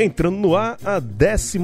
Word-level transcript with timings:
Entrando 0.00 0.36
no 0.36 0.54
ar 0.54 0.78
a 0.84 1.00
12 1.00 1.58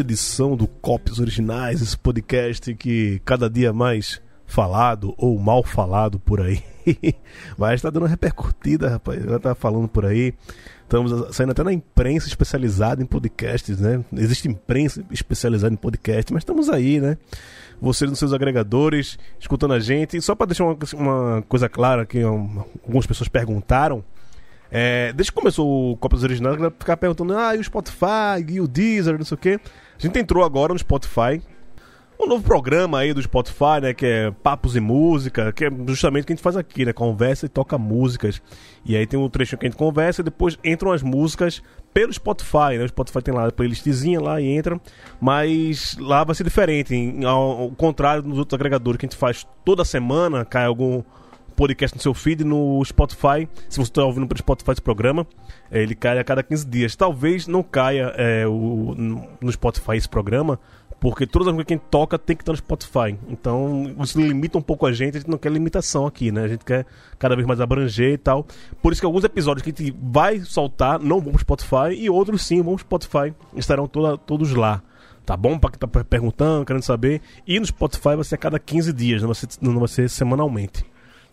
edição 0.00 0.56
do 0.56 0.66
Copies 0.66 1.20
Originais, 1.20 1.80
esse 1.80 1.96
podcast 1.96 2.74
que 2.74 3.22
cada 3.24 3.48
dia 3.48 3.72
mais 3.72 4.20
falado 4.44 5.14
ou 5.16 5.38
mal 5.38 5.62
falado 5.62 6.18
por 6.18 6.40
aí. 6.40 6.60
Mas 7.56 7.74
está 7.74 7.88
dando 7.88 8.06
repercutida, 8.06 8.90
rapaz. 8.90 9.22
Já 9.22 9.38
tá 9.38 9.54
falando 9.54 9.86
por 9.86 10.04
aí. 10.04 10.34
Estamos 10.92 11.34
saindo 11.34 11.52
até 11.52 11.64
na 11.64 11.72
imprensa 11.72 12.28
especializada 12.28 13.02
em 13.02 13.06
podcasts, 13.06 13.80
né? 13.80 14.04
Existe 14.12 14.46
imprensa 14.46 15.02
especializada 15.10 15.72
em 15.72 15.76
podcast, 15.76 16.30
mas 16.30 16.42
estamos 16.42 16.68
aí, 16.68 17.00
né? 17.00 17.16
Vocês 17.80 18.10
nos 18.10 18.18
seus 18.18 18.34
agregadores, 18.34 19.18
escutando 19.40 19.72
a 19.72 19.80
gente. 19.80 20.18
E 20.18 20.20
só 20.20 20.34
para 20.34 20.48
deixar 20.48 20.64
uma, 20.64 20.76
uma, 20.92 21.42
coisa 21.48 21.66
clara 21.66 22.04
que 22.04 22.22
um, 22.22 22.62
algumas 22.84 23.06
pessoas 23.06 23.26
perguntaram. 23.26 24.04
É, 24.70 25.14
desde 25.14 25.32
que 25.32 25.38
começou 25.38 25.92
o 25.92 25.96
Copas 25.96 26.24
Originais, 26.24 26.62
a 26.62 26.70
ficar 26.70 26.98
perguntando, 26.98 27.38
ah, 27.38 27.56
e 27.56 27.58
o 27.58 27.64
Spotify, 27.64 28.44
e 28.46 28.60
o 28.60 28.68
Deezer, 28.68 29.16
não 29.16 29.24
sei 29.24 29.34
o 29.34 29.38
quê. 29.38 29.58
A 29.98 30.02
gente 30.02 30.18
entrou 30.18 30.44
agora 30.44 30.74
no 30.74 30.78
Spotify. 30.78 31.40
Um 32.22 32.28
novo 32.28 32.44
programa 32.44 33.00
aí 33.00 33.12
do 33.12 33.20
Spotify, 33.20 33.80
né? 33.82 33.92
Que 33.92 34.06
é 34.06 34.30
Papos 34.30 34.76
e 34.76 34.80
Música, 34.80 35.52
que 35.52 35.64
é 35.64 35.70
justamente 35.88 36.22
o 36.22 36.26
que 36.26 36.32
a 36.32 36.36
gente 36.36 36.42
faz 36.42 36.56
aqui, 36.56 36.84
né? 36.84 36.92
Conversa 36.92 37.46
e 37.46 37.48
toca 37.48 37.76
músicas. 37.76 38.40
E 38.84 38.96
aí 38.96 39.08
tem 39.08 39.18
um 39.18 39.28
trecho 39.28 39.56
que 39.56 39.66
a 39.66 39.68
gente 39.68 39.76
conversa 39.76 40.20
e 40.20 40.24
depois 40.24 40.56
entram 40.62 40.92
as 40.92 41.02
músicas 41.02 41.60
pelo 41.92 42.12
Spotify, 42.12 42.78
né? 42.78 42.84
O 42.84 42.88
Spotify 42.88 43.22
tem 43.22 43.34
lá 43.34 43.48
a 43.48 43.50
playlistzinha 43.50 44.20
lá 44.20 44.40
e 44.40 44.46
entra. 44.46 44.80
Mas 45.20 45.96
lá 45.98 46.22
vai 46.22 46.36
ser 46.36 46.44
diferente. 46.44 46.94
Ao 47.26 47.72
contrário 47.72 48.22
dos 48.22 48.38
outros 48.38 48.54
agregadores 48.54 48.98
que 49.00 49.06
a 49.06 49.08
gente 49.08 49.18
faz 49.18 49.44
toda 49.64 49.84
semana, 49.84 50.44
cai 50.44 50.66
algum 50.66 51.02
podcast 51.52 51.96
no 51.96 52.02
seu 52.02 52.14
feed 52.14 52.44
no 52.44 52.84
Spotify. 52.84 53.48
Se 53.68 53.78
você 53.78 53.90
está 53.90 54.04
ouvindo 54.04 54.26
pelo 54.26 54.38
Spotify 54.38 54.72
esse 54.72 54.82
programa, 54.82 55.26
ele 55.70 55.94
cai 55.94 56.18
a 56.18 56.24
cada 56.24 56.42
15 56.42 56.66
dias. 56.66 56.96
Talvez 56.96 57.46
não 57.46 57.62
caia 57.62 58.12
é, 58.16 58.46
o, 58.46 58.94
no 59.40 59.52
Spotify 59.52 59.96
esse 59.96 60.08
programa, 60.08 60.58
porque 61.02 61.26
todas 61.26 61.48
as 61.48 61.52
coisas 61.52 61.66
que 61.66 61.74
a 61.74 61.76
gente 61.76 61.88
toca 61.90 62.16
tem 62.16 62.36
que 62.36 62.42
estar 62.42 62.52
no 62.52 62.58
Spotify. 62.58 63.18
Então, 63.28 63.92
isso 63.98 64.20
limita 64.20 64.56
um 64.56 64.62
pouco 64.62 64.86
a 64.86 64.92
gente, 64.92 65.16
a 65.16 65.20
gente 65.20 65.28
não 65.28 65.36
quer 65.36 65.50
limitação 65.50 66.06
aqui, 66.06 66.30
né? 66.30 66.44
A 66.44 66.46
gente 66.48 66.64
quer 66.64 66.86
cada 67.18 67.34
vez 67.34 67.44
mais 67.44 67.60
abranger 67.60 68.12
e 68.12 68.18
tal. 68.18 68.46
Por 68.80 68.92
isso 68.92 69.02
que 69.02 69.06
alguns 69.06 69.24
episódios 69.24 69.64
que 69.64 69.70
a 69.70 69.84
gente 69.86 69.98
vai 70.00 70.38
soltar 70.42 71.00
não 71.00 71.20
vão 71.20 71.32
pro 71.32 71.40
Spotify 71.40 71.92
e 71.98 72.08
outros 72.08 72.46
sim 72.46 72.62
vão 72.62 72.76
pro 72.76 72.84
Spotify. 72.84 73.34
Estarão 73.56 73.88
toda, 73.88 74.16
todos 74.16 74.54
lá. 74.54 74.80
Tá 75.26 75.36
bom? 75.36 75.58
Pra 75.58 75.70
quem 75.70 75.80
tá 75.80 76.04
perguntando, 76.04 76.64
querendo 76.64 76.84
saber. 76.84 77.20
E 77.48 77.58
no 77.58 77.66
Spotify 77.66 78.14
vai 78.14 78.22
ser 78.22 78.36
a 78.36 78.38
cada 78.38 78.60
15 78.60 78.92
dias, 78.92 79.22
não 79.22 79.28
vai 79.28 79.34
ser, 79.34 79.48
não 79.60 79.78
vai 79.80 79.88
ser 79.88 80.08
semanalmente. 80.08 80.86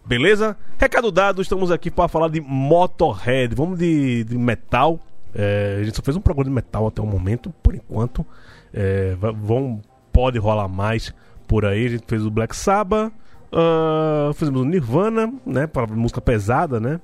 Beleza? 0.04 0.58
Recado 0.80 1.12
dado, 1.12 1.44
estamos 1.44 1.70
aqui 1.70 1.92
para 1.92 2.08
falar 2.08 2.30
de 2.30 2.42
Motorhead. 2.42 3.54
Vamos 3.54 3.78
de, 3.78 4.24
de 4.24 4.36
metal. 4.36 5.00
É, 5.36 5.78
a 5.80 5.84
gente 5.84 5.96
só 5.96 6.02
fez 6.02 6.18
um 6.18 6.22
programa 6.22 6.50
de 6.50 6.56
metal 6.56 6.88
até 6.88 7.04
o 7.04 7.06
momento, 7.06 7.54
por 7.62 7.76
enquanto. 7.76 8.26
É, 8.74 9.16
vão, 9.16 9.82
pode 10.12 10.38
rolar 10.38 10.68
mais 10.68 11.14
por 11.48 11.66
aí. 11.66 11.86
A 11.86 11.90
gente 11.90 12.06
fez 12.08 12.26
o 12.26 12.32
Black 12.32 12.56
Sabbath, 12.56 13.12
uh, 13.52 14.34
fizemos 14.34 14.62
o 14.62 14.66
Nirvana, 14.66 15.34
né? 15.46 15.68
Para 15.68 15.88
música 15.88 16.22
pesada, 16.22 16.80
né? 16.80 17.00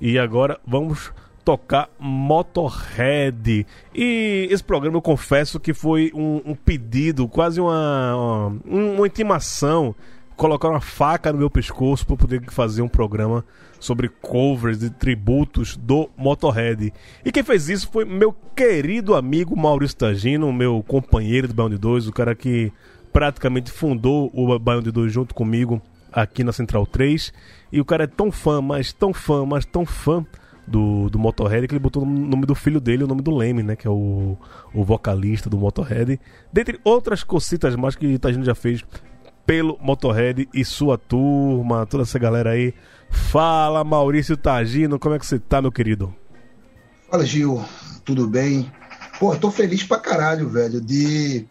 E 0.00 0.18
agora 0.18 0.58
vamos 0.66 1.12
tocar 1.44 1.88
Motorhead. 1.98 3.66
E 3.94 4.48
esse 4.50 4.62
programa 4.62 4.98
eu 4.98 5.02
confesso 5.02 5.58
que 5.58 5.72
foi 5.72 6.10
um, 6.14 6.42
um 6.44 6.54
pedido, 6.54 7.26
quase 7.26 7.60
uma, 7.60 8.14
uma, 8.14 8.60
uma 8.96 9.06
intimação 9.06 9.94
colocar 10.36 10.68
uma 10.68 10.80
faca 10.80 11.32
no 11.32 11.38
meu 11.38 11.50
pescoço 11.50 12.06
para 12.06 12.16
poder 12.16 12.42
fazer 12.50 12.80
um 12.80 12.88
programa 12.88 13.44
sobre 13.78 14.08
covers 14.08 14.82
e 14.82 14.90
tributos 14.90 15.76
do 15.76 16.10
Motorhead. 16.16 16.92
E 17.24 17.32
quem 17.32 17.42
fez 17.42 17.68
isso 17.68 17.88
foi 17.90 18.04
meu 18.04 18.34
querido 18.54 19.14
amigo 19.14 19.56
Maurício 19.56 19.96
Tagino, 19.96 20.52
meu 20.52 20.84
companheiro 20.86 21.48
do 21.48 21.68
de 21.68 21.78
2, 21.78 22.08
o 22.08 22.12
cara 22.12 22.34
que 22.34 22.72
praticamente 23.12 23.70
fundou 23.70 24.30
o 24.34 24.80
de 24.80 24.90
2 24.90 25.12
junto 25.12 25.34
comigo 25.34 25.80
aqui 26.12 26.42
na 26.42 26.52
Central 26.52 26.86
3. 26.86 27.32
E 27.72 27.80
o 27.80 27.84
cara 27.84 28.04
é 28.04 28.06
tão 28.06 28.30
fã, 28.30 28.60
mas 28.60 28.92
tão 28.92 29.12
fã, 29.12 29.44
mas 29.44 29.64
tão 29.64 29.84
fã 29.84 30.24
do, 30.66 31.08
do 31.08 31.18
Motorhead 31.18 31.66
que 31.66 31.74
ele 31.74 31.80
botou 31.80 32.02
o 32.02 32.06
nome 32.06 32.44
do 32.44 32.54
filho 32.54 32.80
dele, 32.80 33.04
o 33.04 33.06
nome 33.06 33.22
do 33.22 33.34
Leme, 33.34 33.62
né? 33.62 33.74
Que 33.74 33.86
é 33.86 33.90
o, 33.90 34.36
o 34.74 34.84
vocalista 34.84 35.48
do 35.48 35.56
Motorhead. 35.56 36.20
Dentre 36.52 36.78
outras 36.84 37.24
cositas 37.24 37.74
mais 37.74 37.96
que 37.96 38.14
o 38.14 38.18
Tagino 38.18 38.44
já 38.44 38.54
fez 38.54 38.84
pelo 39.48 39.78
Motorhead 39.80 40.46
e 40.52 40.62
sua 40.62 40.98
turma, 40.98 41.86
toda 41.86 42.02
essa 42.02 42.18
galera 42.18 42.50
aí. 42.50 42.74
Fala, 43.10 43.82
Maurício 43.82 44.36
Tagino, 44.36 44.98
como 44.98 45.14
é 45.14 45.18
que 45.18 45.24
você 45.24 45.38
tá, 45.38 45.62
meu 45.62 45.72
querido? 45.72 46.14
Fala, 47.10 47.24
Gil, 47.24 47.64
tudo 48.04 48.28
bem? 48.28 48.70
Pô, 49.18 49.34
tô 49.34 49.50
feliz 49.50 49.82
pra 49.82 49.98
caralho, 49.98 50.50
velho, 50.50 50.82
de 50.82 51.46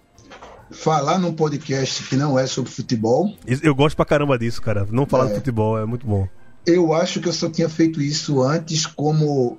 falar 0.69 1.17
num 1.17 1.33
podcast 1.33 2.03
que 2.03 2.15
não 2.15 2.37
é 2.37 2.45
sobre 2.45 2.69
futebol. 2.69 3.33
Eu 3.63 3.73
gosto 3.73 3.95
pra 3.95 4.05
caramba 4.05 4.37
disso, 4.37 4.61
cara. 4.61 4.87
Não 4.91 5.07
falar 5.07 5.25
é. 5.25 5.27
de 5.29 5.35
futebol 5.37 5.79
é 5.79 5.85
muito 5.87 6.05
bom. 6.05 6.27
Eu 6.67 6.93
acho 6.93 7.19
que 7.19 7.27
eu 7.27 7.33
só 7.33 7.49
tinha 7.49 7.67
feito 7.67 7.99
isso 7.99 8.43
antes 8.43 8.85
como 8.85 9.57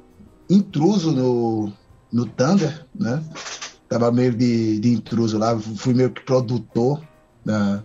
intruso 0.48 1.10
no, 1.10 1.72
no 2.12 2.24
Thunder, 2.24 2.86
né? 2.94 3.20
Tava 3.88 4.12
meio 4.12 4.32
de, 4.32 4.78
de 4.78 4.90
intruso 4.90 5.36
lá, 5.38 5.58
fui 5.58 5.92
meio 5.92 6.10
que 6.10 6.20
produtor 6.20 7.02
da, 7.44 7.82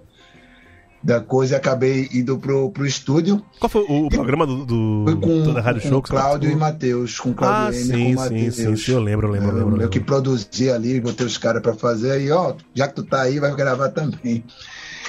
da 1.04 1.20
coisa 1.20 1.56
e 1.56 1.58
acabei 1.58 2.10
indo 2.14 2.38
pro, 2.38 2.72
pro 2.72 2.86
estúdio. 2.86 3.44
Qual 3.60 3.70
foi 3.70 3.86
o, 3.90 4.08
programa 4.08 4.48
do, 4.48 4.66
do 4.66 5.04
foi 5.06 5.20
com, 5.20 5.54
da 5.54 5.62
Rádio 5.62 5.82
com 5.82 5.90
Show? 5.90 6.02
Com 6.02 6.08
Cláudio 6.08 6.52
e 6.52 6.56
Matheus. 6.56 7.20
Com 7.20 7.34
Cláudio 7.34 7.80
ah, 7.80 7.84
sim, 7.84 8.16
com 8.16 8.28
sim, 8.28 8.52
sim, 8.52 8.76
sim, 8.78 8.92
eu 8.94 9.02
lembro, 9.02 9.30
lembro, 9.30 9.50
eu, 9.50 9.66
lembro. 9.66 9.82
Eu 9.82 9.90
que 9.90 10.00
produzi 10.00 10.70
ali, 10.70 11.02
botei 11.02 11.26
os 11.26 11.38
caras 11.38 11.62
para 11.62 11.74
fazer 11.74 12.22
e 12.22 12.32
ó, 12.32 12.56
já 12.74 12.88
que 12.88 12.96
tu 12.96 13.04
tá 13.04 13.22
aí, 13.22 13.38
vai 13.40 13.54
gravar 13.54 13.90
também. 13.90 14.46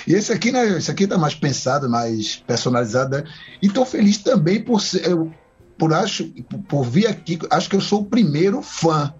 E 0.06 0.14
esse 0.14 0.32
aqui, 0.32 0.50
né, 0.50 0.76
esse 0.76 0.90
aqui 0.90 1.06
tá 1.06 1.16
mais 1.16 1.34
pensado, 1.34 1.88
mais 1.88 2.42
personalizado, 2.46 3.16
né? 3.16 3.24
E 3.62 3.68
tô 3.68 3.86
feliz 3.86 4.18
também 4.18 4.60
por 4.60 4.80
ser, 4.80 5.08
eu, 5.08 5.32
por 5.78 5.94
acho, 5.94 6.28
por 6.68 6.84
vir 6.84 7.06
aqui, 7.06 7.38
acho 7.50 7.70
que 7.70 7.76
eu 7.76 7.80
sou 7.80 8.00
o 8.00 8.06
primeiro 8.06 8.60
fã 8.62 9.14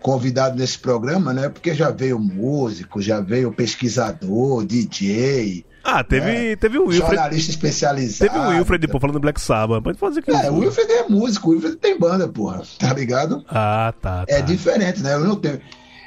convidado 0.00 0.56
nesse 0.56 0.78
programa, 0.78 1.32
né? 1.32 1.48
Porque 1.48 1.72
já 1.72 1.90
veio 1.90 2.18
músico, 2.18 3.00
já 3.00 3.20
veio 3.20 3.52
pesquisador, 3.52 4.64
DJ, 4.64 5.64
ah, 5.86 6.02
teve, 6.02 6.52
é, 6.52 6.56
teve 6.56 6.78
o 6.78 6.86
Wilfred. 6.86 7.14
Jornalista 7.14 7.50
especializado. 7.52 8.32
Teve 8.32 8.44
o 8.44 8.48
Wilfred, 8.48 8.88
pô, 8.88 8.98
falando 8.98 9.14
do 9.14 9.20
Black 9.20 9.40
Sabbath. 9.40 9.82
Pode 9.82 9.98
fazer 9.98 10.20
que. 10.20 10.30
É, 10.32 10.50
o 10.50 10.58
Wilfred 10.58 10.90
é 10.90 11.08
músico, 11.08 11.50
o 11.50 11.52
Wilfred 11.52 11.76
tem 11.76 11.98
banda, 11.98 12.26
porra. 12.26 12.62
Tá 12.78 12.92
ligado? 12.92 13.44
Ah, 13.48 13.94
tá. 14.02 14.24
É 14.26 14.34
tá. 14.34 14.38
É 14.38 14.42
diferente, 14.42 15.00
né? 15.00 15.14
Eu 15.14 15.20
não 15.20 15.36
tenho. 15.36 15.60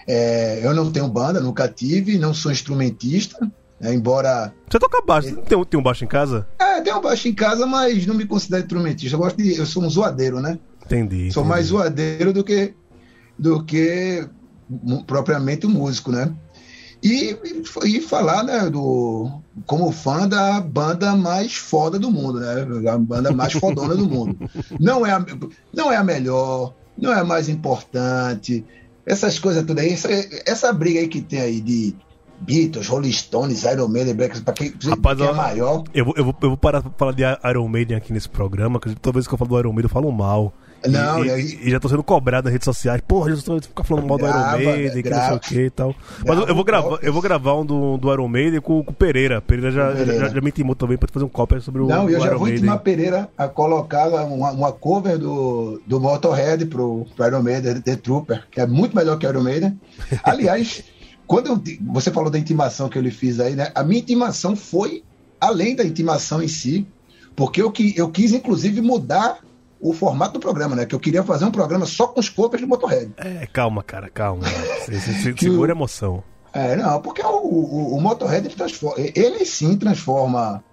É, 0.05 0.59
eu 0.61 0.73
não 0.73 0.91
tenho 0.91 1.07
banda, 1.07 1.39
nunca 1.39 1.67
tive, 1.67 2.17
não 2.17 2.33
sou 2.33 2.51
instrumentista. 2.51 3.39
Né? 3.79 3.93
embora. 3.93 4.53
Você 4.69 4.77
toca 4.77 5.01
baixo? 5.05 5.35
Tem, 5.37 5.57
um, 5.57 5.63
tem 5.63 5.79
um 5.79 5.83
baixo 5.83 6.03
em 6.03 6.07
casa? 6.07 6.45
É, 6.59 6.81
tem 6.81 6.93
um 6.93 7.01
baixo 7.01 7.27
em 7.27 7.33
casa, 7.33 7.65
mas 7.65 8.05
não 8.05 8.15
me 8.15 8.25
considero 8.25 8.63
instrumentista. 8.63 9.15
Eu 9.15 9.19
gosto 9.19 9.37
de. 9.37 9.55
Eu 9.55 9.65
sou 9.65 9.83
um 9.83 9.89
zoadeiro, 9.89 10.41
né? 10.41 10.59
Entendi. 10.85 11.31
Sou 11.31 11.43
entendi. 11.43 11.47
mais 11.47 11.65
zoadeiro 11.67 12.33
do 12.33 12.43
que. 12.43 12.73
do 13.37 13.63
que 13.63 14.27
propriamente 15.07 15.65
um 15.65 15.69
músico, 15.69 16.11
né? 16.11 16.33
E, 17.01 17.37
e 17.85 18.01
falar, 18.01 18.43
né, 18.43 18.69
do, 18.69 19.41
como 19.65 19.91
fã 19.91 20.27
da 20.27 20.59
banda 20.59 21.15
mais 21.15 21.55
foda 21.55 21.97
do 21.97 22.11
mundo, 22.11 22.39
né? 22.39 22.89
A 22.91 22.97
banda 22.97 23.31
mais 23.31 23.53
fodona 23.53 23.95
do 23.95 24.07
mundo. 24.07 24.49
Não 24.79 25.05
é, 25.05 25.11
a, 25.11 25.25
não 25.73 25.91
é 25.91 25.95
a 25.95 26.03
melhor, 26.03 26.73
não 26.97 27.13
é 27.13 27.19
a 27.19 27.23
mais 27.23 27.47
importante, 27.47 28.65
essas 29.05 29.39
coisas 29.39 29.65
tudo 29.65 29.79
aí, 29.79 29.91
essa, 29.91 30.09
essa 30.45 30.73
briga 30.73 30.99
aí 30.99 31.07
que 31.07 31.21
tem 31.21 31.39
aí 31.39 31.61
de 31.61 31.95
Beatles, 32.41 32.87
Rolling 32.87 33.11
Stones, 33.11 33.63
Iron 33.63 33.87
Maiden, 33.87 34.15
Black 34.15 34.41
pra 34.41 34.53
quem, 34.53 34.73
Rapaz, 34.83 35.17
quem 35.17 35.27
é 35.27 35.33
maior. 35.33 35.83
Eu 35.93 36.05
vou, 36.05 36.13
eu, 36.17 36.23
vou, 36.25 36.35
eu 36.41 36.49
vou 36.49 36.57
parar 36.57 36.81
pra 36.81 36.91
falar 36.97 37.11
de 37.11 37.23
Iron 37.49 37.67
Maiden 37.67 37.97
aqui 37.97 38.13
nesse 38.13 38.29
programa, 38.29 38.79
porque 38.79 38.95
toda 38.99 39.15
vez 39.15 39.27
que 39.27 39.33
eu 39.33 39.37
falo 39.37 39.49
do 39.49 39.59
Iron 39.59 39.73
Maiden 39.73 39.85
eu 39.85 39.89
falo 39.89 40.11
mal. 40.11 40.53
Não, 40.87 41.25
e, 41.25 41.27
e, 41.27 41.67
e, 41.67 41.71
já 41.71 41.79
tô 41.79 41.89
sendo 41.89 42.03
cobrado 42.03 42.45
nas 42.45 42.53
redes 42.53 42.63
sociais. 42.63 43.01
Porra, 43.05 43.35
já 43.35 43.41
tô 43.41 43.61
ficar 43.61 43.83
falando 43.83 44.07
mal 44.07 44.17
do 44.17 44.25
Iron 44.25 44.57
Maiden, 44.57 45.03
que 45.03 45.09
não 45.09 45.21
sei 45.21 45.35
o 45.35 45.39
que 45.39 45.61
e 45.65 45.69
tal. 45.69 45.95
Mas 46.25 46.37
eu, 46.37 46.47
eu, 46.47 46.55
vou 46.55 46.63
gravar, 46.63 46.99
eu 47.01 47.11
vou 47.11 47.21
gravar 47.21 47.55
um 47.55 47.65
do, 47.65 47.97
do 47.97 48.13
Iron 48.13 48.27
Maiden 48.27 48.61
com, 48.61 48.83
com 48.83 48.91
o 48.91 48.93
Pereira. 48.93 49.41
Pereira 49.41 49.71
já, 49.71 49.91
Pereira. 49.91 50.19
já, 50.19 50.29
já, 50.29 50.41
me 50.41 50.49
intimou 50.49 50.75
também 50.75 50.97
pra 50.97 51.09
fazer 51.11 51.25
um 51.25 51.29
cópia 51.29 51.59
sobre 51.59 51.81
o 51.81 51.87
Não, 51.87 52.09
eu 52.09 52.19
já 52.21 52.33
vou 52.35 52.47
intimar 52.47 52.79
Pereira 52.79 53.29
a 53.37 53.47
colocar 53.47 54.07
uma, 54.07 54.51
uma 54.51 54.71
cover 54.71 55.17
do, 55.17 55.81
do 55.85 55.99
Motorhead 55.99 56.65
pro, 56.67 57.05
pro 57.15 57.27
Iron 57.27 57.43
Maiden, 57.43 57.81
The 57.81 57.97
Trooper, 57.97 58.47
que 58.49 58.61
é 58.61 58.67
muito 58.67 58.95
melhor 58.95 59.17
que 59.17 59.27
o 59.27 59.29
Iron 59.29 59.43
Maiden. 59.43 59.79
Aliás, 60.23 60.83
quando 61.29 61.45
eu, 61.45 61.61
você 61.93 62.09
falou 62.09 62.31
da 62.31 62.39
intimação 62.39 62.89
que 62.89 62.97
ele 62.97 63.11
fez 63.11 63.39
aí, 63.39 63.55
né? 63.55 63.71
A 63.75 63.83
minha 63.83 64.01
intimação 64.01 64.55
foi 64.55 65.03
além 65.39 65.75
da 65.75 65.83
intimação 65.83 66.41
em 66.41 66.47
si, 66.47 66.87
porque 67.35 67.61
eu, 67.61 67.71
eu 67.95 68.09
quis, 68.09 68.33
inclusive, 68.33 68.81
mudar 68.81 69.37
o 69.79 69.93
formato 69.93 70.33
do 70.33 70.39
programa, 70.39 70.75
né? 70.75 70.87
Que 70.87 70.95
eu 70.95 70.99
queria 70.99 71.21
fazer 71.21 71.45
um 71.45 71.51
programa 71.51 71.85
só 71.85 72.07
com 72.07 72.19
os 72.19 72.29
covers 72.29 72.63
do 72.63 72.67
Motorhead. 72.67 73.13
É, 73.15 73.45
calma, 73.45 73.83
cara, 73.83 74.09
calma. 74.09 74.41
Você, 74.89 75.35
segura 75.37 75.71
a 75.71 75.75
emoção. 75.75 76.23
É, 76.51 76.75
não, 76.75 76.99
porque 76.99 77.21
o, 77.21 77.27
o, 77.27 77.95
o 77.95 78.01
Motorhead 78.01 78.47
ele, 78.47 78.55
transforma, 78.55 78.95
ele 78.97 79.45
sim 79.45 79.77
transforma 79.77 80.63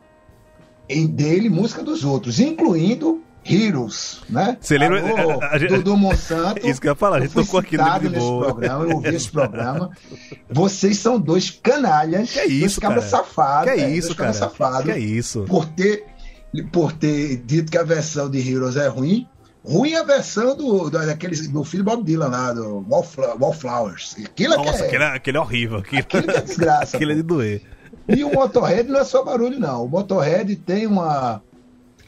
em 0.89 1.07
dele 1.07 1.51
música 1.51 1.83
dos 1.83 2.03
outros, 2.03 2.41
incluindo 2.41 3.23
Heroes, 3.49 4.21
né? 4.29 4.57
Você 4.61 4.77
lembra? 4.77 5.01
Alô, 5.01 5.41
a, 5.41 5.55
a, 5.55 5.59
do 5.59 5.97
Monsanto. 5.97 6.67
Isso 6.67 6.81
que 6.81 6.89
eu 6.89 6.93
ia 6.93 6.97
falar, 6.97 7.19
a 7.19 7.21
gente 7.21 7.35
tocou 7.35 7.61
aqui 7.61 7.77
no 7.77 7.85
nesse 7.85 8.39
programa, 8.39 8.85
eu 8.85 8.97
ouvi 8.97 9.15
esse 9.15 9.31
programa. 9.31 9.91
Vocês 10.51 10.99
são 10.99 11.19
dois 11.19 11.51
canalhas, 11.51 12.33
que 12.33 12.39
é 12.41 12.47
isso, 12.47 12.61
dois 12.61 12.79
cabras 12.79 13.05
safados. 13.05 13.73
Que 13.73 13.81
é 13.81 13.91
isso, 13.91 14.15
cara? 14.15 14.33
Safados, 14.33 14.85
que 14.85 14.91
é 14.91 14.99
isso? 14.99 15.43
Por 15.43 15.67
ter, 15.67 16.05
por 16.73 16.93
ter 16.93 17.37
dito 17.39 17.71
que 17.71 17.79
a 17.79 17.85
versão 17.85 18.31
de 18.31 18.39
Heroes 18.39 18.77
é 18.77 18.89
ruim. 18.89 19.29
Ruim 19.65 19.95
a 19.95 20.05
versão 20.05 20.57
do, 20.57 20.89
do, 20.89 21.07
daquele, 21.07 21.37
do 21.49 21.65
filho 21.65 21.83
Bob 21.83 22.05
Dylan 22.05 22.29
lá, 22.29 22.53
do 22.53 22.87
Wallflowers. 22.89 24.17
Aquilo 24.25 24.55
é 24.55 24.57
Nossa, 24.59 24.85
é, 24.85 24.87
aquele, 24.87 25.05
é, 25.05 25.07
aquele 25.09 25.37
é 25.37 25.41
horrível. 25.41 25.79
Aquilo, 25.79 26.01
aquilo 26.01 26.31
é 26.31 26.41
desgraça. 26.41 26.95
aquele 26.97 27.13
é 27.13 27.15
de 27.17 27.23
doer. 27.23 27.63
E 28.09 28.23
o 28.23 28.33
Motorhead 28.33 28.89
não 28.89 29.01
é 29.01 29.05
só 29.05 29.25
barulho, 29.25 29.59
não. 29.59 29.85
O 29.85 29.89
Motorhead 29.89 30.55
tem 30.57 30.87
uma 30.87 31.43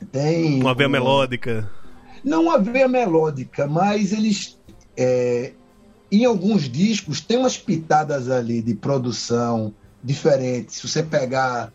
tem. 0.06 0.60
Uma 0.60 0.74
veia 0.74 0.88
um... 0.88 0.92
melódica. 0.92 1.70
Não 2.24 2.42
uma 2.44 2.58
veia 2.58 2.88
melódica, 2.88 3.66
mas 3.66 4.12
eles. 4.12 4.58
É, 4.96 5.52
em 6.10 6.24
alguns 6.24 6.68
discos 6.68 7.20
tem 7.20 7.38
umas 7.38 7.56
pitadas 7.56 8.30
ali 8.30 8.62
de 8.62 8.74
produção 8.74 9.74
diferentes. 10.02 10.76
Se 10.76 10.88
você 10.88 11.02
pegar 11.02 11.72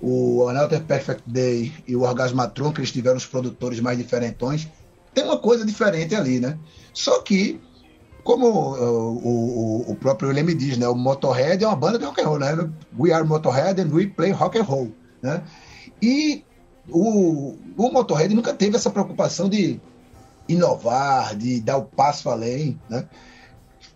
o 0.00 0.48
Another 0.48 0.82
Perfect 0.82 1.22
Day 1.26 1.72
e 1.86 1.94
o 1.94 2.02
Orgasmatron, 2.02 2.72
que 2.72 2.80
eles 2.80 2.92
tiveram 2.92 3.16
os 3.16 3.26
produtores 3.26 3.80
mais 3.80 3.98
diferentões, 3.98 4.68
tem 5.14 5.24
uma 5.24 5.38
coisa 5.38 5.64
diferente 5.64 6.14
ali, 6.14 6.40
né? 6.40 6.58
Só 6.92 7.20
que, 7.20 7.60
como 8.22 8.46
o, 8.46 9.16
o, 9.16 9.92
o 9.92 9.96
próprio 9.96 10.30
Leme 10.30 10.54
diz, 10.54 10.78
né? 10.78 10.88
O 10.88 10.94
Motorhead 10.94 11.62
é 11.62 11.66
uma 11.66 11.76
banda 11.76 11.98
de 11.98 12.04
rock 12.04 12.20
and 12.20 12.26
roll, 12.26 12.38
né? 12.38 12.70
We 12.98 13.12
are 13.12 13.26
Motorhead 13.26 13.80
and 13.80 13.92
we 13.92 14.06
play 14.06 14.30
rock 14.30 14.58
and 14.58 14.62
roll, 14.62 14.92
né? 15.22 15.42
E 16.00 16.44
o, 16.92 17.56
o 17.76 17.92
Motorhead 17.92 18.34
nunca 18.34 18.52
teve 18.52 18.76
essa 18.76 18.90
preocupação 18.90 19.48
de 19.48 19.80
inovar, 20.48 21.36
de 21.36 21.60
dar 21.60 21.76
o 21.76 21.84
passo 21.84 22.28
além, 22.28 22.78
né? 22.88 23.08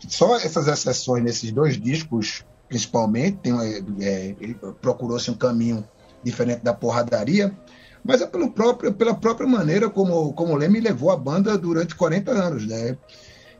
Só 0.08 0.36
essas 0.36 0.68
exceções 0.68 1.22
nesses 1.22 1.50
dois 1.50 1.80
discos, 1.80 2.44
principalmente, 2.68 3.38
tem, 3.38 3.52
é, 4.00 4.34
procurou-se 4.80 5.30
um 5.30 5.34
caminho 5.34 5.86
diferente 6.22 6.62
da 6.62 6.74
porradaria, 6.74 7.56
mas 8.04 8.20
é 8.20 8.26
pelo 8.26 8.50
próprio, 8.50 8.92
pela 8.92 9.14
própria 9.14 9.46
maneira 9.46 9.88
como, 9.88 10.32
como 10.34 10.52
o 10.52 10.56
Leme 10.56 10.80
levou 10.80 11.10
a 11.10 11.16
banda 11.16 11.56
durante 11.56 11.94
40 11.94 12.30
anos, 12.30 12.66
né? 12.66 12.96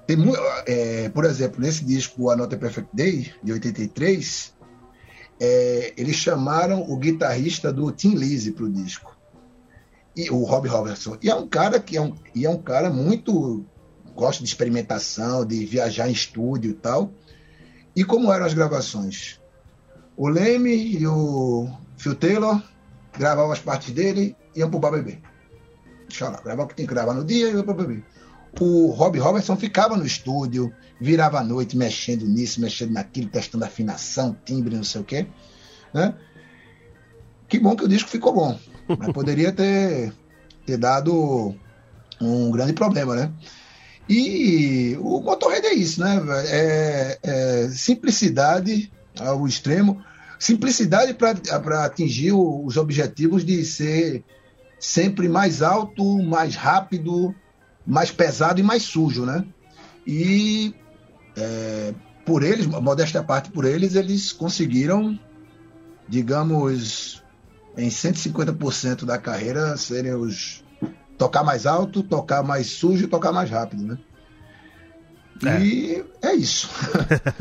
Tem, 0.06 0.18
é, 0.66 1.08
por 1.08 1.24
exemplo, 1.24 1.60
nesse 1.60 1.84
disco 1.84 2.28
A 2.30 2.36
Nota 2.36 2.56
Perfect 2.56 2.90
Day, 2.92 3.32
de 3.42 3.52
83, 3.52 4.52
é, 5.40 5.94
eles 5.96 6.16
chamaram 6.16 6.82
o 6.82 6.96
guitarrista 6.96 7.72
do 7.72 7.90
Tim 7.90 8.14
Lizzy 8.14 8.52
para 8.52 8.64
o 8.64 8.70
disco 8.70 9.13
e 10.16 10.30
o 10.30 10.44
Rob 10.44 10.68
Robertson. 10.68 11.16
E 11.22 11.28
é 11.28 11.34
um 11.34 11.46
cara 11.46 11.80
que 11.80 11.96
é 11.96 12.00
um, 12.00 12.14
e 12.34 12.46
é 12.46 12.50
um 12.50 12.60
cara 12.60 12.90
muito 12.90 13.64
gosta 14.14 14.42
de 14.42 14.48
experimentação, 14.48 15.44
de 15.44 15.64
viajar 15.64 16.08
em 16.08 16.12
estúdio 16.12 16.70
e 16.70 16.74
tal. 16.74 17.12
E 17.96 18.04
como 18.04 18.32
eram 18.32 18.46
as 18.46 18.54
gravações? 18.54 19.40
O 20.16 20.28
Leme 20.28 20.74
e 20.74 21.06
o 21.06 21.68
Phil 21.96 22.14
Taylor 22.14 22.62
gravavam 23.16 23.52
as 23.52 23.58
partes 23.58 23.92
dele 23.92 24.36
e 24.54 24.60
iam 24.60 24.70
pro 24.70 24.78
bar 24.78 24.92
beber. 24.92 25.20
Deixa 26.08 26.28
lá, 26.28 26.40
gravar 26.40 26.64
o 26.64 26.66
que 26.68 26.74
tem 26.74 26.86
que 26.86 26.94
gravar 26.94 27.14
no 27.14 27.24
dia 27.24 27.48
e 27.48 27.52
iam 27.52 27.64
pro 27.64 27.74
beber. 27.74 28.04
O 28.60 28.90
Rob 28.90 29.18
Robertson 29.18 29.56
ficava 29.56 29.96
no 29.96 30.06
estúdio, 30.06 30.72
virava 31.00 31.40
a 31.40 31.44
noite 31.44 31.76
mexendo 31.76 32.24
nisso, 32.24 32.60
mexendo 32.60 32.92
naquilo, 32.92 33.28
testando 33.28 33.64
afinação, 33.64 34.36
timbre, 34.44 34.76
não 34.76 34.84
sei 34.84 35.00
o 35.00 35.04
quê. 35.04 35.26
Né? 35.92 36.14
Que 37.48 37.58
bom 37.58 37.74
que 37.74 37.84
o 37.84 37.88
disco 37.88 38.08
ficou 38.08 38.32
bom. 38.32 38.56
Mas 38.88 39.12
poderia 39.12 39.52
ter, 39.52 40.12
ter 40.66 40.76
dado 40.76 41.54
um 42.20 42.50
grande 42.50 42.72
problema, 42.72 43.14
né? 43.14 43.32
E 44.08 44.96
o 45.00 45.20
Motorhead 45.20 45.66
é 45.66 45.74
isso, 45.74 46.00
né? 46.00 46.20
É, 46.48 47.18
é 47.22 47.68
simplicidade 47.70 48.92
ao 49.18 49.46
extremo, 49.46 50.02
simplicidade 50.38 51.14
para 51.14 51.84
atingir 51.84 52.32
os 52.32 52.76
objetivos 52.76 53.44
de 53.44 53.64
ser 53.64 54.22
sempre 54.78 55.28
mais 55.28 55.62
alto, 55.62 56.22
mais 56.22 56.54
rápido, 56.54 57.34
mais 57.86 58.10
pesado 58.10 58.60
e 58.60 58.62
mais 58.62 58.82
sujo, 58.82 59.24
né? 59.24 59.44
E 60.06 60.74
é, 61.36 61.94
por 62.26 62.42
eles, 62.42 62.66
modéstia 62.66 63.20
à 63.20 63.24
parte 63.24 63.50
por 63.50 63.64
eles, 63.64 63.94
eles 63.94 64.32
conseguiram, 64.32 65.18
digamos, 66.06 67.23
em 67.76 67.88
150% 67.88 69.04
da 69.04 69.18
carreira 69.18 69.76
serem 69.76 70.14
os 70.14 70.62
tocar 71.16 71.44
mais 71.44 71.66
alto, 71.66 72.02
tocar 72.02 72.42
mais 72.42 72.66
sujo 72.70 73.04
e 73.04 73.08
tocar 73.08 73.32
mais 73.32 73.50
rápido, 73.50 73.84
né? 73.84 73.98
É. 75.44 75.60
E 75.60 76.04
é 76.22 76.34
isso. 76.34 76.68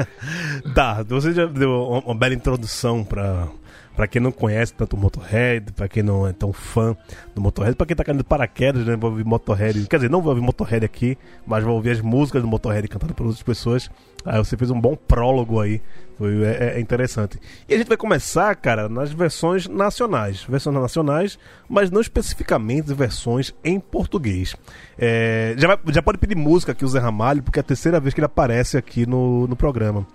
tá, 0.74 1.04
você 1.04 1.32
já 1.32 1.46
deu 1.46 1.70
uma 1.72 2.16
bela 2.16 2.34
introdução 2.34 3.04
para 3.04 3.48
para 3.96 4.08
quem 4.08 4.22
não 4.22 4.32
conhece 4.32 4.74
tanto 4.74 4.96
o 4.96 5.00
Motorhead, 5.00 5.72
para 5.74 5.88
quem 5.88 6.02
não 6.02 6.28
é 6.28 6.34
tão 6.34 6.52
fã 6.52 6.96
do 7.36 7.42
Motorhead, 7.42 7.76
para 7.76 7.86
quem 7.86 7.96
tá 7.96 8.04
caindo 8.04 8.20
de 8.20 8.24
paraquedas, 8.24 8.86
né, 8.86 8.96
vai 8.96 9.10
ouvir 9.10 9.26
Motorhead, 9.26 9.88
quer 9.88 9.98
dizer, 9.98 10.10
não 10.10 10.22
vai 10.22 10.30
ouvir 10.30 10.42
Motorhead 10.42 10.86
aqui, 10.86 11.18
mas 11.46 11.64
vai 11.64 11.74
ouvir 11.74 11.92
as 11.92 12.02
músicas 12.02 12.42
do 12.42 12.48
Motorhead 12.48 12.88
cantadas 12.88 13.16
por 13.16 13.26
outras 13.26 13.44
pessoas. 13.44 13.90
Aí 14.26 14.38
você 14.38 14.56
fez 14.56 14.72
um 14.72 14.80
bom 14.80 14.96
prólogo 14.96 15.60
aí, 15.60 15.82
foi 16.18 16.44
é, 16.44 16.76
é 16.76 16.80
interessante. 16.80 17.38
E 17.68 17.74
a 17.74 17.78
gente 17.78 17.88
vai 17.88 17.98
começar, 17.98 18.56
cara, 18.56 18.88
nas 18.88 19.12
versões 19.12 19.68
nacionais, 19.68 20.44
versões 20.44 20.76
nacionais, 20.76 21.38
mas 21.68 21.92
não 21.92 22.00
especificamente 22.00 22.94
versões 22.94 23.54
em 23.64 23.80
português. 23.80 24.56
É, 24.98 25.56
já, 25.58 25.68
vai, 25.68 25.78
já 25.90 26.02
pode 26.02 26.18
pedir 26.18 26.36
música 26.36 26.72
aqui 26.72 26.86
o 26.86 26.88
Zé 26.88 27.00
Ramalho, 27.00 27.44
porque 27.44 27.60
é 27.60 27.62
a 27.62 27.64
terceira 27.64 28.00
vez 28.00 28.14
que 28.14 28.22
ele 28.22 28.26
aparece 28.26 28.78
aqui 28.78 29.06
no, 29.06 29.46
no 29.48 29.56
programa. 29.56 30.08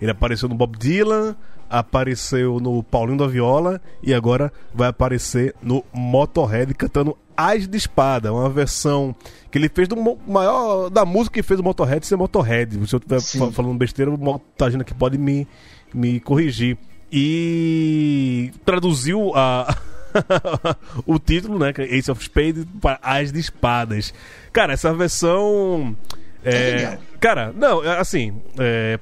Ele 0.00 0.10
apareceu 0.10 0.48
no 0.48 0.54
Bob 0.54 0.76
Dylan, 0.78 1.36
apareceu 1.68 2.60
no 2.60 2.82
Paulinho 2.82 3.18
da 3.18 3.26
Viola 3.26 3.80
e 4.02 4.14
agora 4.14 4.52
vai 4.74 4.88
aparecer 4.88 5.54
no 5.62 5.84
Motorhead 5.92 6.72
cantando 6.74 7.16
As 7.36 7.66
de 7.66 7.76
Espada, 7.76 8.32
uma 8.32 8.48
versão 8.48 9.14
que 9.50 9.58
ele 9.58 9.68
fez 9.68 9.88
do 9.88 9.96
maior 10.26 10.88
da 10.90 11.04
música 11.04 11.34
que 11.34 11.42
fez 11.42 11.58
o 11.58 11.62
Motorhead 11.62 12.06
ser 12.06 12.16
Motorhead. 12.16 12.86
Se 12.86 12.94
eu 12.94 13.00
estiver 13.16 13.52
falando 13.52 13.76
besteira, 13.76 14.10
o 14.10 14.18
Montagina 14.18 14.84
que 14.84 14.94
pode 14.94 15.18
me, 15.18 15.46
me 15.92 16.20
corrigir. 16.20 16.78
E 17.10 18.52
traduziu 18.64 19.32
a 19.34 19.76
o 21.06 21.18
título, 21.18 21.58
né, 21.58 21.72
é 21.78 21.96
Ace 21.96 22.10
of 22.10 22.22
Spades 22.22 22.64
para 22.80 22.98
As 23.02 23.32
de 23.32 23.38
Espadas. 23.38 24.12
Cara, 24.52 24.72
essa 24.72 24.92
versão 24.92 25.96
é, 26.48 26.98
cara, 27.18 27.52
não, 27.56 27.80
assim, 27.80 28.40
é, 28.58 29.00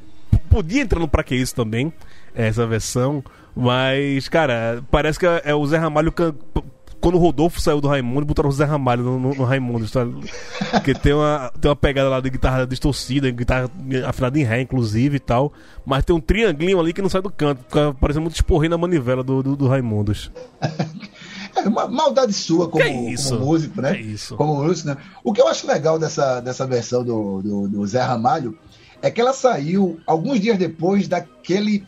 podia 0.54 0.82
entrar 0.82 1.00
no 1.00 1.08
Pra 1.08 1.24
Que 1.24 1.34
Isso 1.34 1.54
também, 1.54 1.92
essa 2.32 2.64
versão. 2.64 3.24
Mas, 3.56 4.28
cara, 4.28 4.84
parece 4.90 5.18
que 5.18 5.26
é 5.26 5.54
o 5.54 5.66
Zé 5.66 5.78
Ramalho 5.78 6.12
quando 7.00 7.16
o 7.16 7.18
Rodolfo 7.18 7.60
saiu 7.60 7.82
do 7.82 7.88
Raimundo, 7.88 8.24
botaram 8.24 8.48
o 8.48 8.52
Zé 8.52 8.64
Ramalho 8.64 9.02
no, 9.02 9.20
no, 9.20 9.34
no 9.34 9.44
Raimundo. 9.44 9.84
Porque 10.70 10.94
tem 10.94 11.12
uma, 11.12 11.52
tem 11.60 11.68
uma 11.68 11.76
pegada 11.76 12.08
lá 12.08 12.20
de 12.20 12.30
guitarra 12.30 12.66
distorcida, 12.66 13.30
guitarra 13.30 13.70
afinada 14.06 14.38
em 14.38 14.42
Ré, 14.42 14.62
inclusive 14.62 15.16
e 15.16 15.20
tal. 15.20 15.52
Mas 15.84 16.04
tem 16.04 16.16
um 16.16 16.20
triangulinho 16.20 16.80
ali 16.80 16.94
que 16.94 17.02
não 17.02 17.10
sai 17.10 17.20
do 17.20 17.30
canto. 17.30 17.62
Fica 17.64 17.92
parecendo 18.00 18.22
muito 18.22 18.36
esporrinho 18.36 18.70
na 18.70 18.78
manivela 18.78 19.22
do, 19.22 19.42
do, 19.42 19.56
do 19.56 19.68
Raimundos. 19.68 20.30
É 21.56 21.68
uma 21.68 21.86
maldade 21.86 22.32
sua 22.32 22.68
como, 22.68 22.84
como 22.84 23.38
músico, 23.38 23.80
né? 23.80 23.96
É 23.96 24.00
isso. 24.00 24.36
Como 24.36 24.64
músico, 24.64 24.88
né? 24.88 24.96
O 25.22 25.32
que 25.32 25.40
eu 25.40 25.46
acho 25.46 25.66
legal 25.68 26.00
dessa, 26.00 26.40
dessa 26.40 26.66
versão 26.66 27.04
do, 27.04 27.40
do, 27.40 27.68
do 27.68 27.86
Zé 27.86 28.02
Ramalho 28.02 28.58
é 29.04 29.10
que 29.10 29.20
ela 29.20 29.34
saiu 29.34 30.00
alguns 30.06 30.40
dias 30.40 30.56
depois 30.56 31.06
daquele 31.06 31.86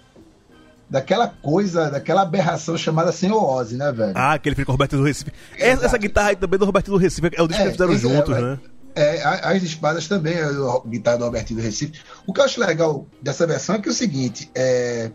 daquela 0.89 1.27
coisa, 1.27 1.91
daquela 1.91 2.21
aberração 2.21 2.77
chamada 2.77 3.11
Senhor 3.11 3.43
Ozzy, 3.43 3.75
né, 3.75 3.91
velho? 3.91 4.13
Ah, 4.15 4.35
aquele 4.35 4.55
filme 4.55 4.67
com 4.67 4.73
o 4.73 4.75
Roberto 4.75 4.99
do 4.99 5.03
Recife. 5.03 5.33
Essa, 5.59 5.87
essa, 5.87 5.99
guitarra 5.99 6.29
aí 6.29 6.37
também 6.37 6.59
do 6.59 6.67
Roberto 6.67 6.91
do 6.91 6.99
Recife, 6.99 7.31
é 7.35 7.43
o 7.43 7.49
disco 7.49 7.63
é, 7.63 7.65
que 7.65 7.69
eles 7.69 7.73
fizeram 7.73 7.95
é, 7.95 7.99
juntos, 7.99 8.37
é, 8.37 8.41
né? 8.43 8.59
É, 8.95 9.23
as 9.25 9.63
espadas 9.63 10.07
também 10.07 10.35
a 10.39 10.81
guitarra 10.87 11.17
do 11.17 11.25
Roberto 11.25 11.55
do 11.55 11.61
Recife. 11.63 11.99
O 12.27 12.35
que 12.35 12.41
eu 12.41 12.45
acho 12.45 12.61
legal 12.61 13.07
dessa 13.23 13.47
versão 13.47 13.77
é 13.77 13.79
que 13.81 13.89
é 13.89 13.93
o 13.93 13.95
seguinte, 13.95 14.51
é... 14.55 15.11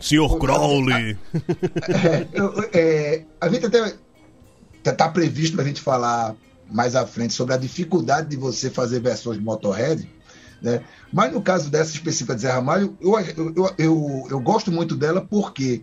Senhor 0.00 0.36
Crowley! 0.36 1.16
É, 2.72 2.78
é, 2.78 3.24
a 3.40 3.48
gente 3.48 3.66
até 3.66 3.94
tá, 4.82 4.92
tá 4.92 5.08
previsto 5.08 5.54
pra 5.54 5.64
gente 5.64 5.80
falar 5.80 6.34
mais 6.68 6.96
à 6.96 7.06
frente 7.06 7.32
sobre 7.32 7.54
a 7.54 7.56
dificuldade 7.56 8.28
de 8.28 8.36
você 8.36 8.68
fazer 8.68 9.00
versões 9.00 9.38
de 9.38 9.44
Motorhead, 9.44 10.17
né? 10.60 10.80
Mas 11.12 11.32
no 11.32 11.40
caso 11.40 11.70
dessa 11.70 11.92
específica 11.92 12.34
de 12.34 12.42
Zé 12.42 12.50
Ramalho, 12.50 12.96
eu, 13.00 13.18
eu, 13.18 13.74
eu, 13.78 14.26
eu 14.30 14.40
gosto 14.40 14.72
muito 14.72 14.96
dela 14.96 15.20
porque 15.20 15.82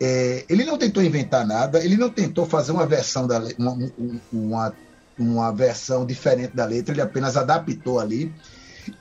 é, 0.00 0.44
ele 0.48 0.64
não 0.64 0.78
tentou 0.78 1.02
inventar 1.02 1.46
nada, 1.46 1.84
ele 1.84 1.96
não 1.96 2.08
tentou 2.08 2.46
fazer 2.46 2.72
uma 2.72 2.86
versão 2.86 3.26
da 3.26 3.40
uma, 3.58 3.92
uma, 4.32 4.74
uma 5.18 5.52
versão 5.52 6.06
diferente 6.06 6.54
da 6.54 6.64
letra, 6.64 6.94
ele 6.94 7.02
apenas 7.02 7.36
adaptou 7.36 7.98
ali. 7.98 8.32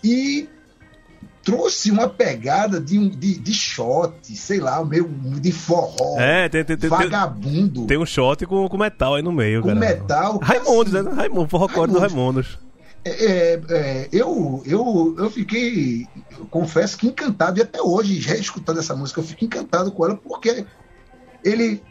E 0.03 0.49
trouxe 1.43 1.91
uma 1.91 2.09
pegada 2.09 2.77
de, 2.81 2.99
um, 2.99 3.07
de, 3.07 3.39
de 3.39 3.53
shot, 3.53 4.35
sei 4.35 4.59
lá, 4.59 4.83
meio 4.83 5.07
de 5.39 5.51
forró. 5.53 6.19
É, 6.19 6.49
tem, 6.49 6.65
tem, 6.65 6.75
tem, 6.75 6.89
vagabundo. 6.89 7.85
Tem 7.85 7.97
um 7.97 8.05
shot 8.05 8.45
com, 8.45 8.67
com 8.67 8.77
metal 8.77 9.15
aí 9.15 9.21
no 9.21 9.31
meio, 9.31 9.61
com 9.61 9.69
cara. 9.69 9.79
metal. 9.79 10.39
Raimundos, 10.39 10.93
assim, 10.93 11.07
né? 11.07 11.15
Raimundo, 11.15 11.47
forró 11.47 11.87
do 11.87 11.99
Raimundos. 11.99 12.59
É, 13.07 13.53
é, 13.53 13.61
é, 13.69 14.09
eu, 14.11 14.61
eu, 14.65 15.15
eu 15.17 15.29
fiquei, 15.29 16.05
eu 16.37 16.45
confesso 16.47 16.97
que 16.97 17.07
encantado, 17.07 17.57
e 17.57 17.61
até 17.61 17.81
hoje, 17.81 18.19
já 18.19 18.35
escutando 18.35 18.79
essa 18.79 18.95
música, 18.95 19.21
eu 19.21 19.23
fico 19.23 19.45
encantado 19.45 19.91
com 19.91 20.05
ela, 20.05 20.17
porque 20.17 20.65
ele 21.43 21.81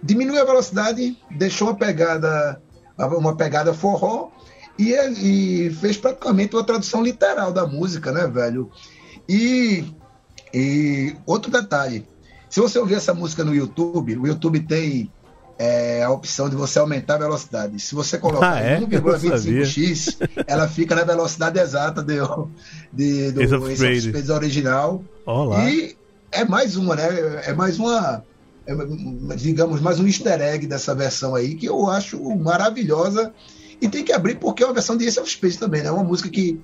diminuiu 0.00 0.40
a 0.40 0.44
velocidade, 0.44 1.18
deixou 1.30 1.68
uma 1.68 1.76
pegada, 1.76 2.62
uma 2.96 3.36
pegada 3.36 3.74
forró, 3.74 4.30
e, 4.78 4.92
e 4.92 5.70
fez 5.70 5.96
praticamente 5.96 6.54
uma 6.54 6.64
tradução 6.64 7.02
literal 7.02 7.52
da 7.52 7.66
música, 7.66 8.12
né, 8.12 8.26
velho? 8.28 8.70
E, 9.28 9.84
e 10.54 11.16
outro 11.26 11.50
detalhe, 11.50 12.06
se 12.48 12.60
você 12.60 12.78
ouvir 12.78 12.94
essa 12.94 13.12
música 13.12 13.44
no 13.44 13.54
YouTube, 13.54 14.16
o 14.16 14.26
YouTube 14.26 14.60
tem 14.60 15.12
é, 15.60 16.02
a 16.02 16.10
opção 16.10 16.48
de 16.48 16.56
você 16.56 16.78
aumentar 16.78 17.16
a 17.16 17.18
velocidade. 17.18 17.78
Se 17.78 17.94
você 17.94 18.16
colocar 18.16 18.54
ah, 18.54 18.60
é? 18.60 18.80
1,25x, 18.80 20.16
ela 20.48 20.66
fica 20.66 20.94
na 20.94 21.04
velocidade 21.04 21.58
exata 21.58 22.02
de, 22.02 22.14
de, 22.90 23.30
do 23.30 23.42
Ace 23.42 23.54
of 23.54 23.76
Spades 23.76 24.30
original. 24.30 25.04
Olá. 25.26 25.68
E 25.68 25.94
é 26.32 26.46
mais 26.46 26.76
uma, 26.76 26.96
né? 26.96 27.42
É 27.44 27.52
mais 27.52 27.78
uma, 27.78 28.24
é, 28.66 28.74
digamos, 29.36 29.82
mais 29.82 30.00
um 30.00 30.06
easter 30.06 30.40
egg 30.40 30.66
dessa 30.66 30.94
versão 30.94 31.34
aí, 31.34 31.54
que 31.54 31.66
eu 31.66 31.90
acho 31.90 32.18
maravilhosa. 32.36 33.30
E 33.82 33.86
tem 33.86 34.02
que 34.02 34.14
abrir 34.14 34.36
porque 34.36 34.62
é 34.62 34.66
uma 34.66 34.72
versão 34.72 34.96
de 34.96 35.04
Ace 35.04 35.20
of 35.20 35.30
Spades 35.30 35.58
também, 35.58 35.82
né? 35.82 35.88
É 35.88 35.92
uma 35.92 36.04
música 36.04 36.30
que 36.30 36.58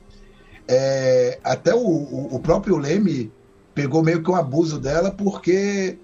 é, 0.67 1.39
até 1.45 1.75
o, 1.75 2.35
o, 2.35 2.41
próprio 2.41 2.79
Leme 2.79 3.31
pegou 3.75 4.03
meio 4.03 4.23
que 4.23 4.31
um 4.31 4.37
abuso 4.37 4.81
dela, 4.81 5.11
porque 5.11 5.99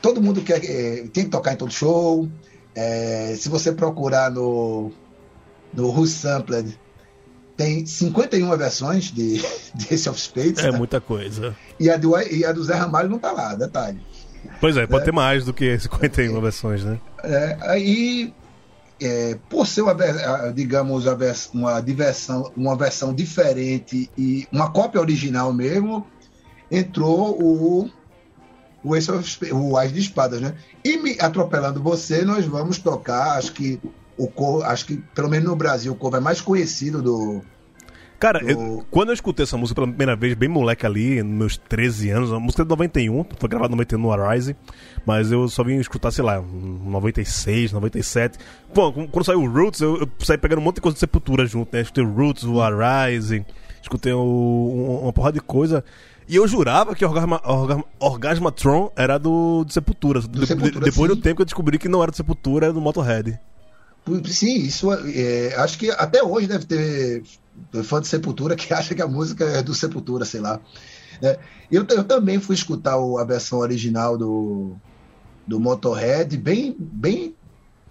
todo 0.00 0.20
mundo 0.20 0.40
quer, 0.42 0.64
é, 0.64 1.06
tem 1.12 1.24
que 1.24 1.30
tocar 1.30 1.52
em 1.52 1.56
todo 1.56 1.72
show. 1.72 2.28
É, 2.74 3.34
se 3.36 3.48
você 3.48 3.72
procurar 3.72 4.30
no, 4.30 4.92
no 5.72 5.88
Who 5.88 6.06
Sampled, 6.06 6.78
tem 7.56 7.86
51 7.86 8.56
versões 8.56 9.04
de, 9.04 9.40
de 9.74 9.94
Ace 9.94 10.08
of 10.08 10.20
Spades. 10.20 10.62
É 10.62 10.70
né? 10.70 10.78
muita 10.78 11.00
coisa. 11.00 11.56
E 11.80 11.90
a, 11.90 11.96
do, 11.96 12.18
e 12.18 12.44
a 12.44 12.52
do 12.52 12.62
Zé 12.62 12.74
Ramalho 12.74 13.08
não 13.08 13.18
tá 13.18 13.32
lá, 13.32 13.54
detalhe. 13.54 14.00
Pois 14.60 14.76
é, 14.76 14.86
pode 14.86 15.02
é. 15.02 15.04
ter 15.06 15.12
mais 15.12 15.44
do 15.44 15.52
que 15.52 15.78
51 15.78 16.40
versões, 16.40 16.84
né? 16.84 17.00
É, 17.24 17.56
aí, 17.62 18.32
é, 19.00 19.36
por 19.48 19.66
ser 19.66 19.82
uma, 19.82 19.94
digamos, 20.54 21.04
uma 21.52 21.80
diversão, 21.80 22.52
uma 22.56 22.76
versão 22.76 23.12
diferente 23.12 24.10
e 24.16 24.46
uma 24.52 24.70
cópia 24.70 25.00
original 25.00 25.52
mesmo, 25.52 26.06
entrou 26.70 27.42
o 27.42 27.90
o 28.82 28.94
Ace 28.94 29.10
of, 29.10 29.52
o 29.52 29.76
Ás 29.76 29.92
de 29.92 30.00
Espadas, 30.00 30.40
né? 30.40 30.54
E 30.84 30.96
me 30.96 31.16
atropelando 31.20 31.82
você, 31.82 32.24
nós 32.24 32.44
vamos 32.46 32.78
tocar, 32.78 33.38
acho 33.38 33.52
que 33.52 33.80
o 34.16 34.28
cor, 34.28 34.64
acho 34.64 34.86
que 34.86 34.96
pelo 35.14 35.28
menos 35.28 35.48
no 35.48 35.56
Brasil 35.56 35.92
o 35.92 35.96
cover 35.96 36.20
mais 36.20 36.40
conhecido 36.40 37.02
do 37.02 37.42
Cara, 38.18 38.38
do... 38.38 38.50
eu, 38.50 38.86
quando 38.90 39.10
eu 39.10 39.14
escutei 39.14 39.44
essa 39.44 39.56
música 39.56 39.74
pela 39.74 39.86
primeira 39.88 40.16
vez, 40.16 40.34
bem 40.34 40.48
moleque 40.48 40.86
ali, 40.86 41.22
nos 41.22 41.36
meus 41.36 41.56
13 41.56 42.10
anos, 42.10 42.32
a 42.32 42.40
música 42.40 42.62
é 42.62 42.64
de 42.64 42.70
91, 42.70 43.26
foi 43.38 43.48
gravada 43.48 43.70
no 43.70 43.76
91 43.76 43.98
no 43.98 44.12
Arise, 44.12 44.56
mas 45.04 45.30
eu 45.30 45.48
só 45.48 45.62
vim 45.62 45.76
escutar, 45.76 46.10
sei 46.10 46.24
lá, 46.24 46.40
96, 46.40 47.72
97. 47.72 48.38
Bom, 48.74 49.06
quando 49.08 49.24
saiu 49.24 49.42
o 49.42 49.48
Roots, 49.48 49.80
eu, 49.80 49.98
eu 49.98 50.08
saí 50.20 50.38
pegando 50.38 50.60
um 50.60 50.62
monte 50.62 50.76
de 50.76 50.80
coisa 50.80 50.94
de 50.94 51.00
Sepultura 51.00 51.44
junto, 51.44 51.74
né? 51.74 51.82
Escutei 51.82 52.04
o 52.04 52.12
Roots, 52.12 52.44
o 52.44 52.60
Arise, 52.60 53.44
escutei 53.82 54.12
o, 54.12 55.00
uma 55.02 55.12
porrada 55.12 55.34
de 55.34 55.44
coisa. 55.44 55.84
E 56.28 56.36
eu 56.36 56.48
jurava 56.48 56.94
que 56.94 57.04
Orgasma, 57.04 57.40
Orgasma, 57.44 57.84
Orgasmatron 58.00 58.90
era 58.96 59.18
do, 59.18 59.64
do 59.64 59.72
Sepultura. 59.72 60.20
Do 60.20 60.40
de, 60.40 60.46
Sepultura 60.46 60.84
depois 60.84 61.10
sim. 61.10 61.16
do 61.16 61.22
tempo 61.22 61.36
que 61.36 61.42
eu 61.42 61.46
descobri 61.46 61.78
que 61.78 61.88
não 61.88 62.02
era 62.02 62.10
do 62.10 62.16
Sepultura, 62.16 62.66
era 62.66 62.72
do 62.72 62.80
Motorhead. 62.80 63.38
Sim, 64.24 64.56
isso 64.58 64.92
é, 64.92 65.54
acho 65.56 65.78
que 65.78 65.90
até 65.90 66.22
hoje 66.22 66.46
deve 66.46 66.64
ter 66.64 67.22
fã 67.82 68.00
de 68.00 68.06
Sepultura 68.06 68.54
que 68.54 68.72
acha 68.74 68.94
que 68.94 69.02
a 69.02 69.06
música 69.06 69.44
é 69.44 69.62
do 69.62 69.74
Sepultura, 69.74 70.24
sei 70.24 70.40
lá. 70.40 70.60
É, 71.22 71.38
eu, 71.70 71.86
eu 71.90 72.04
também 72.04 72.38
fui 72.38 72.54
escutar 72.54 72.98
o, 72.98 73.18
a 73.18 73.24
versão 73.24 73.58
original 73.58 74.18
do, 74.18 74.76
do 75.46 75.58
Motorhead 75.58 76.36
bem, 76.36 76.76
bem 76.78 77.34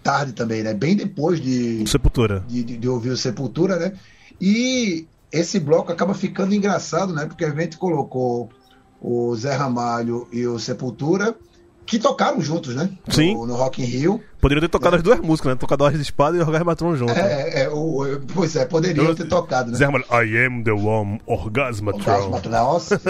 tarde 0.02 0.32
também, 0.32 0.62
né? 0.62 0.72
Bem 0.72 0.94
depois 0.94 1.40
de 1.40 1.86
Sepultura. 1.86 2.44
De, 2.46 2.62
de, 2.62 2.76
de 2.76 2.88
ouvir 2.88 3.10
o 3.10 3.16
Sepultura, 3.16 3.76
né? 3.76 3.92
E 4.40 5.06
esse 5.38 5.58
bloco 5.60 5.92
acaba 5.92 6.14
ficando 6.14 6.54
engraçado, 6.54 7.12
né? 7.12 7.26
Porque 7.26 7.44
a 7.44 7.50
gente 7.50 7.76
colocou 7.76 8.48
o 9.00 9.34
Zé 9.36 9.54
Ramalho 9.54 10.26
e 10.32 10.46
o 10.46 10.58
Sepultura, 10.58 11.34
que 11.84 11.98
tocaram 11.98 12.40
juntos, 12.40 12.74
né? 12.74 12.90
Sim. 13.08 13.34
No, 13.34 13.46
no 13.46 13.54
Rock 13.54 13.80
in 13.80 13.84
Rio. 13.84 14.20
Poderiam 14.40 14.60
ter 14.60 14.68
tocado 14.68 14.96
é. 14.96 14.98
as 14.98 15.02
duas 15.02 15.20
músicas, 15.20 15.52
né? 15.52 15.58
Tocado 15.58 15.84
Horas 15.84 15.96
de 15.96 16.02
Espada 16.02 16.36
e 16.36 16.40
Orgasmatron 16.40 16.96
junto. 16.96 17.12
É, 17.12 17.62
é, 17.62 17.68
o, 17.68 18.20
pois 18.34 18.56
é, 18.56 18.64
poderiam 18.64 19.14
ter 19.14 19.28
tocado, 19.28 19.70
né? 19.70 19.76
Zé 19.76 19.84
Ramalho, 19.84 20.04
I 20.10 20.46
am 20.46 20.62
the 20.64 20.72
one, 20.72 21.20
Orgasmatron. 21.26 22.12
Orgasmatron, 22.12 22.50
nossa, 22.50 23.00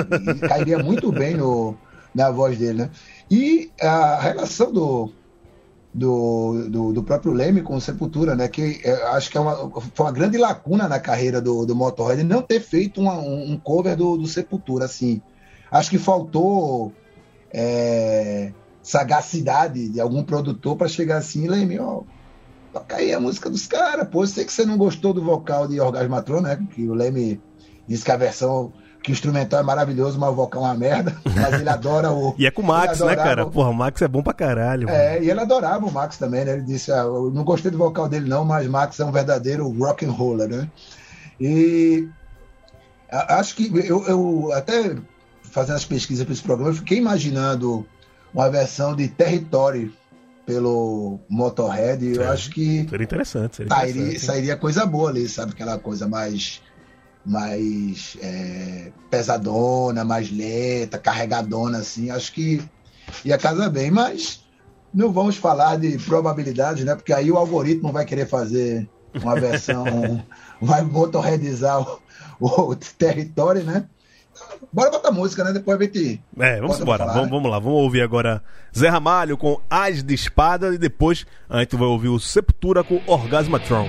cairia 0.46 0.78
muito 0.82 1.10
bem 1.10 1.34
no, 1.36 1.74
na 2.14 2.30
voz 2.30 2.58
dele, 2.58 2.82
né? 2.82 2.90
E 3.30 3.70
a 3.80 4.20
relação 4.20 4.72
do, 4.72 5.10
do, 5.96 6.68
do, 6.68 6.92
do, 6.92 7.02
próprio 7.02 7.32
Leme 7.32 7.62
com 7.62 7.74
o 7.74 7.80
Sepultura, 7.80 8.36
né? 8.36 8.48
Que 8.48 8.82
é, 8.84 8.92
acho 9.08 9.30
que 9.30 9.38
é 9.38 9.40
uma, 9.40 9.70
foi 9.94 10.04
uma 10.04 10.12
grande 10.12 10.36
lacuna 10.36 10.86
na 10.86 11.00
carreira 11.00 11.40
do, 11.40 11.64
do 11.64 11.74
Motorhead 11.74 12.22
não 12.22 12.42
ter 12.42 12.60
feito 12.60 13.00
uma, 13.00 13.14
um, 13.14 13.58
cover 13.58 13.96
do, 13.96 14.18
do, 14.18 14.26
Sepultura, 14.26 14.84
assim. 14.84 15.22
Acho 15.70 15.88
que 15.88 15.98
faltou 15.98 16.92
é, 17.50 18.52
sagacidade 18.82 19.88
de 19.88 19.98
algum 19.98 20.22
produtor 20.22 20.76
para 20.76 20.86
chegar 20.86 21.16
assim, 21.16 21.48
Leme, 21.48 21.78
ó, 21.78 22.02
toca 22.74 22.96
aí 22.96 23.14
a 23.14 23.18
música 23.18 23.48
dos 23.48 23.66
caras, 23.66 24.06
pô. 24.06 24.22
Eu 24.22 24.26
sei 24.26 24.44
que 24.44 24.52
você 24.52 24.66
não 24.66 24.76
gostou 24.76 25.14
do 25.14 25.24
vocal 25.24 25.66
de 25.66 25.80
Orgasmatron, 25.80 26.42
né? 26.42 26.62
Que 26.74 26.86
o 26.86 26.92
Leme 26.92 27.40
disse 27.88 28.04
que 28.04 28.12
a 28.12 28.18
versão 28.18 28.70
que 29.06 29.12
o 29.12 29.14
instrumental 29.14 29.60
é 29.60 29.62
maravilhoso, 29.62 30.18
mas 30.18 30.30
o 30.30 30.34
vocal 30.34 30.64
é 30.64 30.66
uma 30.66 30.74
merda. 30.74 31.16
Mas 31.24 31.60
ele 31.60 31.68
adora 31.68 32.10
o. 32.10 32.34
e 32.36 32.44
é 32.44 32.50
com 32.50 32.60
o 32.60 32.64
Max, 32.64 32.98
né, 32.98 33.14
cara? 33.14 33.46
Porra, 33.46 33.68
o 33.68 33.72
Max 33.72 34.02
é 34.02 34.08
bom 34.08 34.20
pra 34.20 34.32
caralho. 34.32 34.88
É, 34.88 35.12
mano. 35.12 35.24
e 35.24 35.30
ele 35.30 35.40
adorava 35.40 35.86
o 35.86 35.92
Max 35.92 36.16
também, 36.16 36.44
né? 36.44 36.54
Ele 36.54 36.62
disse: 36.62 36.90
ah, 36.90 37.04
eu 37.04 37.30
não 37.30 37.44
gostei 37.44 37.70
do 37.70 37.78
vocal 37.78 38.08
dele, 38.08 38.28
não, 38.28 38.44
mas 38.44 38.66
Max 38.66 38.98
é 38.98 39.04
um 39.04 39.12
verdadeiro 39.12 39.68
rock 39.78 40.04
and 40.04 40.10
roller, 40.10 40.48
né? 40.48 40.68
E 41.40 42.08
acho 43.08 43.54
que 43.54 43.70
eu, 43.86 44.04
eu 44.08 44.52
até 44.52 44.96
fazendo 45.44 45.76
as 45.76 45.84
pesquisas 45.84 46.24
para 46.24 46.32
esse 46.32 46.42
programa, 46.42 46.72
eu 46.72 46.74
fiquei 46.74 46.98
imaginando 46.98 47.86
uma 48.34 48.50
versão 48.50 48.96
de 48.96 49.06
Territory 49.06 49.94
pelo 50.44 51.20
Motorhead. 51.28 52.04
E 52.04 52.16
eu 52.16 52.28
acho 52.28 52.50
que. 52.50 52.88
Seria 52.90 53.04
interessante. 53.04 53.56
Seria 53.56 53.72
sairia, 53.72 54.02
interessante. 54.02 54.26
sairia 54.26 54.56
coisa 54.56 54.84
boa 54.84 55.10
ali, 55.10 55.28
sabe? 55.28 55.52
Aquela 55.52 55.78
coisa 55.78 56.08
mais 56.08 56.60
mais 57.26 58.16
é, 58.22 58.92
pesadona, 59.10 60.04
mais 60.04 60.30
lenta, 60.30 60.96
carregadona, 60.98 61.78
assim. 61.78 62.10
Acho 62.10 62.32
que 62.32 62.62
ia 63.24 63.36
casar 63.36 63.68
bem, 63.68 63.90
mas 63.90 64.40
não 64.94 65.12
vamos 65.12 65.36
falar 65.36 65.76
de 65.76 65.98
probabilidades, 65.98 66.84
né? 66.84 66.94
Porque 66.94 67.12
aí 67.12 67.30
o 67.30 67.36
algoritmo 67.36 67.92
vai 67.92 68.04
querer 68.04 68.26
fazer 68.26 68.88
uma 69.20 69.38
versão, 69.38 69.84
vai 70.62 70.82
motorredizar 70.82 71.82
o, 71.82 72.00
o, 72.40 72.76
território, 72.76 73.64
né? 73.64 73.84
Bora 74.72 74.90
botar 74.90 75.10
música, 75.10 75.42
né? 75.42 75.52
Depois 75.52 75.80
a 75.80 75.82
gente. 75.82 76.22
É, 76.38 76.60
vamos 76.60 76.78
embora. 76.80 76.98
Falar, 76.98 77.14
vamos, 77.14 77.28
né? 77.28 77.36
vamos 77.36 77.50
lá. 77.50 77.58
Vamos 77.58 77.82
ouvir 77.82 78.02
agora 78.02 78.42
Zé 78.76 78.88
Ramalho 78.88 79.36
com 79.36 79.60
As 79.68 80.02
de 80.02 80.14
Espada 80.14 80.74
e 80.74 80.78
depois 80.78 81.26
a 81.48 81.60
gente 81.60 81.74
vai 81.74 81.88
ouvir 81.88 82.08
o 82.08 82.20
Sepultura 82.20 82.84
com 82.84 83.00
Orgasmatron. 83.06 83.88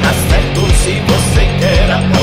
Cara 0.00 0.14
certo 0.28 0.60
se 0.74 1.00
você 1.00 1.46
quer 1.58 1.90
apostar. 1.90 2.15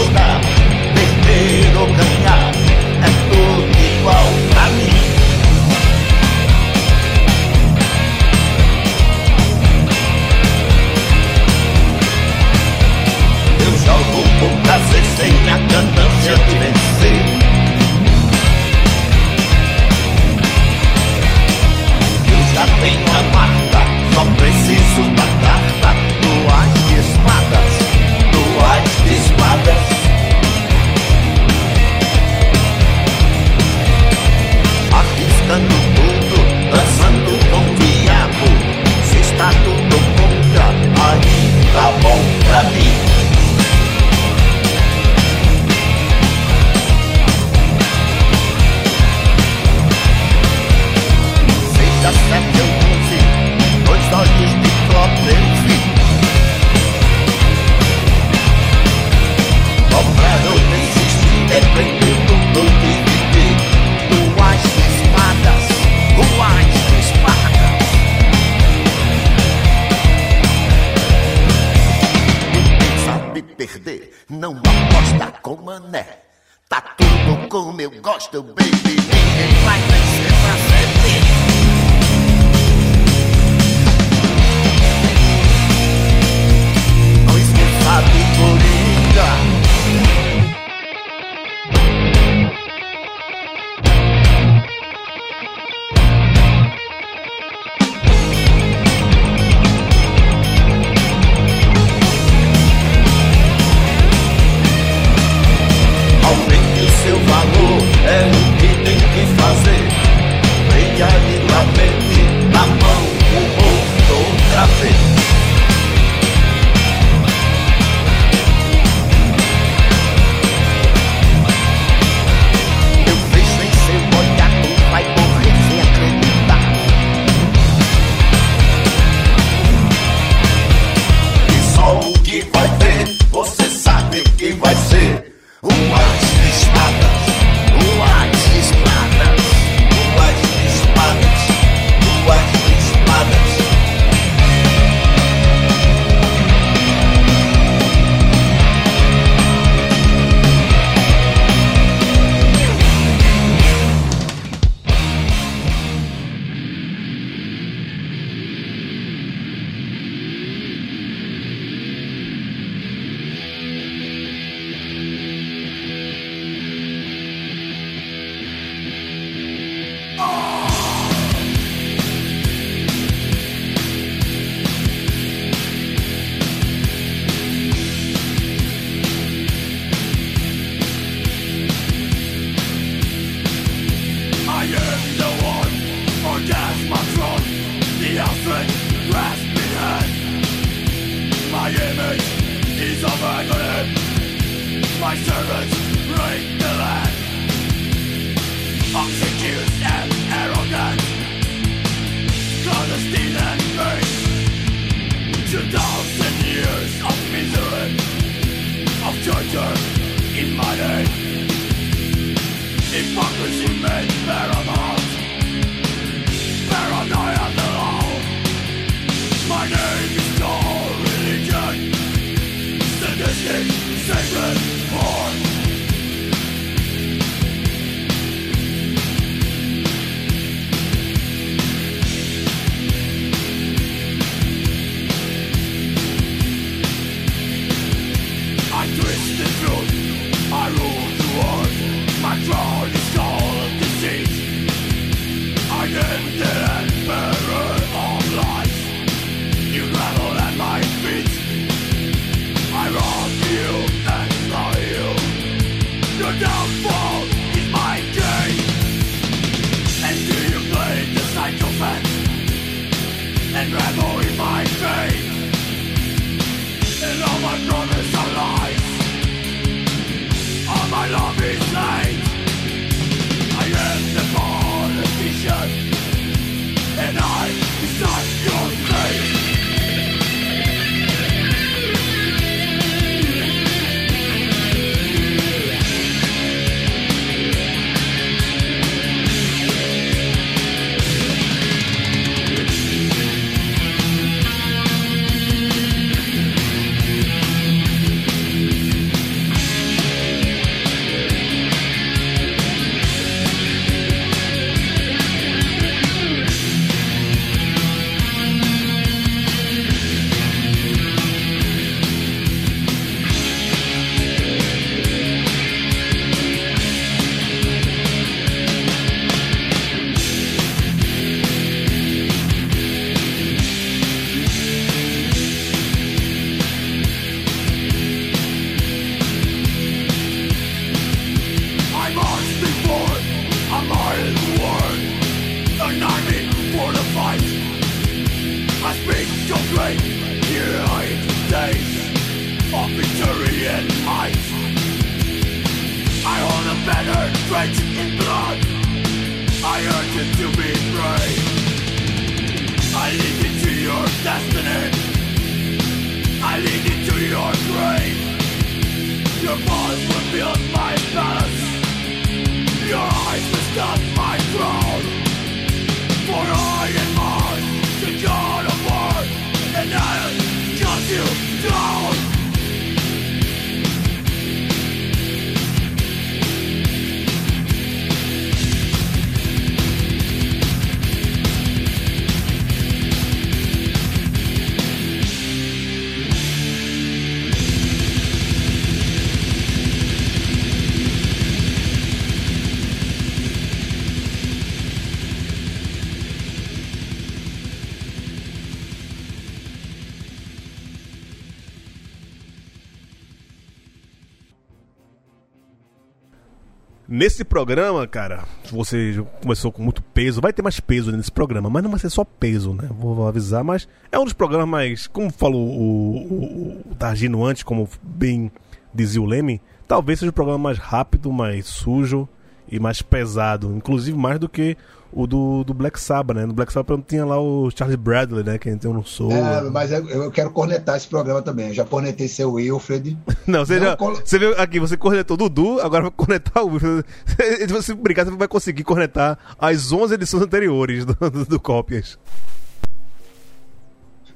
Nesse 407.24 407.46
programa, 407.46 408.06
cara, 408.06 408.44
você 408.70 409.26
começou 409.42 409.72
com 409.72 409.82
muito 409.82 410.04
peso, 410.04 410.42
vai 410.42 410.52
ter 410.52 410.62
mais 410.62 410.82
peso 410.82 411.10
nesse 411.10 411.32
programa, 411.32 411.70
mas 411.70 411.82
não 411.82 411.90
vai 411.90 411.98
ser 411.98 412.10
só 412.10 412.26
peso, 412.26 412.74
né? 412.74 412.90
Vou 413.00 413.26
avisar, 413.26 413.64
mas 413.64 413.88
é 414.12 414.20
um 414.20 414.26
dos 414.26 414.34
programas 414.34 414.68
mais, 414.68 415.08
como 415.08 415.32
falou 415.32 415.66
o, 415.70 416.18
o, 416.18 416.92
o 416.92 416.96
Targino 416.96 417.46
antes, 417.46 417.64
como 417.64 417.88
bem 418.02 418.52
dizia 418.94 419.22
o 419.22 419.26
Leme, 419.26 419.62
talvez 419.88 420.20
seja 420.20 420.32
o 420.32 420.34
programa 420.34 420.60
mais 420.60 420.78
rápido, 420.78 421.32
mais 421.32 421.66
sujo 421.66 422.28
e 422.70 422.78
mais 422.78 423.02
pesado, 423.02 423.74
inclusive 423.74 424.18
mais 424.18 424.38
do 424.38 424.50
que 424.50 424.76
o 425.16 425.28
do, 425.28 425.64
do 425.64 425.74
Black 425.74 426.00
Sabbath, 426.00 426.36
né? 426.36 426.46
No 426.46 426.54
Black 426.54 426.72
Sabbath 426.74 426.98
não 426.98 427.04
tinha 427.04 427.26
lá 427.26 427.40
o 427.40 427.70
Charles 427.76 427.96
Bradley, 427.96 428.44
né? 428.44 428.58
Que 428.58 428.70
gente 428.72 428.88
não 428.88 429.04
sou. 429.04 429.32
É, 429.32 429.62
mas 429.70 429.92
eu, 429.92 430.08
eu 430.10 430.32
quero 430.32 430.50
cornetar 430.52 430.98
esse 430.98 431.08
programa 431.08 431.42
também. 431.42 431.68
Eu 431.68 431.74
já 431.74 431.86
cornetei 431.86 432.28
seu 432.28 432.54
Wilfred. 432.54 433.18
Não, 433.46 433.66
você 433.66 433.80
Não, 433.80 433.88
já. 433.88 433.98
colo- 433.98 434.22
Você 434.24 434.40
viu 434.40 434.54
aqui, 434.60 434.80
você 434.80 434.96
cornetou 434.98 435.36
o 435.36 435.38
Dudu, 435.38 435.80
agora 435.82 436.04
vai 436.04 436.12
cornetar 436.12 436.64
o 436.64 436.68
Wilfred. 436.72 437.04
Se 437.60 437.68
você 437.68 437.94
brincar, 437.94 438.26
você 438.26 438.32
vai 438.36 438.48
conseguir 438.48 438.84
cornetar 438.84 439.38
as 439.60 439.92
11 439.92 440.14
edições 440.16 440.44
anteriores 440.44 441.06
do, 441.06 441.14
do, 441.30 441.46
do 441.46 441.60
Cópias. 441.60 442.18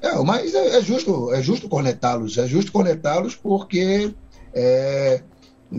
É, 0.01 0.15
mas 0.23 0.53
é, 0.53 0.77
é 0.77 0.81
justo, 0.81 1.33
é 1.33 1.41
justo 1.41 1.67
cornetá-los, 1.67 2.37
é 2.37 2.45
justo 2.47 2.71
cornetá-los 2.71 3.35
porque 3.35 4.13
é, 4.53 5.21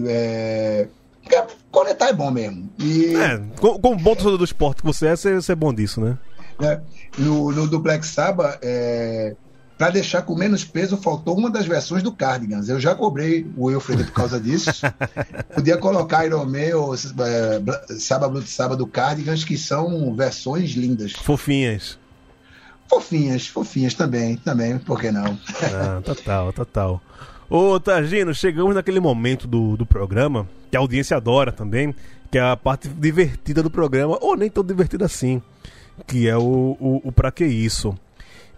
é, 0.07 0.89
porque 1.29 1.55
cornetar 1.71 2.09
é 2.09 2.13
bom 2.13 2.31
mesmo. 2.31 2.69
E 2.79 3.15
É, 3.17 3.39
com- 3.61 3.79
como 3.79 3.97
bom 3.97 4.15
torcedor 4.15 4.39
do 4.39 4.45
esporte 4.45 4.81
que 4.81 4.87
você 4.87 5.09
é, 5.09 5.17
você, 5.17 5.53
é 5.53 5.55
bom 5.55 5.73
disso, 5.73 6.01
né? 6.01 6.17
né, 6.61 6.81
no, 7.17 7.53
no 7.53 7.67
do 7.69 7.79
Black 7.79 8.05
Sabbath, 8.07 8.59
é, 8.63 9.37
para 9.77 9.91
deixar 9.91 10.23
com 10.23 10.35
menos 10.35 10.65
peso, 10.65 10.97
faltou 10.97 11.39
uma 11.39 11.49
das 11.49 11.67
versões 11.67 12.03
do 12.03 12.11
Cardigans. 12.11 12.69
Eu 12.69 12.81
já 12.81 12.97
cobrei 12.97 13.47
o 13.57 13.67
Wilfred 13.67 14.03
por 14.05 14.13
causa 14.13 14.41
disso. 14.41 14.71
Podia 15.55 15.77
colocar 15.79 16.27
Iron 16.27 16.45
Man 16.47 16.75
ou 16.77 16.95
é, 16.95 17.59
Bla- 17.61 17.81
Sabbath 17.99 18.31
Blood 18.33 18.49
Sabbath 18.49 18.79
do 18.79 18.87
Cardigans, 18.89 19.45
que 19.45 19.57
são 19.57 20.13
versões 20.17 20.71
lindas. 20.73 21.13
Fofinhas. 21.13 21.97
Fofinhas, 22.91 23.47
fofinhas 23.47 23.95
também, 23.95 24.37
também, 24.37 24.79
por 24.79 24.99
que 24.99 25.11
não? 25.13 25.39
Ah, 25.63 26.01
total, 26.03 26.53
total. 26.55 27.03
Ô, 27.49 27.79
Targino, 27.79 28.35
chegamos 28.35 28.75
naquele 28.75 28.99
momento 28.99 29.47
do, 29.47 29.77
do 29.77 29.87
programa 29.87 30.49
que 30.71 30.77
a 30.77 30.81
audiência 30.81 31.17
adora 31.17 31.53
também, 31.53 31.95
que 32.31 32.39
é 32.39 32.43
a 32.43 32.57
parte 32.57 32.89
divertida 32.89 33.63
do 33.63 33.71
programa, 33.71 34.19
ou 34.21 34.37
nem 34.37 34.51
tão 34.51 34.65
divertida 34.65 35.05
assim, 35.05 35.43
que 36.07 36.29
é 36.29 36.37
o, 36.37 36.77
o, 36.79 37.01
o 37.05 37.13
Pra 37.13 37.31
Que 37.31 37.45
Isso. 37.45 37.97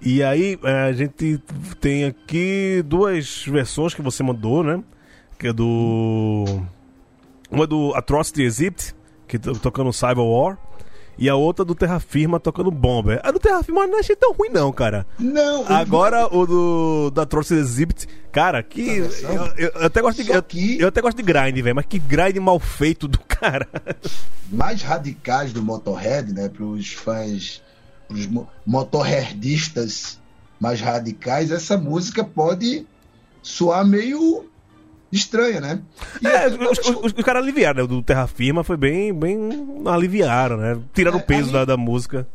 E 0.03 0.23
aí, 0.23 0.59
eh, 0.65 0.89
a 0.89 0.93
gente 0.93 1.39
tem 1.79 2.05
aqui 2.05 2.83
duas 2.87 3.45
versões 3.47 3.93
que 3.93 4.01
você 4.01 4.23
mandou, 4.23 4.65
né? 4.65 4.83
Que 5.39 5.49
é 5.49 5.53
do. 5.53 6.45
Uma 7.51 7.65
é 7.65 7.67
do 7.67 7.95
Atrocity 7.95 8.43
Exhibit, 8.43 8.95
que 9.29 9.39
tocando 9.39 9.93
Cyber 9.93 10.25
War. 10.25 10.57
E 11.21 11.29
a 11.29 11.37
outra 11.37 11.65
do 11.67 11.75
Terra 11.75 12.01
Firma 12.01 12.41
tocando 12.41 12.71
Bomber. 12.71 13.21
A 13.23 13.31
do 13.31 13.39
Terra 13.39 13.63
Firma 13.63 13.83
eu 13.83 13.89
não 13.89 13.99
achei 14.01 14.17
tão 14.17 14.33
ruim, 14.33 14.49
não, 14.49 14.73
cara. 14.73 15.07
Não, 15.19 15.67
Agora 15.69 16.27
o 16.35 16.47
do 16.47 17.11
da 17.11 17.23
Atrocity 17.23 17.61
Exhibit, 17.61 18.09
cara, 18.33 18.63
que 18.63 18.81
eu, 18.81 19.03
versão? 19.09 19.47
eu- 19.59 19.69
eu 19.75 19.85
até 19.87 20.01
gosto 20.01 20.25
de 20.25 20.31
eu, 20.31 20.43
que- 20.43 20.81
eu 20.81 20.89
até 20.89 21.03
gosto 21.03 21.19
de 21.19 21.23
grind, 21.23 21.55
velho, 21.61 21.77
mas 21.77 21.85
que 21.85 21.99
grind 21.99 22.37
mal 22.39 22.59
feito 22.59 23.07
do 23.07 23.19
cara. 23.19 23.69
mais 24.51 24.81
radicais 24.83 25.53
do 25.53 25.63
Motorhead, 25.63 26.33
né, 26.33 26.49
para 26.49 26.65
os 26.65 26.93
fãs, 26.93 27.63
os 28.09 28.27
motorheadistas 28.67 30.19
mais 30.59 30.81
radicais, 30.81 31.51
essa 31.51 31.77
música 31.79 32.25
pode 32.25 32.87
soar 33.43 33.87
meio 33.87 34.50
estranha, 35.13 35.61
né? 35.61 35.81
E 36.23 36.27
É, 36.27 36.47
eu- 36.49 36.71
os, 36.71 36.79
os, 36.79 36.89
os- 37.05 37.13
os 37.17 37.25
caras 37.25 37.43
aliviaram, 37.43 37.79
né? 37.79 37.83
O 37.85 37.87
do 37.87 38.03
Terra 38.03 38.27
Firma 38.27 38.63
foi 38.65 38.77
bem, 38.77 39.13
bem 39.13 39.39
aliviaram, 39.87 40.57
né? 40.57 40.79
Tiraram 40.95 41.19
É, 41.19 41.21
o 41.21 41.25
peso 41.25 41.53
da, 41.53 41.65
da 41.65 41.77
música. 41.77 42.27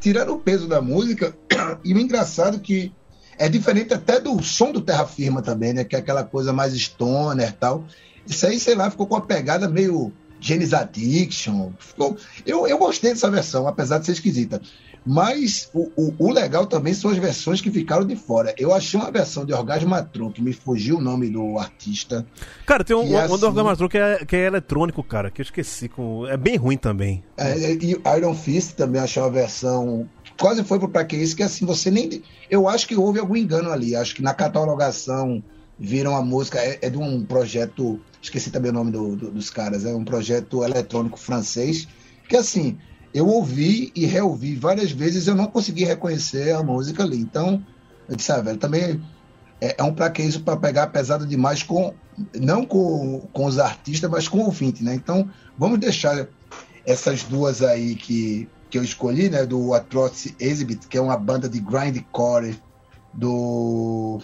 tiraram 0.00 0.34
o 0.34 0.38
peso 0.38 0.66
da 0.66 0.80
música, 0.80 1.34
e 1.84 1.92
o 1.94 1.98
engraçado 1.98 2.58
que 2.60 2.92
é 3.38 3.48
diferente 3.48 3.92
até 3.94 4.20
do 4.20 4.42
som 4.42 4.72
do 4.72 4.80
Terra 4.80 5.06
Firma 5.06 5.42
também, 5.42 5.72
né? 5.72 5.84
Que 5.84 5.96
é 5.96 5.98
aquela 5.98 6.24
coisa 6.24 6.52
mais 6.52 6.74
stoner 6.74 7.48
e 7.48 7.52
tal. 7.52 7.84
Isso 8.26 8.46
aí, 8.46 8.58
sei 8.60 8.74
lá, 8.74 8.90
ficou 8.90 9.06
com 9.06 9.14
uma 9.16 9.20
pegada 9.26 9.68
meio 9.68 10.12
Genesis 10.40 10.74
Addiction. 10.74 11.70
Ficou... 11.78 12.16
Eu, 12.46 12.66
eu 12.66 12.78
gostei 12.78 13.10
dessa 13.12 13.30
versão, 13.30 13.66
apesar 13.66 13.98
de 13.98 14.06
ser 14.06 14.12
esquisita. 14.12 14.60
Mas 15.04 15.68
o, 15.74 15.90
o, 15.96 16.14
o 16.18 16.32
legal 16.32 16.66
também 16.66 16.94
são 16.94 17.10
as 17.10 17.16
versões 17.18 17.60
que 17.60 17.70
ficaram 17.70 18.06
de 18.06 18.14
fora. 18.14 18.54
Eu 18.56 18.72
achei 18.72 18.98
uma 19.00 19.10
versão 19.10 19.44
de 19.44 19.52
Orgasmatron, 19.52 20.30
que 20.30 20.40
me 20.40 20.52
fugiu 20.52 20.98
o 20.98 21.00
nome 21.00 21.28
do 21.28 21.58
artista. 21.58 22.24
Cara, 22.64 22.84
tem 22.84 22.94
um, 22.94 23.12
um, 23.12 23.18
assim- 23.18 23.38
do 23.38 23.46
Orgamatron 23.46 23.88
que 23.88 23.98
é, 23.98 24.24
que 24.24 24.36
é 24.36 24.46
eletrônico, 24.46 25.02
cara, 25.02 25.30
que 25.30 25.40
eu 25.40 25.44
esqueci. 25.44 25.88
Com, 25.88 26.26
é 26.28 26.36
bem 26.36 26.56
ruim 26.56 26.76
também. 26.76 27.24
É, 27.36 27.72
e 27.72 28.00
Iron 28.16 28.34
Fist 28.34 28.74
também 28.76 29.00
achei 29.00 29.20
uma 29.20 29.30
versão. 29.30 30.08
Quase 30.40 30.62
foi 30.64 30.78
pro 30.78 30.88
pra 30.88 31.04
que 31.04 31.16
isso, 31.16 31.34
que 31.36 31.42
assim, 31.42 31.66
você 31.66 31.90
nem. 31.90 32.22
Eu 32.50 32.68
acho 32.68 32.86
que 32.86 32.94
houve 32.96 33.18
algum 33.18 33.36
engano 33.36 33.70
ali. 33.72 33.96
Acho 33.96 34.14
que 34.14 34.22
na 34.22 34.32
catalogação 34.34 35.42
viram 35.78 36.16
a 36.16 36.22
música. 36.22 36.58
É, 36.58 36.78
é 36.82 36.90
de 36.90 36.98
um 36.98 37.24
projeto. 37.24 38.00
Esqueci 38.20 38.50
também 38.50 38.70
o 38.70 38.74
nome 38.74 38.92
do- 38.92 39.16
do- 39.16 39.30
dos 39.32 39.50
caras. 39.50 39.84
É 39.84 39.92
um 39.94 40.04
projeto 40.04 40.62
eletrônico 40.64 41.18
francês. 41.18 41.88
Que 42.28 42.36
assim, 42.36 42.78
eu 43.14 43.26
ouvi 43.26 43.92
e 43.94 44.06
reouvi 44.06 44.56
várias 44.56 44.90
vezes 44.90 45.26
eu 45.26 45.34
não 45.34 45.46
consegui 45.46 45.84
reconhecer 45.84 46.54
a 46.54 46.62
música 46.62 47.02
ali. 47.02 47.18
Então, 47.18 47.62
eu 48.08 48.16
disse, 48.16 48.32
ah, 48.32 48.40
velho, 48.40 48.58
também 48.58 49.02
é, 49.60 49.76
é 49.78 49.82
um 49.82 49.94
isso 50.18 50.42
para 50.42 50.56
pegar 50.56 50.88
pesado 50.88 51.24
demais 51.24 51.62
com. 51.62 51.94
Não 52.34 52.66
com, 52.66 53.20
com 53.32 53.46
os 53.46 53.58
artistas, 53.58 54.10
mas 54.10 54.28
com 54.28 54.38
o 54.38 54.44
ouvinte, 54.44 54.84
né? 54.84 54.94
Então, 54.94 55.30
vamos 55.56 55.78
deixar 55.78 56.28
essas 56.84 57.22
duas 57.22 57.62
aí 57.62 57.94
que, 57.94 58.48
que 58.68 58.76
eu 58.76 58.84
escolhi, 58.84 59.30
né? 59.30 59.46
Do 59.46 59.72
Atrocity 59.72 60.34
Exhibit, 60.38 60.88
que 60.88 60.98
é 60.98 61.00
uma 61.00 61.16
banda 61.16 61.48
de 61.48 61.60
grindcore 61.60 62.60
do. 63.14 64.20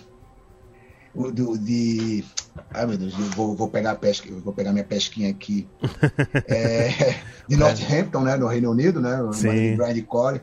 Do 1.32 1.58
de. 1.58 2.24
Ai 2.70 2.86
meu 2.86 2.98
Deus, 2.98 3.12
eu 3.12 3.24
vou, 3.30 3.54
vou 3.56 3.68
pegar 3.68 3.92
a 3.92 3.96
pesca, 3.96 4.28
eu 4.28 4.40
vou 4.40 4.52
pegar 4.52 4.72
minha 4.72 4.84
pesquinha 4.84 5.30
aqui. 5.30 5.68
É, 6.46 7.18
de 7.48 7.56
Northampton, 7.56 8.20
né? 8.22 8.36
No 8.36 8.46
Reino 8.46 8.70
Unido, 8.70 9.00
né? 9.00 9.18
Sim. 9.32 9.50
de 9.50 9.76
grindcore, 9.76 10.40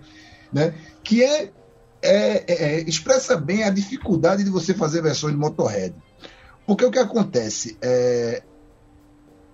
né? 0.51 0.73
Que 1.03 1.23
é, 1.23 1.51
é, 2.01 2.53
é- 2.53 2.81
expressa 2.81 3.37
bem 3.37 3.63
a 3.63 3.69
dificuldade 3.69 4.43
de 4.43 4.49
você 4.49 4.73
fazer 4.73 5.01
versões 5.01 5.33
de 5.33 5.39
Motorhead. 5.39 5.95
Porque 6.65 6.85
o 6.85 6.91
que 6.91 6.99
acontece 6.99 7.77
é 7.81 8.41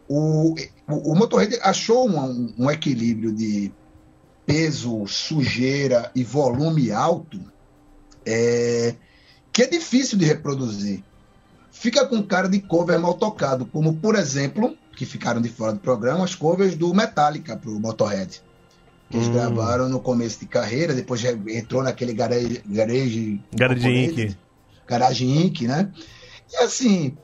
o, 0.07 0.55
o, 0.87 1.11
o 1.11 1.15
Motorhead 1.15 1.57
achou 1.61 2.09
um, 2.09 2.53
um 2.57 2.71
equilíbrio 2.71 3.33
de 3.33 3.71
peso, 4.45 5.05
sujeira 5.07 6.11
e 6.15 6.23
volume 6.23 6.91
alto 6.91 7.39
é, 8.25 8.95
que 9.51 9.63
é 9.63 9.67
difícil 9.67 10.17
de 10.17 10.25
reproduzir. 10.25 11.03
Fica 11.81 12.05
com 12.05 12.21
cara 12.21 12.47
de 12.47 12.59
cover 12.59 12.99
mal 12.99 13.15
tocado, 13.15 13.65
como 13.65 13.95
por 13.95 14.13
exemplo, 14.13 14.77
que 14.95 15.03
ficaram 15.03 15.41
de 15.41 15.49
fora 15.49 15.73
do 15.73 15.79
programa, 15.79 16.23
as 16.23 16.35
covers 16.35 16.75
do 16.75 16.93
Metallica 16.93 17.57
para 17.57 17.71
o 17.71 17.79
Motorhead. 17.79 18.39
Que 19.09 19.17
eles 19.17 19.27
Hum. 19.27 19.33
gravaram 19.33 19.89
no 19.89 19.99
começo 19.99 20.39
de 20.39 20.45
carreira, 20.45 20.93
depois 20.93 21.19
já 21.19 21.31
entrou 21.31 21.81
naquele 21.81 22.13
garage, 22.13 22.61
garage, 22.67 23.41
Garage 23.51 23.89
Inc. 23.89 24.37
Garage 24.87 25.25
Inc, 25.25 25.61
né? 25.63 25.91
E 26.53 26.57
assim, 26.57 27.17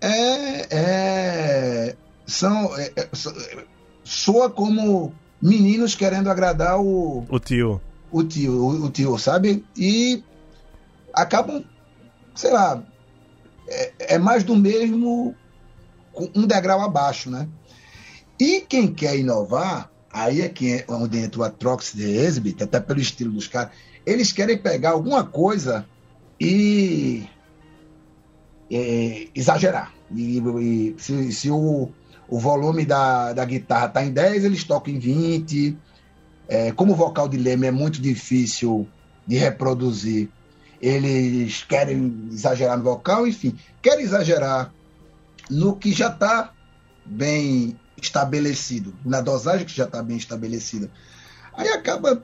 é, 0.00 0.66
é- 0.70 1.96
são, 2.24 2.78
é- 2.78 2.92
é- 2.94 3.08
so- 3.12 3.34
soa 4.04 4.48
como 4.48 5.12
meninos 5.42 5.96
querendo 5.96 6.30
agradar 6.30 6.78
o, 6.80 7.26
O 7.28 7.40
tio. 7.40 7.80
o 8.12 8.22
tio, 8.22 8.52
o, 8.52 8.84
o 8.84 8.88
tio, 8.90 9.18
sabe? 9.18 9.64
E 9.76 10.22
acabam, 11.12 11.64
sei 12.36 12.52
lá, 12.52 12.80
é, 13.68 14.14
é 14.14 14.18
mais 14.18 14.44
do 14.44 14.56
mesmo, 14.56 15.34
um 16.34 16.46
degrau 16.46 16.80
abaixo, 16.80 17.30
né? 17.30 17.48
E 18.38 18.60
quem 18.60 18.92
quer 18.92 19.18
inovar, 19.18 19.90
aí 20.12 20.42
é 20.42 20.48
que 20.48 20.74
é 20.74 20.84
onde 20.88 21.18
entra 21.18 21.40
o 21.40 21.44
Atrox 21.44 21.92
de 21.94 22.04
Exhibit, 22.04 22.62
até 22.62 22.80
pelo 22.80 23.00
estilo 23.00 23.32
dos 23.32 23.48
caras, 23.48 23.72
eles 24.04 24.32
querem 24.32 24.58
pegar 24.58 24.90
alguma 24.90 25.24
coisa 25.24 25.86
e 26.40 27.26
é, 28.70 29.28
exagerar. 29.34 29.92
E, 30.14 30.38
e 30.38 30.94
se, 30.98 31.32
se 31.32 31.50
o, 31.50 31.90
o 32.28 32.38
volume 32.38 32.84
da, 32.84 33.32
da 33.32 33.44
guitarra 33.44 33.86
está 33.86 34.04
em 34.04 34.12
10, 34.12 34.44
eles 34.44 34.64
tocam 34.64 34.94
em 34.94 34.98
20. 34.98 35.76
É, 36.48 36.72
como 36.72 36.92
o 36.92 36.96
vocal 36.96 37.28
de 37.28 37.36
Leme 37.36 37.66
é 37.66 37.70
muito 37.70 38.00
difícil 38.00 38.86
de 39.26 39.36
reproduzir, 39.36 40.28
eles 40.80 41.64
querem 41.64 42.28
exagerar 42.30 42.76
no 42.76 42.84
vocal, 42.84 43.26
enfim, 43.26 43.58
querem 43.82 44.04
exagerar 44.04 44.72
no 45.50 45.76
que 45.76 45.92
já 45.92 46.08
está 46.08 46.52
bem 47.04 47.78
estabelecido, 48.00 48.94
na 49.04 49.20
dosagem 49.20 49.66
que 49.66 49.74
já 49.74 49.84
está 49.84 50.02
bem 50.02 50.16
estabelecida. 50.16 50.90
Aí 51.54 51.68
acaba 51.68 52.22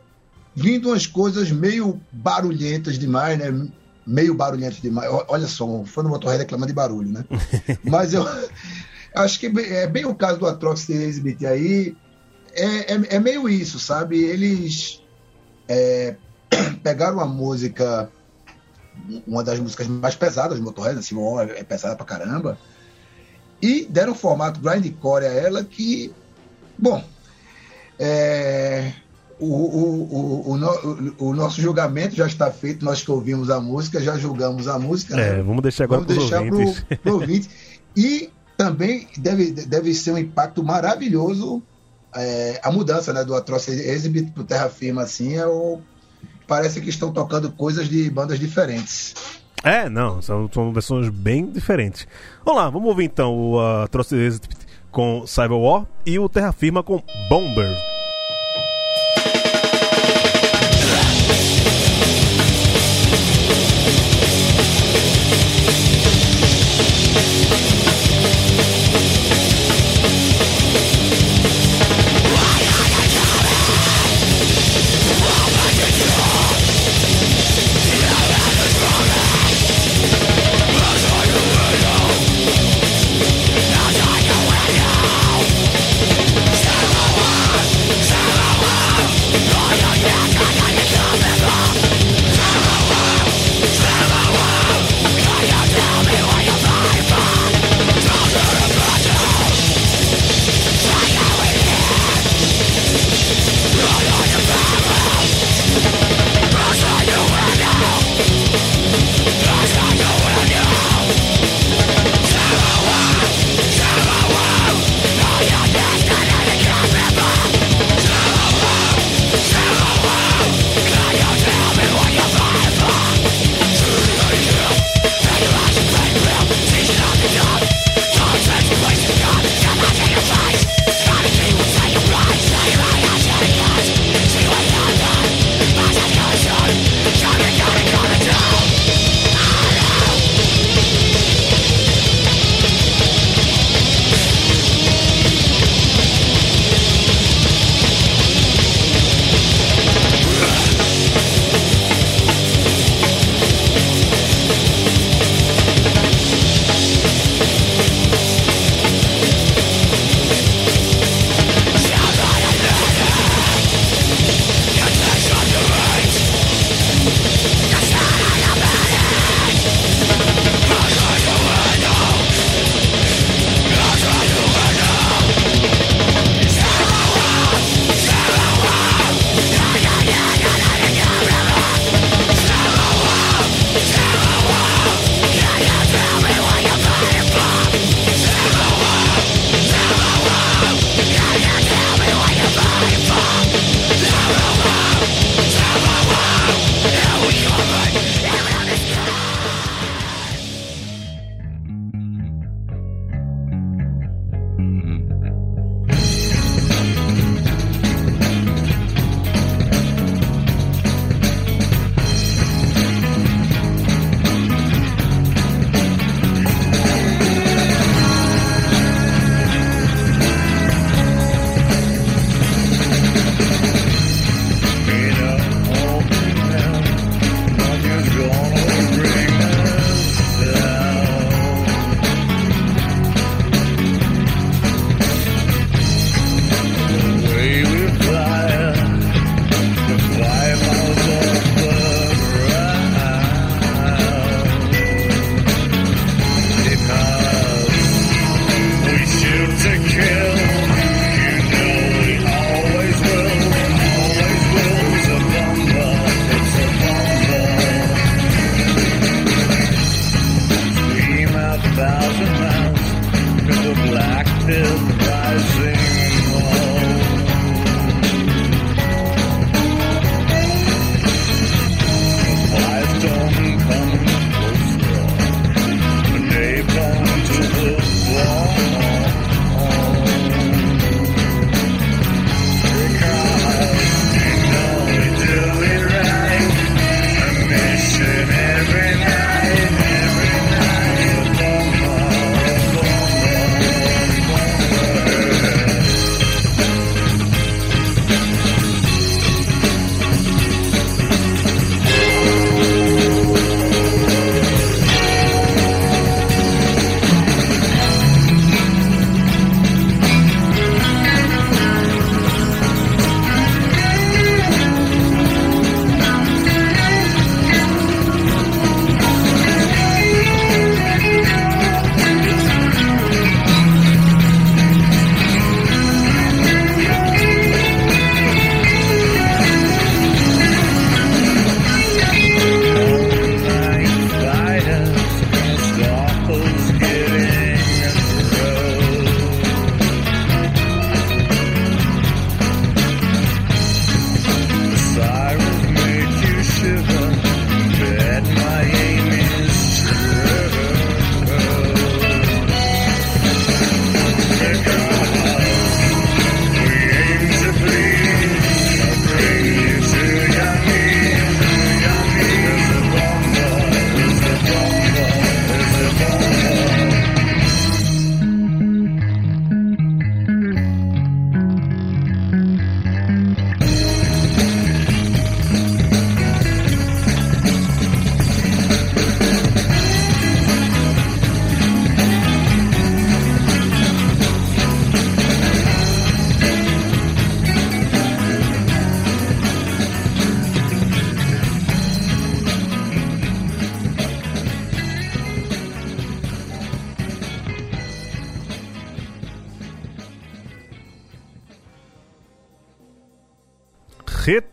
vindo 0.54 0.90
umas 0.90 1.06
coisas 1.06 1.50
meio 1.50 2.00
barulhentas 2.12 2.98
demais, 2.98 3.38
né? 3.38 3.68
Meio 4.06 4.34
barulhentas 4.34 4.82
demais. 4.82 5.08
Olha 5.28 5.46
só, 5.46 5.66
um 5.66 5.86
fã 5.86 6.02
do 6.02 6.08
Motorhead 6.08 6.42
reclama 6.42 6.66
de 6.66 6.72
barulho, 6.72 7.10
né? 7.10 7.24
Mas 7.84 8.12
eu, 8.12 8.24
Acho 9.14 9.38
que 9.38 9.46
é 9.46 9.86
bem 9.86 10.06
o 10.06 10.14
caso 10.14 10.38
do 10.38 10.46
Atrocity 10.46 10.94
Exhibit 10.94 11.44
aí. 11.46 11.94
É, 12.54 12.94
é, 12.94 13.16
é, 13.16 13.20
meio 13.20 13.48
isso, 13.48 13.78
sabe? 13.78 14.22
Eles 14.22 15.02
é, 15.68 16.16
pegaram 16.82 17.16
uma 17.16 17.26
música, 17.26 18.10
uma 19.26 19.42
das 19.42 19.58
músicas 19.58 19.86
mais 19.88 20.14
pesadas 20.14 20.58
do 20.58 20.64
Motorhead, 20.64 20.98
assim, 20.98 21.16
é, 21.40 21.60
é 21.60 21.64
pesada 21.64 21.96
pra 21.96 22.06
caramba, 22.06 22.58
e 23.60 23.86
deram 23.88 24.12
um 24.12 24.16
formato 24.16 24.60
grindcore 24.60 25.24
a 25.24 25.32
ela 25.32 25.64
que, 25.64 26.12
bom, 26.78 27.02
é, 27.98 28.92
o, 29.38 29.46
o, 29.46 30.52
o, 30.54 31.28
o, 31.28 31.34
nosso 31.34 31.60
julgamento 31.60 32.14
já 32.14 32.26
está 32.26 32.50
feito, 32.50 32.84
nós 32.84 33.02
que 33.02 33.10
ouvimos 33.10 33.50
a 33.50 33.60
música, 33.60 34.00
já 34.00 34.16
julgamos 34.16 34.68
a 34.68 34.78
música. 34.78 35.14
É, 35.14 35.36
né? 35.36 35.42
vamos 35.42 35.62
deixar 35.62 35.84
agora 35.84 36.02
para 36.02 36.16
os 36.16 36.32
ouvintes. 36.32 36.80
Pro, 36.80 36.96
pro 36.98 37.12
ouvinte. 37.14 37.50
E 37.96 38.30
também 38.56 39.08
deve, 39.18 39.50
deve 39.52 39.94
ser 39.94 40.12
um 40.12 40.18
impacto 40.18 40.62
maravilhoso 40.62 41.62
é, 42.14 42.60
a 42.62 42.70
mudança 42.70 43.12
né, 43.12 43.24
do 43.24 43.34
Atrocity 43.34 43.80
Exhibit 43.80 44.30
para 44.32 44.44
Terra 44.44 44.68
Firma, 44.68 45.02
assim, 45.02 45.36
é 45.36 45.46
o, 45.46 45.80
parece 46.46 46.80
que 46.80 46.90
estão 46.90 47.12
tocando 47.12 47.50
coisas 47.52 47.88
de 47.88 48.08
bandas 48.10 48.38
diferentes. 48.38 49.14
É, 49.64 49.88
não, 49.88 50.20
são, 50.20 50.50
são 50.52 50.72
versões 50.72 51.08
bem 51.08 51.46
diferentes. 51.46 52.06
Vamos 52.44 52.62
lá, 52.62 52.70
vamos 52.70 52.88
ouvir 52.88 53.04
então 53.04 53.32
o 53.32 53.56
uh, 53.56 53.82
Atrocity 53.82 54.20
Exhibit 54.20 54.56
com 54.90 55.26
Cyber 55.26 55.56
War 55.56 55.86
e 56.04 56.18
o 56.18 56.28
Terra 56.28 56.52
Firma 56.52 56.82
com 56.82 57.02
Bomber. 57.28 57.91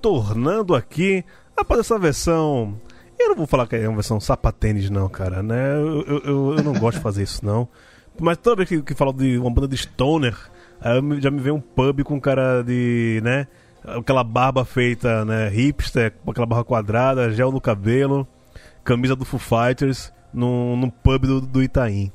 Retornando 0.03 0.73
aqui 0.73 1.23
após 1.55 1.81
essa 1.81 1.99
versão. 1.99 2.79
Eu 3.19 3.29
não 3.29 3.35
vou 3.35 3.45
falar 3.47 3.67
que 3.67 3.75
é 3.75 3.87
uma 3.87 3.95
versão 3.97 4.19
sapatênis, 4.19 4.89
não, 4.89 5.09
cara, 5.09 5.43
né? 5.43 5.73
Eu, 5.75 6.01
eu, 6.03 6.19
eu, 6.23 6.55
eu 6.57 6.63
não 6.63 6.73
gosto 6.73 6.97
de 6.97 7.03
fazer 7.03 7.23
isso, 7.23 7.45
não. 7.45 7.67
Mas 8.19 8.37
toda 8.37 8.55
vez 8.57 8.69
que, 8.69 8.81
que 8.81 8.95
falo 8.95 9.11
de 9.11 9.37
uma 9.37 9.51
banda 9.51 9.67
de 9.67 9.75
stoner, 9.77 10.35
aí 10.79 11.01
já 11.21 11.29
me 11.29 11.39
vem 11.41 11.51
um 11.51 11.59
pub 11.59 12.01
com 12.03 12.19
cara 12.19 12.61
de, 12.63 13.19
né? 13.23 13.47
Aquela 13.83 14.23
barba 14.23 14.63
feita, 14.63 15.25
né? 15.25 15.49
Hipster, 15.49 16.13
com 16.23 16.31
aquela 16.31 16.45
barba 16.47 16.63
quadrada, 16.63 17.29
gel 17.31 17.51
no 17.51 17.59
cabelo, 17.59 18.25
camisa 18.83 19.15
do 19.17 19.25
Foo 19.25 19.39
Fighters, 19.39 20.13
num, 20.33 20.77
num 20.77 20.89
pub 20.89 21.21
do, 21.25 21.41
do 21.41 21.61
Itaim. 21.61 22.11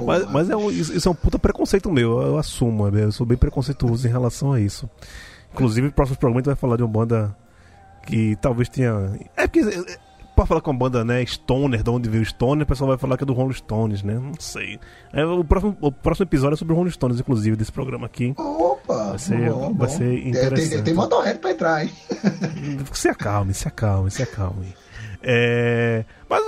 Mas, 0.00 0.30
mas 0.30 0.50
é 0.50 0.56
um- 0.56 0.70
isso 0.70 1.08
é 1.08 1.10
um 1.10 1.14
puta 1.14 1.38
preconceito 1.40 1.90
meu, 1.90 2.20
eu 2.22 2.38
assumo, 2.38 2.86
eu 2.96 3.10
sou 3.10 3.26
bem 3.26 3.36
preconceituoso 3.36 4.06
em 4.06 4.10
relação 4.10 4.52
a 4.52 4.60
isso. 4.60 4.88
Inclusive, 5.52 5.86
no 5.86 5.92
próximo 5.92 6.18
programa 6.18 6.38
a 6.38 6.40
gente 6.42 6.46
vai 6.46 6.56
falar 6.56 6.76
de 6.76 6.82
uma 6.82 6.88
banda 6.88 7.36
que 8.06 8.36
talvez 8.40 8.68
tenha. 8.68 9.12
É 9.36 9.46
porque. 9.46 9.60
é, 9.60 10.08
Pra 10.36 10.46
falar 10.46 10.60
com 10.60 10.70
a 10.70 10.74
banda, 10.74 11.04
né, 11.04 11.20
Stoner, 11.26 11.82
de 11.82 11.90
onde 11.90 12.08
veio 12.08 12.22
o 12.22 12.24
Stoner, 12.24 12.62
o 12.62 12.66
pessoal 12.66 12.86
vai 12.86 12.96
falar 12.96 13.16
que 13.16 13.24
é 13.24 13.26
do 13.26 13.32
Rolling 13.32 13.54
Stones, 13.54 14.04
né? 14.04 14.14
Não 14.14 14.34
sei. 14.38 14.78
É, 15.12 15.26
o, 15.26 15.42
próximo, 15.42 15.76
o 15.80 15.90
próximo 15.90 16.26
episódio 16.26 16.54
é 16.54 16.56
sobre 16.56 16.72
o 16.74 16.76
Rolling 16.76 16.92
Stones, 16.92 17.18
inclusive, 17.18 17.56
desse 17.56 17.72
programa 17.72 18.06
aqui. 18.06 18.34
Opa! 18.38 19.08
Vai 19.08 19.18
ser- 19.18 19.50
bom, 19.50 19.74
vai 19.74 19.88
bom. 19.88 19.88
ser 19.88 19.98
Tem- 20.04 20.28
interessante. 20.28 20.70
Tem, 20.76 20.82
tem 20.84 20.94
Motorhead 20.94 21.40
pra 21.40 21.50
entrar, 21.50 21.82
hein? 21.84 21.90
Se 22.92 23.08
acalme, 23.08 23.52
se 23.52 23.66
acalme, 23.66 24.12
se 24.12 24.22
acalme. 24.22 24.72
É. 25.24 26.04
Mas. 26.30 26.40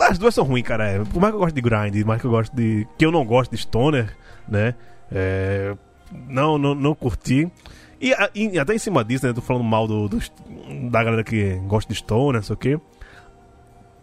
As 0.00 0.18
duas 0.18 0.34
são 0.34 0.44
ruins, 0.44 0.64
cara. 0.64 0.86
É, 0.86 0.98
Por 0.98 1.20
mais 1.20 1.32
que 1.32 1.36
eu 1.36 1.40
goste 1.40 1.54
de 1.54 1.60
grind, 1.62 1.94
por 2.00 2.06
mais 2.08 2.20
que 2.20 2.26
eu 2.26 2.30
goste 2.30 2.54
de. 2.54 2.86
Que 2.98 3.06
eu 3.06 3.12
não 3.12 3.24
gosto 3.24 3.52
de 3.52 3.56
Stoner, 3.58 4.14
né? 4.46 4.74
É, 5.10 5.74
Não, 6.28 6.56
não, 6.58 6.74
não 6.74 6.94
curti. 6.94 7.50
E, 8.00 8.12
e 8.34 8.58
até 8.58 8.74
em 8.74 8.78
cima 8.78 9.04
disso, 9.04 9.26
né? 9.26 9.32
Tô 9.32 9.40
falando 9.40 9.64
mal 9.64 9.86
do, 9.86 10.08
dos- 10.08 10.30
da 10.90 11.02
galera 11.02 11.24
que 11.24 11.54
gosta 11.66 11.92
de 11.92 11.98
Stoner, 11.98 12.40
não 12.40 12.42
sei 12.42 12.54
o 12.54 12.56
quê. 12.56 12.78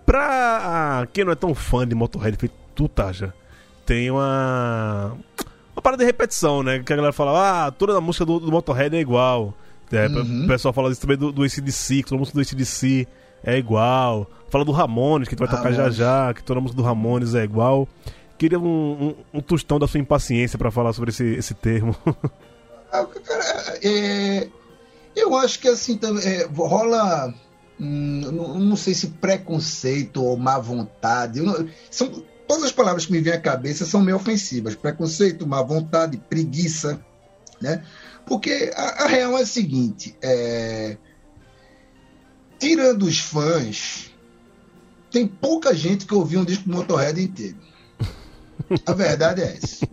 Pra 0.05 1.07
quem 1.13 1.23
não 1.23 1.31
é 1.31 1.35
tão 1.35 1.53
fã 1.53 1.87
de 1.87 1.95
Motorhead 1.95 2.35
feito 2.37 2.55
tu, 2.75 2.87
Taja, 2.87 3.33
tem 3.85 4.09
uma. 4.09 5.15
Uma 5.73 5.81
parada 5.81 6.03
de 6.03 6.05
repetição, 6.05 6.61
né? 6.63 6.79
Que 6.79 6.91
a 6.91 6.95
galera 6.95 7.13
fala, 7.13 7.67
ah, 7.67 7.71
toda 7.71 7.97
a 7.97 8.01
música 8.01 8.25
do, 8.25 8.39
do 8.39 8.51
Motorhead 8.51 8.95
é 8.95 8.99
igual. 8.99 9.53
É, 9.91 10.07
Uhum. 10.07 10.45
O 10.45 10.47
pessoal 10.47 10.73
fala 10.73 10.89
isso 10.89 11.01
também 11.01 11.17
do, 11.17 11.31
do 11.33 11.43
ACDC, 11.43 11.97
que 11.97 12.03
toda 12.03 12.15
a 12.15 12.19
música 12.19 12.37
do 12.37 12.41
ACDC 12.41 13.07
é 13.43 13.57
igual. 13.57 14.29
Fala 14.49 14.63
do 14.65 14.71
Ramones, 14.71 15.27
que 15.27 15.35
tu 15.35 15.39
vai 15.39 15.49
tocar 15.49 15.71
já 15.71 15.77
Ramones. 15.83 15.95
já, 15.95 16.33
que 16.33 16.43
toda 16.43 16.59
a 16.59 16.61
música 16.61 16.81
do 16.81 16.85
Ramones 16.85 17.35
é 17.35 17.43
igual. 17.43 17.87
Queria 18.41 18.57
um, 18.59 19.09
um, 19.09 19.15
um 19.35 19.39
tostão 19.39 19.77
da 19.77 19.87
sua 19.87 19.99
impaciência 19.99 20.57
pra 20.57 20.71
falar 20.71 20.93
sobre 20.93 21.11
esse, 21.11 21.23
esse 21.23 21.53
termo. 21.53 21.95
Ah, 22.91 23.05
cara, 23.05 23.77
é, 23.83 24.47
eu 25.15 25.35
acho 25.37 25.59
que 25.59 25.67
assim 25.67 25.95
também 25.95 26.25
é, 26.27 26.45
rola. 26.47 27.31
hum, 27.79 28.21
não, 28.33 28.59
não 28.59 28.75
sei 28.75 28.95
se 28.95 29.09
preconceito 29.09 30.23
ou 30.23 30.35
má 30.37 30.57
vontade. 30.57 31.39
não- 31.39 31.69
são, 31.91 32.23
todas 32.47 32.63
as 32.63 32.71
palavras 32.71 33.05
que 33.05 33.11
me 33.11 33.21
vêm 33.21 33.31
à 33.31 33.39
cabeça 33.39 33.85
são 33.85 34.01
meio 34.01 34.17
ofensivas. 34.17 34.73
Preconceito, 34.73 35.45
má 35.45 35.61
vontade, 35.61 36.17
preguiça. 36.17 36.99
Né? 37.61 37.83
Porque 38.25 38.71
a, 38.75 39.03
a 39.03 39.07
real 39.07 39.37
é 39.37 39.43
a 39.43 39.45
seguinte: 39.45 40.17
é, 40.19 40.97
tirando 42.57 43.03
os 43.03 43.19
fãs, 43.19 44.11
tem 45.11 45.27
pouca 45.27 45.75
gente 45.75 46.07
que 46.07 46.13
ouviu 46.15 46.39
um 46.39 46.45
disco 46.45 46.67
do 46.67 46.75
Motorhead 46.75 47.21
inteiro. 47.21 47.69
A 48.85 48.93
verdade 48.93 49.41
é 49.41 49.57
essa. 49.57 49.87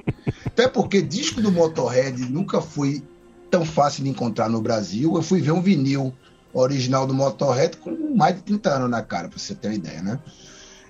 Até 0.47 0.69
porque 0.69 1.01
disco 1.03 1.41
do 1.41 1.51
Motorhead 1.53 2.21
nunca 2.31 2.61
foi 2.61 3.03
tão 3.51 3.65
fácil 3.65 4.05
de 4.05 4.11
encontrar 4.11 4.49
no 4.49 4.61
Brasil. 4.61 5.15
Eu 5.15 5.23
fui 5.23 5.41
ver 5.41 5.53
um 5.53 5.63
vinil 5.63 6.13
original 6.53 7.07
do 7.07 7.15
Motorhead 7.15 7.77
com 7.79 8.15
mais 8.17 8.37
de 8.37 8.43
30 8.43 8.71
anos 8.71 8.91
na 8.91 9.03
cara, 9.03 9.29
para 9.29 9.39
você 9.39 9.55
ter 9.55 9.69
uma 9.69 9.75
ideia, 9.75 10.03
né? 10.03 10.19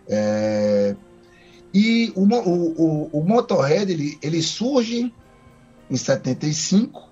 É, 0.08 0.96
E 1.74 2.12
o, 2.16 2.22
o, 2.22 3.08
o, 3.12 3.20
o 3.20 3.24
Motorhead 3.24 3.92
ele, 3.92 4.18
ele 4.22 4.42
surge 4.42 5.12
em 5.90 5.96
75, 5.96 7.08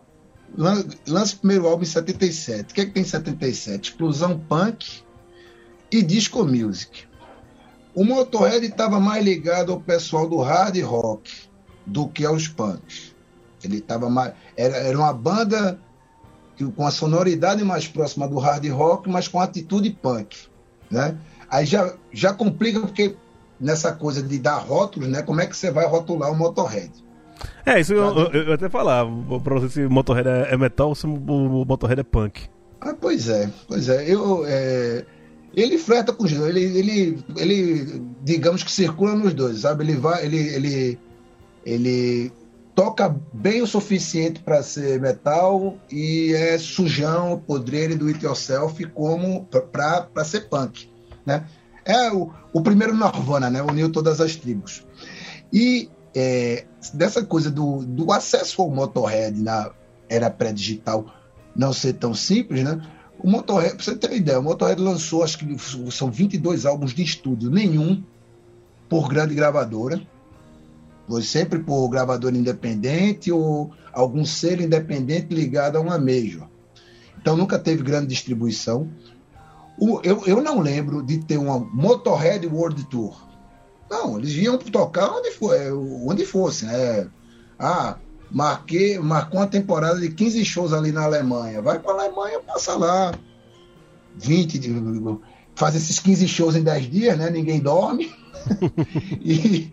lan- 0.57 0.85
lança 1.07 1.35
o 1.35 1.39
primeiro 1.39 1.67
álbum 1.67 1.83
em 1.83 1.87
77. 1.87 2.71
O 2.73 2.75
que 2.75 2.81
é 2.81 2.87
que 2.87 2.93
tem 2.93 3.03
em 3.03 3.07
77? 3.07 3.91
Explosão 3.91 4.39
Punk 4.39 5.03
e 5.91 6.03
Disco 6.03 6.45
Music. 6.45 7.05
O 7.97 8.05
Motorhead 8.05 8.67
estava 8.67 9.01
mais 9.01 9.25
ligado 9.25 9.73
ao 9.73 9.81
pessoal 9.81 10.29
do 10.29 10.37
hard 10.37 10.79
rock 10.83 11.33
do 11.87 12.07
que 12.07 12.27
aos 12.27 12.47
punks. 12.47 13.17
Ele 13.65 13.79
estava 13.79 14.11
mais. 14.11 14.35
Era, 14.55 14.77
era 14.77 14.99
uma 14.99 15.15
banda 15.15 15.81
que, 16.59 16.71
com 16.73 16.87
a 16.87 16.91
sonoridade 16.91 17.65
mais 17.65 17.89
próxima 17.89 18.29
do 18.29 18.39
hard 18.39 18.67
rock, 18.69 19.09
mas 19.09 19.29
com 19.29 19.41
atitude 19.41 19.89
punk. 19.91 20.37
Né? 20.91 21.17
Aí 21.49 21.65
já, 21.65 21.95
já 22.13 22.35
complica 22.35 22.81
porque 22.81 23.17
nessa 23.59 23.93
coisa 23.93 24.23
de 24.23 24.39
dar 24.39 24.59
rótulos, 24.59 25.09
né? 25.09 25.23
Como 25.23 25.41
é 25.41 25.47
que 25.47 25.57
você 25.57 25.71
vai 25.71 25.87
rotular 25.87 26.31
o 26.31 26.37
Motorhead? 26.37 26.93
É, 27.65 27.81
isso 27.81 27.95
eu, 27.95 28.15
eu, 28.31 28.43
eu 28.43 28.53
até 28.53 28.69
falar. 28.69 29.07
Pra 29.43 29.55
você 29.55 29.71
se 29.71 29.89
Motorhead 29.89 30.29
é 30.29 30.53
é 30.53 30.57
metal 30.59 30.91
ou 30.91 30.95
se 30.95 31.07
o 31.07 31.15
o 31.15 31.65
Motorhead 31.65 32.03
é 32.03 32.05
punk. 32.05 32.43
Ah, 32.79 32.95
pois 33.01 33.31
é, 33.31 33.51
pois 33.67 33.89
é. 33.89 34.05
Eu, 34.07 34.45
é, 34.47 35.07
ele 35.57 35.79
flerta 35.79 36.13
com 36.13 36.25
os 36.25 36.33
dois, 36.33 36.55
ele, 36.55 36.79
ele, 36.79 37.25
ele, 37.37 38.03
digamos 38.23 38.63
que 38.63 38.71
circula 38.71 39.15
nos 39.15 39.33
dois, 39.33 39.61
sabe? 39.61 39.85
Ele 39.85 39.97
vai, 39.97 40.27
ele, 40.27 40.37
ele, 40.37 40.99
ele 41.65 42.33
toca 42.75 43.17
bem 43.33 43.63
o 43.63 43.67
suficiente 43.67 44.41
para 44.41 44.63
ser 44.63 45.01
metal 45.01 45.79
e 45.91 46.35
é 46.35 46.59
sujão, 46.59 47.43
podreiro 47.47 47.97
do 47.97 48.09
it 48.09 48.23
yourself 48.23 48.85
como 48.89 49.47
para 49.47 50.25
ser 50.25 50.49
punk, 50.51 50.91
né? 51.25 51.47
É 51.87 52.13
o, 52.13 52.31
o 52.53 52.61
primeiro 52.61 52.95
Nirvana, 52.95 53.49
né? 53.49 53.63
Uniu 53.63 53.91
todas 53.91 54.21
as 54.21 54.37
tribos. 54.37 54.85
E 55.51 55.89
é, 56.15 56.67
dessa 56.93 57.25
coisa 57.25 57.51
do, 57.51 57.83
do 57.85 58.13
acesso 58.13 58.61
ao 58.61 58.71
Motorhead 58.71 59.41
na 59.41 59.71
era 60.09 60.31
pré-digital 60.31 61.07
não 61.55 61.73
ser 61.73 61.95
tão 61.95 62.13
simples, 62.13 62.63
né? 62.63 62.81
O 63.19 63.29
Motorhead, 63.29 63.75
pra 63.77 63.85
você 63.85 63.97
ter 63.97 64.09
uma 64.09 64.17
ideia, 64.17 64.39
o 64.39 64.43
Motorhead 64.43 64.81
lançou, 64.81 65.23
acho 65.25 65.39
que 65.39 65.57
são 65.91 66.11
22 66.11 66.67
álbuns 66.67 66.95
de 66.95 67.03
estúdio, 67.03 67.51
nenhum 67.51 68.03
por 68.89 69.09
grande 69.09 69.35
gravadora, 69.35 70.01
foi 71.09 71.23
sempre 71.23 71.59
por 71.61 71.89
gravadora 71.89 72.37
independente 72.37 73.33
ou 73.33 73.73
algum 73.93 74.25
selo 74.25 74.63
independente 74.63 75.35
ligado 75.35 75.77
a 75.77 75.81
uma 75.81 75.99
major. 75.99 76.47
Então 77.21 77.37
nunca 77.37 77.59
teve 77.59 77.83
grande 77.83 78.09
distribuição. 78.09 78.89
O- 79.79 80.01
eu, 80.05 80.23
eu 80.27 80.43
não 80.43 80.61
lembro 80.61 81.03
de 81.03 81.19
ter 81.19 81.37
uma 81.39 81.59
Motorhead 81.59 82.47
World 82.47 82.85
Tour. 82.89 83.17
Não, 83.91 84.19
eles 84.19 84.33
iam 84.35 84.59
tocar 84.59 85.11
onde, 85.11 85.31
for, 85.33 85.53
onde 86.07 86.25
fosse, 86.25 86.65
né? 86.67 87.09
Ah, 87.59 87.97
marquei, 88.31 88.99
marcou 88.99 89.41
uma 89.41 89.47
temporada 89.47 90.01
de 90.01 90.11
15 90.11 90.45
shows 90.45 90.73
ali 90.73 90.93
na 90.93 91.05
Alemanha. 91.05 91.63
Vai 91.63 91.79
para 91.79 91.93
a 91.93 92.05
Alemanha, 92.05 92.41
passa 92.41 92.77
lá 92.77 93.13
20, 94.17 94.59
de- 94.59 95.19
faz 95.55 95.75
esses 95.75 95.99
15 95.99 96.29
shows 96.29 96.57
em 96.57 96.63
10 96.63 96.91
dias, 96.91 97.19
né? 97.19 97.31
Ninguém 97.31 97.61
dorme. 97.61 98.13
e, 99.21 99.73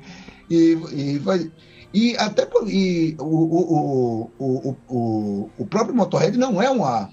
e, 0.49 0.77
e, 0.91 1.17
vai- 1.19 1.51
e 1.93 2.15
até 2.17 2.47
e 2.67 3.15
o, 3.19 3.23
o, 3.23 4.31
o, 4.39 4.77
o, 4.89 5.49
o, 5.57 5.65
próprio 5.65 5.95
Motorhead 5.95 6.37
não 6.37 6.61
é 6.61 6.69
uma. 6.69 7.09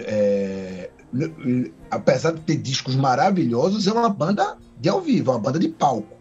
é, 0.00 0.90
apesar 1.90 2.32
de 2.32 2.40
ter 2.40 2.56
discos 2.56 2.96
maravilhosos, 2.96 3.86
é 3.86 3.92
uma 3.92 4.08
banda 4.08 4.56
de 4.80 4.88
ao 4.88 5.00
vivo, 5.00 5.30
é 5.30 5.34
uma 5.34 5.40
banda 5.40 5.58
de 5.58 5.68
palco. 5.68 6.14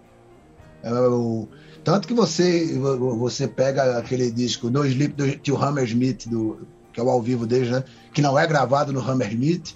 É 0.84 0.94
o- 0.94 1.48
tanto 1.84 2.08
que 2.08 2.14
você 2.14 2.78
você 2.78 3.48
pega 3.48 3.98
aquele 3.98 4.32
disco 4.32 4.70
No 4.70 4.86
Sleep 4.86 5.14
do 5.16 5.36
Tio 5.38 5.58
Hammersmith, 5.58 6.28
do, 6.28 6.66
que 6.92 7.00
é 7.00 7.04
o 7.04 7.10
ao 7.10 7.22
vivo 7.22 7.46
deles, 7.46 7.70
né? 7.70 7.84
que 8.14 8.22
não 8.22 8.38
é 8.38 8.46
gravado 8.48 8.94
no 8.94 9.00
Hammersmith, 9.00 9.76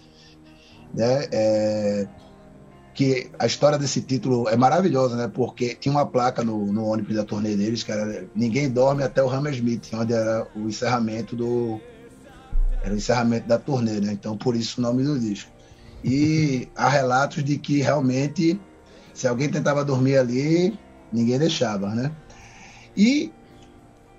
né? 0.94 1.28
É, 1.32 2.08
que 2.94 3.30
a 3.38 3.46
história 3.46 3.78
desse 3.78 4.02
título 4.02 4.50
é 4.50 4.56
maravilhosa, 4.56 5.16
né? 5.16 5.30
Porque 5.32 5.76
tinha 5.76 5.92
uma 5.92 6.06
placa 6.06 6.44
no, 6.44 6.72
no 6.72 6.86
ônibus 6.86 7.16
da 7.16 7.24
turnê 7.24 7.56
deles 7.56 7.84
que 7.84 7.92
era 7.92 8.26
Ninguém 8.36 8.70
dorme 8.70 9.04
até 9.04 9.22
o 9.24 9.30
Hammersmith, 9.30 9.90
onde 9.94 10.14
era 10.14 10.48
o 10.56 10.62
encerramento 10.62 11.36
do 11.36 11.80
era 12.82 12.94
o 12.94 12.98
encerramento 12.98 13.48
da 13.48 13.60
turnê, 13.60 14.00
né? 14.00 14.14
Então 14.14 14.38
por 14.38 14.56
isso 14.56 14.80
o 14.80 14.84
nome 14.84 15.04
do 15.04 15.20
disco. 15.20 15.52
E 16.04 16.70
há 16.76 16.88
relatos 16.88 17.44
de 17.44 17.58
que 17.58 17.82
realmente 17.82 18.60
se 19.14 19.28
alguém 19.28 19.50
tentava 19.50 19.84
dormir 19.84 20.18
ali, 20.18 20.78
ninguém 21.12 21.40
deixava, 21.40 21.94
né? 21.94 22.12
E 22.96 23.32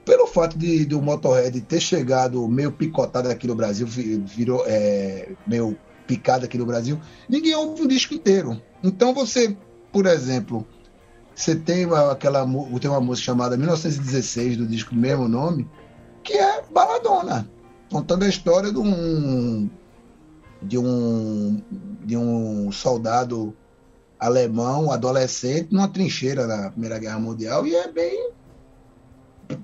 pelo 0.04 0.26
fato 0.26 0.56
de 0.56 0.86
do 0.86 1.02
Motorhead 1.02 1.60
ter 1.62 1.80
chegado 1.80 2.48
meio 2.48 2.72
picotado 2.72 3.28
aqui 3.28 3.46
no 3.46 3.54
Brasil, 3.54 3.86
vi- 3.86 4.18
virou 4.18 4.64
é, 4.66 5.32
meio 5.46 5.76
picado 6.06 6.46
aqui 6.46 6.56
no 6.56 6.64
Brasil, 6.64 6.98
ninguém 7.28 7.54
ouve 7.54 7.82
o 7.82 7.88
disco 7.88 8.14
inteiro. 8.14 8.60
Então 8.82 9.12
você, 9.12 9.54
por 9.92 10.06
exemplo, 10.06 10.66
você 11.34 11.54
tem 11.54 11.84
uma, 11.84 12.12
aquela 12.12 12.46
tem 12.80 12.90
uma 12.90 13.00
música 13.00 13.26
chamada 13.26 13.56
1916 13.56 14.56
do 14.56 14.66
disco 14.66 14.94
do 14.94 15.00
mesmo 15.00 15.28
nome, 15.28 15.68
que 16.24 16.32
é 16.32 16.62
baladona. 16.72 17.48
contando 17.90 18.24
a 18.24 18.28
história 18.28 18.72
de 18.72 18.78
um 18.78 19.68
de 20.62 20.78
um 20.78 21.62
de 22.04 22.16
um 22.16 22.72
soldado 22.72 23.54
alemão, 24.18 24.90
adolescente, 24.90 25.68
numa 25.72 25.88
trincheira 25.88 26.46
na 26.46 26.70
Primeira 26.70 26.98
Guerra 26.98 27.18
Mundial 27.18 27.66
e 27.66 27.74
é 27.74 27.90
bem 27.90 28.30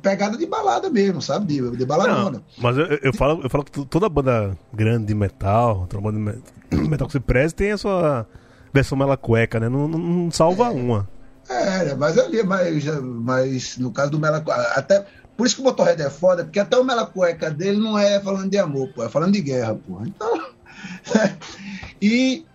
pegada 0.00 0.36
de 0.36 0.46
balada 0.46 0.88
mesmo, 0.88 1.20
sabe? 1.20 1.46
De, 1.46 1.76
de 1.76 1.84
baladona. 1.84 2.38
Não, 2.38 2.62
mas 2.62 2.78
eu, 2.78 2.86
eu 2.86 3.12
falo, 3.12 3.42
eu 3.42 3.50
falo 3.50 3.64
que 3.64 3.84
toda 3.86 4.08
banda 4.08 4.56
grande 4.72 5.06
de 5.06 5.14
metal, 5.14 5.86
toda 5.88 6.02
banda 6.02 6.40
de 6.70 6.76
metal 6.88 7.06
que 7.06 7.12
se 7.12 7.20
preze 7.20 7.54
tem 7.54 7.72
a 7.72 7.78
sua 7.78 8.26
versão 8.72 8.96
mela 8.96 9.16
cueca, 9.16 9.60
né? 9.60 9.68
Não, 9.68 9.86
não 9.86 10.30
salva 10.30 10.66
é. 10.66 10.70
uma. 10.70 11.08
É, 11.48 11.94
mas 11.94 12.16
ali, 12.16 12.42
mas, 12.42 12.84
mas 13.02 13.76
no 13.76 13.92
caso 13.92 14.10
do 14.10 14.18
Mela 14.18 14.42
até 14.74 15.04
por 15.36 15.46
isso 15.46 15.56
que 15.56 15.62
o 15.62 15.64
Motorhead 15.64 16.00
é 16.00 16.08
foda, 16.08 16.44
porque 16.44 16.60
até 16.60 16.78
o 16.78 16.84
Mela 16.84 17.06
Cueca 17.06 17.50
dele 17.50 17.78
não 17.78 17.98
é 17.98 18.20
falando 18.20 18.48
de 18.48 18.56
amor, 18.56 18.88
pô, 18.94 19.04
é 19.04 19.08
falando 19.08 19.32
de 19.32 19.42
guerra, 19.42 19.74
pô. 19.74 20.00
Então, 20.06 20.46
e 22.00 22.46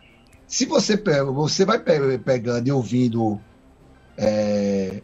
se 0.50 0.66
você 0.66 0.98
você 1.32 1.64
vai 1.64 1.80
pegando 1.80 2.68
e 2.68 2.72
ouvindo 2.72 3.40
é, 4.18 5.04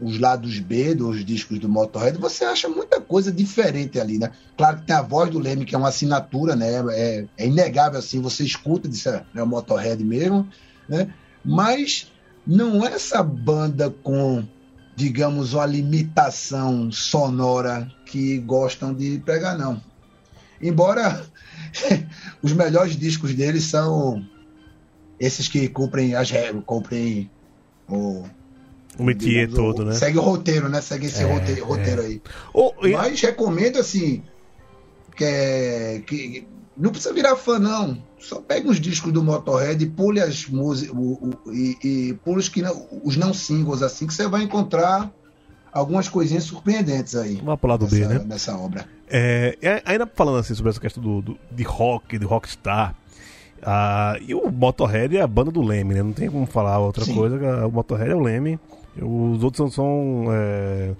os 0.00 0.20
lados 0.20 0.58
B 0.58 0.94
dos 0.94 1.24
discos 1.24 1.58
do 1.58 1.70
Motorhead, 1.70 2.18
você 2.18 2.44
acha 2.44 2.68
muita 2.68 3.00
coisa 3.00 3.32
diferente 3.32 3.98
ali, 3.98 4.18
né? 4.18 4.30
Claro 4.54 4.76
que 4.76 4.86
tem 4.86 4.94
a 4.94 5.00
voz 5.00 5.30
do 5.30 5.38
Leme, 5.38 5.64
que 5.64 5.74
é 5.74 5.78
uma 5.78 5.88
assinatura, 5.88 6.54
né? 6.54 6.68
É, 6.90 7.26
é 7.38 7.46
inegável 7.46 7.98
assim, 7.98 8.20
você 8.20 8.44
escuta, 8.44 8.86
disso, 8.86 9.08
é 9.08 9.42
o 9.42 9.46
Motorhead 9.46 10.04
mesmo, 10.04 10.46
né? 10.86 11.14
Mas 11.42 12.12
não 12.46 12.86
é 12.86 12.92
essa 12.92 13.22
banda 13.22 13.88
com, 14.02 14.46
digamos, 14.94 15.54
uma 15.54 15.64
limitação 15.64 16.92
sonora 16.92 17.90
que 18.04 18.36
gostam 18.40 18.92
de 18.92 19.18
pegar, 19.20 19.56
não. 19.56 19.80
Embora 20.60 21.24
os 22.42 22.52
melhores 22.52 22.96
discos 22.96 23.34
deles 23.34 23.64
são 23.64 24.24
esses 25.18 25.48
que 25.48 25.68
cumprem 25.68 26.14
as 26.14 26.30
regras, 26.30 26.62
cumprem 26.64 27.30
o. 27.88 28.24
O 28.98 29.04
métier 29.04 29.50
todo, 29.50 29.84
né? 29.84 29.92
Segue 29.92 30.16
o 30.16 30.22
roteiro, 30.22 30.68
né? 30.70 30.80
Segue 30.80 31.06
esse 31.06 31.22
é, 31.22 31.30
roteiro, 31.30 31.60
é. 31.60 31.64
roteiro 31.64 32.02
aí. 32.02 32.22
Oh, 32.54 32.72
Mas 32.80 33.20
recomendo 33.20 33.78
assim. 33.78 34.22
Que, 35.14 35.24
é, 35.24 36.02
que 36.06 36.46
não 36.76 36.90
precisa 36.90 37.12
virar 37.12 37.36
fã, 37.36 37.58
não. 37.58 38.02
Só 38.18 38.40
pega 38.40 38.68
os 38.68 38.80
discos 38.80 39.12
do 39.12 39.22
Motorhead 39.22 39.82
e 39.82 39.88
pule 39.88 40.20
as 40.20 40.46
músicas 40.46 40.94
e, 41.52 41.78
e 41.82 42.14
pule 42.24 42.38
os, 42.38 42.48
que 42.48 42.60
não, 42.60 42.86
os 43.02 43.16
não 43.16 43.32
singles, 43.32 43.82
assim, 43.82 44.06
que 44.06 44.12
você 44.12 44.28
vai 44.28 44.42
encontrar 44.42 45.10
algumas 45.76 46.08
coisinhas 46.08 46.44
surpreendentes 46.44 47.14
aí. 47.14 47.36
Vamos 47.36 47.60
pro 47.60 47.68
lado 47.68 47.84
nessa, 47.84 47.96
B, 47.96 48.06
né? 48.06 48.24
Nessa 48.26 48.56
obra. 48.56 48.86
É, 49.08 49.82
ainda 49.84 50.06
falando 50.06 50.38
assim 50.38 50.54
sobre 50.54 50.70
essa 50.70 50.80
questão 50.80 51.02
do, 51.02 51.22
do 51.22 51.38
de 51.52 51.62
rock, 51.62 52.18
de 52.18 52.24
rockstar. 52.24 52.94
Uh, 53.58 54.22
e 54.26 54.34
o 54.34 54.50
Motorhead 54.50 55.16
é 55.16 55.20
a 55.20 55.26
banda 55.26 55.50
do 55.50 55.62
Leme, 55.62 55.94
né? 55.94 56.02
Não 56.02 56.12
tem 56.12 56.30
como 56.30 56.46
falar 56.46 56.78
outra 56.78 57.04
Sim. 57.04 57.14
coisa. 57.14 57.66
O 57.66 57.70
Motorhead 57.70 58.10
é 58.10 58.14
o 58.14 58.20
Leme. 58.20 58.58
Os 58.96 59.44
outros 59.44 59.58
são. 59.58 59.70
são 59.70 60.26
é, 60.32 60.92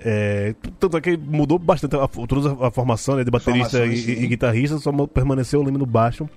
é, 0.00 0.54
tanto 0.78 0.96
é 0.96 1.00
que 1.00 1.16
mudou 1.16 1.58
bastante 1.58 1.96
a, 1.96 2.06
toda 2.08 2.66
a 2.66 2.70
formação 2.70 3.16
né, 3.16 3.24
de 3.24 3.30
baterista 3.30 3.84
e, 3.86 4.24
e, 4.24 4.26
guitarrista, 4.26 4.78
só 4.78 4.92
permaneceu 5.06 5.60
o 5.60 5.62
Leme 5.62 5.78
no 5.78 5.86
baixo 5.86 6.28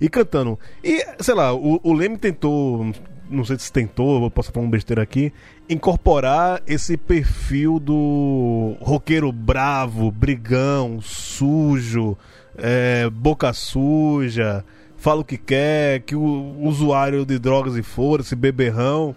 e 0.00 0.08
cantando. 0.08 0.58
E, 0.82 1.04
sei 1.20 1.34
lá, 1.34 1.54
o, 1.54 1.80
o 1.82 1.92
Leme 1.92 2.16
tentou 2.16 2.92
não 3.28 3.44
sei 3.44 3.58
se 3.58 3.72
tentou, 3.72 4.22
eu 4.22 4.30
posso 4.30 4.52
falar 4.52 4.66
uma 4.66 4.70
besteira 4.70 5.02
aqui, 5.02 5.32
incorporar 5.68 6.62
esse 6.66 6.96
perfil 6.96 7.78
do 7.78 8.76
roqueiro 8.80 9.32
bravo, 9.32 10.10
brigão, 10.10 11.00
sujo, 11.00 12.16
é, 12.56 13.08
boca 13.10 13.52
suja, 13.52 14.64
fala 14.96 15.20
o 15.20 15.24
que 15.24 15.36
quer, 15.36 16.00
que 16.00 16.14
o 16.14 16.56
usuário 16.60 17.24
de 17.24 17.38
drogas 17.38 17.76
e 17.76 17.82
fora, 17.82 18.22
esse 18.22 18.36
beberrão. 18.36 19.14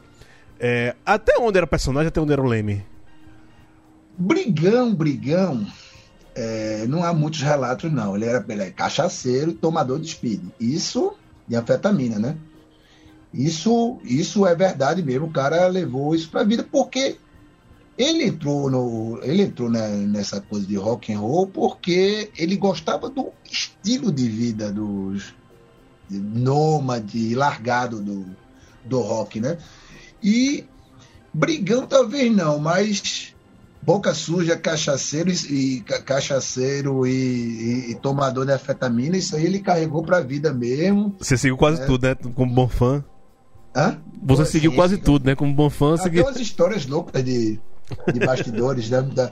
É, 0.60 0.96
até 1.06 1.38
onde 1.40 1.58
era 1.58 1.68
personagem, 1.68 2.08
até 2.08 2.20
onde 2.20 2.34
era 2.34 2.42
o 2.42 2.46
Leme? 2.46 2.84
Brigão, 4.18 4.94
brigão. 4.94 5.66
É, 6.34 6.86
não 6.88 7.04
há 7.04 7.14
muitos 7.14 7.42
relatos, 7.42 7.92
não. 7.92 8.16
Ele 8.16 8.26
era, 8.26 8.44
ele 8.48 8.64
é 8.64 8.70
cachaceiro, 8.72 9.54
tomador 9.54 10.00
de 10.00 10.10
speed. 10.10 10.42
Isso 10.60 11.14
de 11.48 11.56
anfetamina, 11.56 12.20
né? 12.20 12.36
Isso, 13.38 14.00
isso 14.04 14.48
é 14.48 14.56
verdade 14.56 15.04
mesmo. 15.04 15.28
O 15.28 15.32
cara 15.32 15.68
levou 15.68 16.16
isso 16.16 16.28
para 16.28 16.42
a 16.42 16.44
vida 16.44 16.64
porque 16.64 17.18
ele 17.96 18.26
entrou 18.26 18.68
no, 18.68 19.20
ele 19.22 19.44
entrou 19.44 19.70
né, 19.70 19.90
nessa 19.90 20.42
coisa 20.42 20.66
de 20.66 20.76
rock 20.76 21.14
and 21.14 21.20
roll 21.20 21.46
porque 21.46 22.32
ele 22.36 22.58
gostava 22.58 23.12
do 23.12 23.30
estilo 23.50 24.12
de 24.12 24.28
vida 24.28 24.72
dos 24.72 25.36
nômade, 26.10 27.36
largado 27.36 28.02
do, 28.02 28.26
do 28.84 29.02
rock, 29.02 29.40
né? 29.40 29.60
E 30.24 30.66
brigão 31.32 31.86
talvez 31.86 32.36
não, 32.36 32.58
mas 32.58 33.36
boca 33.84 34.16
suja, 34.16 34.58
cachaceiro 34.58 35.30
e, 35.30 35.82
cachaceiro 36.06 37.06
e, 37.06 37.12
e, 37.12 37.92
e, 37.92 37.96
tomador 37.96 38.48
de 38.48 38.52
afetamina, 38.52 39.16
isso 39.16 39.36
aí 39.36 39.46
ele 39.46 39.60
carregou 39.60 40.02
para 40.02 40.18
a 40.18 40.22
vida 40.22 40.52
mesmo. 40.52 41.16
Você 41.20 41.38
seguiu 41.38 41.58
quase 41.58 41.82
é. 41.82 41.86
tudo, 41.86 42.08
né? 42.08 42.16
Como 42.16 42.52
bom 42.52 42.68
fã. 42.68 43.04
Hã? 43.78 44.00
Você 44.24 44.42
Pô, 44.42 44.50
seguiu 44.50 44.74
quase 44.74 44.98
tudo, 44.98 45.26
né? 45.26 45.36
Como 45.36 45.54
bom 45.54 45.70
fã. 45.70 45.96
Segui... 45.98 46.18
Tem 46.18 46.26
umas 46.26 46.40
histórias 46.40 46.88
loucas 46.88 47.24
de, 47.24 47.60
de 48.12 48.20
bastidores, 48.20 48.90
né? 48.90 49.04
Da, 49.04 49.32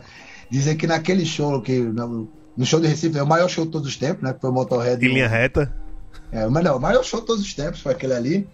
dizer 0.51 0.75
que 0.75 0.85
naquele 0.85 1.25
show, 1.25 1.59
que 1.61 1.79
no, 1.79 2.29
no 2.55 2.65
show 2.65 2.79
de 2.79 2.87
Recife, 2.87 3.17
é 3.17 3.23
o 3.23 3.27
maior 3.27 3.49
show 3.49 3.65
de 3.65 3.71
todos 3.71 3.87
os 3.87 3.97
tempos, 3.97 4.21
né? 4.21 4.33
Que 4.33 4.39
foi 4.41 4.51
o 4.51 4.53
Motorhead. 4.53 5.03
Em 5.03 5.11
linha 5.11 5.27
reta? 5.27 5.75
É, 6.31 6.47
mas 6.47 6.63
não, 6.63 6.77
o 6.77 6.79
maior 6.79 7.03
show 7.03 7.21
de 7.21 7.25
todos 7.25 7.43
os 7.43 7.53
tempos 7.55 7.81
foi 7.81 7.93
aquele 7.93 8.13
ali. 8.13 8.47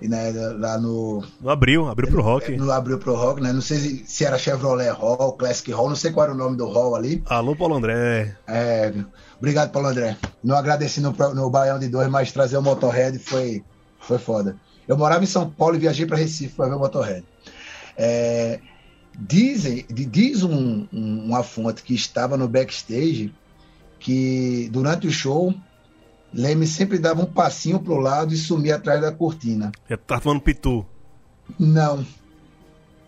E, 0.00 0.08
né, 0.08 0.32
lá 0.58 0.78
no. 0.78 1.22
No 1.38 1.50
Abril, 1.50 1.86
abriu 1.86 2.08
pro 2.08 2.22
rock. 2.22 2.56
No 2.56 2.72
Abril 2.72 2.98
pro 2.98 3.14
rock, 3.14 3.42
né? 3.42 3.52
Não 3.52 3.60
sei 3.60 3.76
se, 3.76 4.04
se 4.06 4.24
era 4.24 4.38
Chevrolet 4.38 4.88
Hall, 4.88 5.34
Classic 5.34 5.70
Hall, 5.72 5.90
não 5.90 5.96
sei 5.96 6.10
qual 6.10 6.24
era 6.24 6.34
o 6.34 6.38
nome 6.38 6.56
do 6.56 6.66
hall 6.66 6.96
ali. 6.96 7.22
Alô, 7.26 7.54
Paulo 7.54 7.74
André. 7.74 8.34
É, 8.46 8.94
obrigado, 9.36 9.70
Paulo 9.70 9.88
André. 9.88 10.16
Não 10.42 10.56
agradeci 10.56 11.02
no, 11.02 11.14
no 11.34 11.50
Baião 11.50 11.78
de 11.78 11.88
Dois, 11.88 12.08
mas 12.08 12.32
trazer 12.32 12.56
o 12.56 12.62
Motorhead 12.62 13.18
foi, 13.18 13.62
foi 13.98 14.16
foda. 14.16 14.56
Eu 14.86 14.96
morava 14.96 15.22
em 15.22 15.26
São 15.26 15.48
Paulo 15.48 15.76
e 15.76 15.78
viajei 15.78 16.06
para 16.06 16.16
Recife 16.16 16.54
para 16.54 16.68
ver 16.68 16.74
o 16.74 16.78
Motorhead. 16.78 17.24
É, 17.96 18.60
dizem, 19.18 19.84
diz 19.88 20.42
um, 20.42 20.86
um, 20.92 21.24
uma 21.24 21.42
fonte 21.42 21.82
que 21.82 21.94
estava 21.94 22.36
no 22.36 22.48
backstage 22.48 23.32
que 23.98 24.68
durante 24.72 25.06
o 25.06 25.10
show 25.12 25.54
Leme 26.32 26.66
sempre 26.66 26.98
dava 26.98 27.22
um 27.22 27.26
passinho 27.26 27.80
pro 27.80 27.96
lado 27.96 28.32
e 28.32 28.36
sumia 28.36 28.76
atrás 28.76 29.00
da 29.00 29.12
cortina. 29.12 29.72
Já 29.88 29.96
tá 29.96 30.20
falando 30.20 30.40
pitu? 30.40 30.86
Não. 31.58 32.06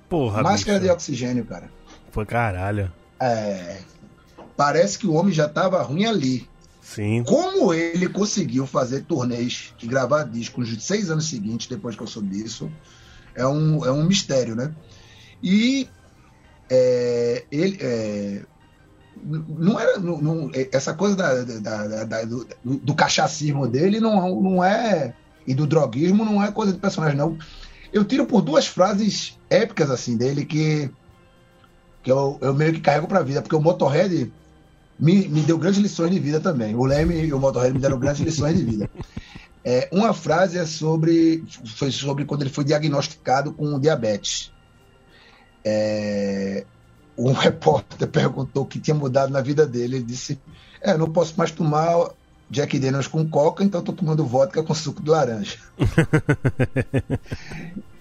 Porra, 0.08 0.42
Máscara 0.42 0.78
bicho. 0.78 0.90
de 0.90 0.94
oxigênio, 0.94 1.44
cara. 1.44 1.70
Foi 2.10 2.26
caralho. 2.26 2.92
É. 3.20 3.78
Parece 4.56 4.98
que 4.98 5.06
o 5.06 5.14
homem 5.14 5.32
já 5.32 5.48
tava 5.48 5.80
ruim 5.82 6.04
ali. 6.04 6.48
Sim. 6.94 7.22
Como 7.24 7.72
ele 7.72 8.06
conseguiu 8.08 8.66
fazer 8.66 9.04
turnês 9.04 9.72
e 9.82 9.86
gravar 9.86 10.24
discos 10.24 10.70
nos 10.70 10.84
seis 10.84 11.10
anos 11.10 11.28
seguintes, 11.28 11.66
depois 11.66 11.96
que 11.96 12.02
eu 12.02 12.06
soube 12.06 12.28
disso, 12.28 12.70
é 13.34 13.46
um, 13.46 13.84
é 13.84 13.90
um 13.90 14.04
mistério, 14.04 14.54
né? 14.54 14.74
E 15.42 15.88
é, 16.68 17.44
ele, 17.50 17.78
é, 17.80 18.42
não 19.24 19.80
era 19.80 19.98
não, 19.98 20.20
não, 20.20 20.50
essa 20.70 20.92
coisa 20.92 21.16
da, 21.16 21.42
da, 21.44 22.04
da, 22.04 22.24
do, 22.24 22.46
do 22.62 22.94
cachacismo 22.94 23.66
dele 23.66 23.98
não, 24.00 24.40
não 24.40 24.64
é 24.64 25.14
e 25.46 25.54
do 25.54 25.66
droguismo 25.66 26.24
não 26.24 26.42
é 26.42 26.50
coisa 26.52 26.72
de 26.72 26.78
personagem 26.78 27.16
não 27.16 27.36
eu 27.92 28.04
tiro 28.04 28.24
por 28.26 28.40
duas 28.40 28.66
frases 28.66 29.38
épicas 29.50 29.90
assim 29.90 30.16
dele 30.16 30.44
que 30.44 30.90
que 32.02 32.10
eu, 32.10 32.38
eu 32.40 32.54
meio 32.54 32.72
que 32.72 32.80
carrego 32.80 33.06
para 33.06 33.22
vida 33.22 33.42
porque 33.42 33.54
o 33.54 33.60
Motorhead 33.60 34.32
me, 35.02 35.28
me 35.28 35.40
deu 35.40 35.58
grandes 35.58 35.80
lições 35.80 36.12
de 36.12 36.20
vida 36.20 36.38
também. 36.38 36.76
O 36.76 36.84
Leme 36.84 37.24
e 37.24 37.32
o 37.32 37.40
Motorhead 37.40 37.74
me 37.74 37.80
deram 37.80 37.98
grandes 37.98 38.20
lições 38.22 38.56
de 38.56 38.64
vida. 38.64 38.88
É, 39.64 39.88
uma 39.90 40.14
frase 40.14 40.56
é 40.56 40.64
sobre, 40.64 41.44
foi 41.76 41.90
sobre 41.90 42.24
quando 42.24 42.42
ele 42.42 42.50
foi 42.50 42.62
diagnosticado 42.62 43.52
com 43.52 43.80
diabetes. 43.80 44.52
É, 45.64 46.64
um 47.18 47.32
repórter 47.34 48.06
perguntou 48.06 48.62
o 48.62 48.66
que 48.66 48.78
tinha 48.78 48.94
mudado 48.94 49.32
na 49.32 49.40
vida 49.40 49.66
dele. 49.66 49.96
Ele 49.96 50.04
disse: 50.04 50.38
É, 50.80 50.96
não 50.96 51.10
posso 51.10 51.34
mais 51.36 51.50
tomar 51.50 52.10
Jack 52.48 52.78
Daniels 52.78 53.08
com 53.08 53.28
coca, 53.28 53.64
então 53.64 53.80
estou 53.80 53.96
tomando 53.96 54.24
vodka 54.24 54.62
com 54.62 54.72
suco 54.72 55.02
de 55.02 55.10
laranja. 55.10 55.58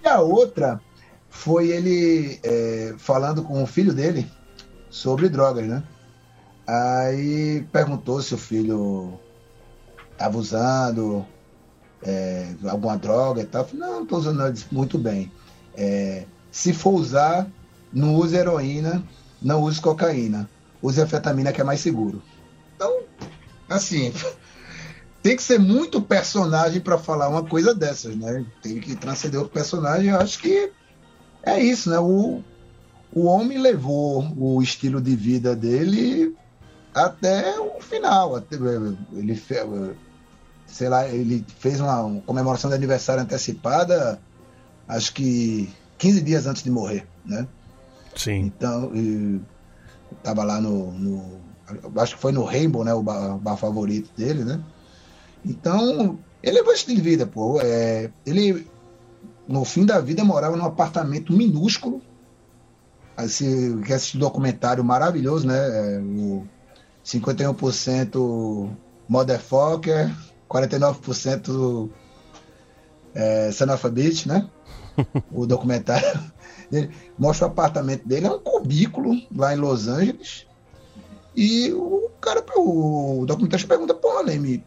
e 0.04 0.08
a 0.08 0.20
outra 0.20 0.80
foi 1.28 1.70
ele 1.70 2.38
é, 2.44 2.94
falando 2.96 3.42
com 3.42 3.60
o 3.60 3.66
filho 3.66 3.92
dele 3.92 4.30
sobre 4.88 5.28
drogas, 5.28 5.66
né? 5.66 5.82
Aí 6.66 7.66
perguntou 7.72 8.22
se 8.22 8.34
o 8.34 8.38
filho 8.38 9.18
estava 10.12 10.38
usando 10.38 11.26
é, 12.02 12.54
alguma 12.68 12.96
droga 12.96 13.40
e 13.40 13.44
tal. 13.44 13.64
Falei, 13.64 13.80
não, 13.80 13.94
não 13.96 14.02
estou 14.02 14.18
usando 14.18 14.38
nada. 14.38 14.58
Muito 14.70 14.98
bem. 14.98 15.30
É, 15.74 16.24
se 16.50 16.72
for 16.72 16.92
usar, 16.92 17.48
não 17.92 18.14
use 18.14 18.36
heroína, 18.36 19.02
não 19.40 19.62
use 19.62 19.80
cocaína. 19.80 20.48
use 20.80 21.00
anfetamina 21.00 21.52
que 21.52 21.60
é 21.60 21.64
mais 21.64 21.80
seguro. 21.80 22.22
Então, 22.76 23.02
assim, 23.68 24.12
tem 25.22 25.36
que 25.36 25.42
ser 25.42 25.58
muito 25.58 26.00
personagem 26.00 26.80
para 26.80 26.98
falar 26.98 27.28
uma 27.28 27.44
coisa 27.44 27.74
dessas, 27.74 28.14
né? 28.14 28.44
Tem 28.62 28.78
que 28.78 28.94
transcender 28.94 29.40
o 29.40 29.48
personagem. 29.48 30.10
Eu 30.10 30.20
acho 30.20 30.38
que 30.38 30.70
é 31.42 31.60
isso, 31.60 31.90
né? 31.90 31.98
O, 31.98 32.42
o 33.12 33.24
homem 33.24 33.58
levou 33.58 34.32
o 34.36 34.62
estilo 34.62 35.00
de 35.00 35.16
vida 35.16 35.56
dele 35.56 36.36
até 36.94 37.58
o 37.58 37.80
final. 37.80 38.36
Até, 38.36 38.56
ele, 39.12 39.42
sei 40.66 40.88
lá, 40.88 41.08
ele 41.08 41.44
fez 41.58 41.80
uma, 41.80 42.20
comemoração 42.26 42.70
de 42.70 42.76
aniversário 42.76 43.22
antecipada, 43.22 44.20
acho 44.88 45.12
que 45.12 45.72
15 45.98 46.20
dias 46.22 46.46
antes 46.46 46.62
de 46.62 46.70
morrer, 46.70 47.06
né? 47.24 47.46
Sim. 48.16 48.40
Então, 48.40 48.90
estava 50.18 50.44
lá 50.44 50.60
no, 50.60 50.92
no, 50.92 51.40
Acho 51.96 52.16
que 52.16 52.20
foi 52.20 52.32
no 52.32 52.44
Rainbow, 52.44 52.84
né? 52.84 52.92
O 52.92 53.02
bar, 53.02 53.38
bar, 53.38 53.56
favorito 53.56 54.10
dele, 54.16 54.44
né? 54.44 54.60
Então, 55.44 56.18
ele 56.42 56.58
levou 56.58 56.72
estilo 56.72 56.96
de 56.96 57.02
vida, 57.02 57.26
pô. 57.26 57.60
É, 57.60 58.10
ele, 58.26 58.66
no 59.48 59.64
fim 59.64 59.84
da 59.84 60.00
vida, 60.00 60.24
morava 60.24 60.56
num 60.56 60.64
apartamento 60.64 61.32
minúsculo. 61.32 62.02
Que 63.16 63.92
assistiu 63.92 64.18
um 64.18 64.20
documentário 64.20 64.82
maravilhoso, 64.82 65.46
né? 65.46 65.56
É, 65.56 65.98
o 66.00 66.46
51% 67.04 68.70
Motherfucker, 69.08 70.10
49% 70.48 71.90
é, 73.14 73.50
Bitch, 73.90 74.26
né? 74.26 74.48
o 75.32 75.46
documentário 75.46 76.32
dele 76.70 76.90
mostra 77.18 77.46
o 77.46 77.50
apartamento 77.50 78.06
dele, 78.06 78.26
é 78.26 78.30
um 78.30 78.38
cubículo 78.38 79.14
lá 79.34 79.54
em 79.54 79.58
Los 79.58 79.88
Angeles. 79.88 80.46
E 81.34 81.72
o 81.72 82.10
cara, 82.20 82.44
o 82.56 83.24
documentário 83.26 83.66
pergunta, 83.66 83.94
porra, 83.94 84.22
Leme, 84.22 84.64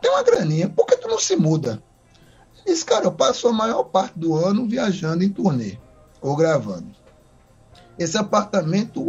tem 0.00 0.10
uma 0.10 0.22
graninha, 0.22 0.68
por 0.68 0.86
que 0.86 0.96
tu 0.96 1.08
não 1.08 1.18
se 1.18 1.36
muda? 1.36 1.82
Ele 2.64 2.74
disse, 2.74 2.84
cara, 2.84 3.06
eu 3.06 3.12
passo 3.12 3.48
a 3.48 3.52
maior 3.52 3.84
parte 3.84 4.18
do 4.18 4.34
ano 4.34 4.66
viajando 4.68 5.24
em 5.24 5.28
turnê 5.28 5.78
ou 6.20 6.36
gravando. 6.36 7.01
Esse 7.98 8.16
apartamento 8.16 9.04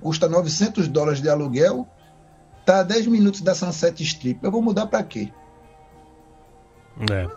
custa 0.00 0.28
900 0.28 0.88
dólares 0.88 1.20
de 1.20 1.28
aluguel, 1.28 1.86
tá 2.64 2.80
a 2.80 2.82
10 2.82 3.06
minutos 3.06 3.40
da 3.40 3.54
Sunset 3.54 4.02
Strip. 4.02 4.38
Eu 4.42 4.50
vou 4.50 4.62
mudar 4.62 4.86
para 4.86 5.02
quê? 5.02 5.32
É. 7.10 7.28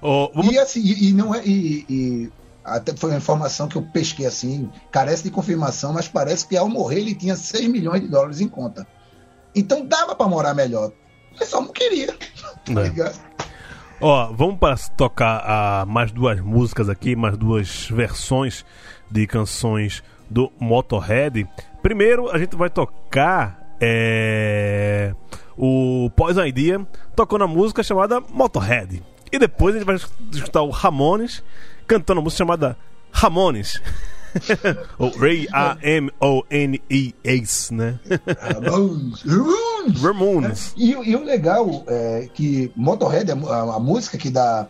Oh, 0.00 0.30
vamos... 0.34 0.52
E 0.52 0.58
assim, 0.58 0.80
e, 0.80 1.08
e 1.08 1.12
não 1.12 1.34
é. 1.34 1.44
E, 1.44 1.86
e, 1.88 2.32
até 2.64 2.94
foi 2.96 3.10
uma 3.10 3.18
informação 3.18 3.68
que 3.68 3.76
eu 3.76 3.82
pesquei 3.82 4.24
assim, 4.24 4.70
carece 4.90 5.24
de 5.24 5.30
confirmação, 5.30 5.92
mas 5.92 6.06
parece 6.08 6.46
que 6.46 6.56
ao 6.56 6.68
morrer 6.68 7.00
ele 7.00 7.14
tinha 7.14 7.34
6 7.34 7.68
milhões 7.68 8.00
de 8.00 8.08
dólares 8.08 8.40
em 8.40 8.48
conta. 8.48 8.86
Então 9.54 9.84
dava 9.84 10.14
para 10.14 10.28
morar 10.28 10.54
melhor. 10.54 10.92
Mas 11.38 11.48
só 11.48 11.60
não 11.60 11.72
queria. 11.72 12.14
Tá 12.64 12.84
é. 12.84 13.12
Ó, 14.00 14.32
vamos 14.32 14.58
para 14.58 14.76
tocar 14.96 15.84
uh, 15.84 15.86
mais 15.90 16.12
duas 16.12 16.40
músicas 16.40 16.88
aqui, 16.88 17.16
mais 17.16 17.36
duas 17.36 17.88
versões 17.90 18.64
de 19.10 19.26
canções 19.26 20.00
do 20.32 20.50
Motorhead. 20.58 21.46
Primeiro, 21.82 22.30
a 22.30 22.38
gente 22.38 22.56
vai 22.56 22.70
tocar 22.70 23.76
é, 23.80 25.14
o 25.56 26.10
Pós-Idea 26.16 26.86
tocando 27.14 27.44
a 27.44 27.46
música 27.48 27.82
chamada 27.82 28.20
Motorhead. 28.20 29.02
E 29.30 29.38
depois 29.38 29.74
a 29.74 29.78
gente 29.78 29.86
vai 29.86 29.96
escutar 29.96 30.62
o 30.62 30.70
Ramones 30.70 31.44
cantando 31.86 32.20
a 32.20 32.22
música 32.22 32.38
chamada 32.38 32.76
Ramones. 33.12 33.80
Ou 34.98 35.10
Ray 35.10 35.46
A-M-O-N-E-S, 35.52 36.14
né? 37.74 38.00
Ramones. 38.40 39.22
Ramones. 40.00 40.72
E, 40.76 40.92
e, 40.92 41.14
o 41.16 41.22
legal 41.22 41.84
é 41.86 42.28
que 42.32 42.72
Motorhead, 42.74 43.30
a, 43.30 43.34
a, 43.34 43.78
música 43.78 44.16
que 44.16 44.30
dá 44.30 44.66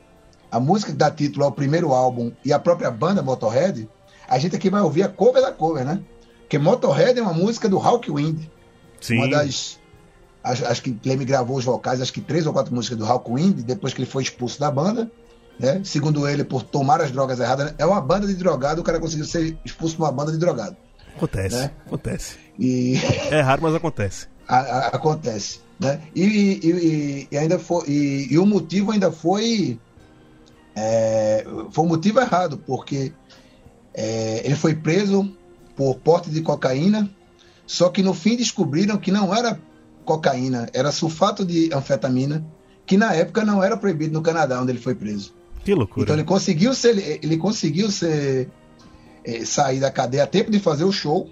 a 0.50 0.58
música 0.58 0.90
que 0.90 0.98
dá 0.98 1.10
título 1.10 1.44
ao 1.44 1.52
primeiro 1.52 1.92
álbum 1.92 2.32
e 2.44 2.52
a 2.52 2.58
própria 2.58 2.90
banda 2.90 3.22
Motorhead, 3.22 3.88
a 4.33 4.39
gente 4.39 4.57
aqui 4.57 4.70
vai 4.70 4.80
ouvir 4.80 5.03
a 5.03 5.09
cover 5.09 5.43
da 5.43 5.53
cover, 5.53 5.85
né? 5.85 6.01
Porque 6.41 6.59
Motorhead 6.59 7.18
é 7.18 7.22
uma 7.22 7.35
música 7.35 7.68
do 7.68 7.78
Hawkwind. 7.78 8.49
Sim. 8.99 9.18
Uma 9.18 9.28
das. 9.28 9.78
Acho, 10.43 10.66
acho 10.66 10.83
que 10.83 10.91
Cleme 10.93 11.26
gravou 11.26 11.59
os 11.59 11.64
vocais, 11.64 12.01
acho 12.01 12.12
que 12.12 12.20
três 12.22 12.47
ou 12.47 12.53
quatro 12.53 12.74
músicas 12.74 12.97
do 12.97 13.05
Hawkwind, 13.05 13.62
depois 13.62 13.93
que 13.93 14.01
ele 14.01 14.11
foi 14.11 14.22
expulso 14.22 14.59
da 14.59 14.70
banda. 14.70 15.11
Né? 15.59 15.83
Segundo 15.85 16.26
ele, 16.26 16.45
por 16.45 16.62
tomar 16.62 17.03
as 17.03 17.11
drogas 17.11 17.41
erradas. 17.41 17.66
Né? 17.66 17.74
É 17.76 17.85
uma 17.85 18.01
banda 18.01 18.26
de 18.26 18.35
drogado, 18.35 18.80
o 18.80 18.85
cara 18.85 18.99
conseguiu 18.99 19.26
ser 19.26 19.57
expulso 19.66 19.97
de 19.97 20.03
uma 20.03 20.11
banda 20.11 20.33
de 20.33 20.39
drogado. 20.39 20.76
Acontece, 21.14 21.55
né? 21.55 21.70
acontece. 21.87 22.39
E... 22.59 22.95
É 23.30 23.43
raro, 23.43 23.62
mas 23.62 23.74
acontece. 23.74 24.28
A, 24.49 24.57
a, 24.57 24.87
acontece. 24.89 25.61
Né? 25.78 26.01
E, 26.14 26.24
e, 26.24 27.28
e, 27.30 27.39
ainda 27.39 27.59
foi, 27.59 27.87
e, 27.87 28.33
e, 28.33 28.39
o 28.39 28.47
motivo 28.47 28.93
ainda 28.93 29.12
foi. 29.12 29.78
É, 30.74 31.47
foi 31.70 31.85
um 31.85 31.89
motivo 31.89 32.20
errado, 32.20 32.59
porque 32.59 33.12
é, 33.95 34.43
ele 34.45 34.57
foi 34.57 34.74
preso 34.74 35.30
por 35.76 35.97
porte 35.97 36.30
de 36.30 36.40
cocaína, 36.40 37.11
só 37.66 37.88
que 37.88 38.03
no 38.03 38.14
fim 38.14 38.36
descobriram 38.36 38.99
que 38.99 39.11
não 39.11 39.34
era 39.34 39.59
cocaína, 40.05 40.68
era 40.72 40.90
sulfato 40.93 41.45
de 41.45 41.70
anfetamina, 41.72 42.45
que 42.84 42.97
na 42.97 43.14
época 43.14 43.45
não 43.45 43.62
era 43.62 43.76
proibido 43.76 44.12
no 44.12 44.22
Canadá, 44.22 44.61
onde 44.61 44.72
ele 44.72 44.80
foi 44.80 44.95
preso. 44.95 45.34
Que 45.64 45.74
loucura. 45.74 46.05
Então 46.05 46.16
ele 46.16 46.24
conseguiu 46.24 46.74
ser, 46.74 47.20
ele 47.22 47.36
conseguiu 47.36 47.90
ser, 47.90 48.51
é, 49.24 49.45
sair 49.45 49.80
da 49.80 49.90
cadeia 49.90 50.24
a 50.24 50.26
tempo 50.26 50.51
de 50.51 50.59
fazer 50.59 50.84
o 50.84 50.93
show, 50.93 51.30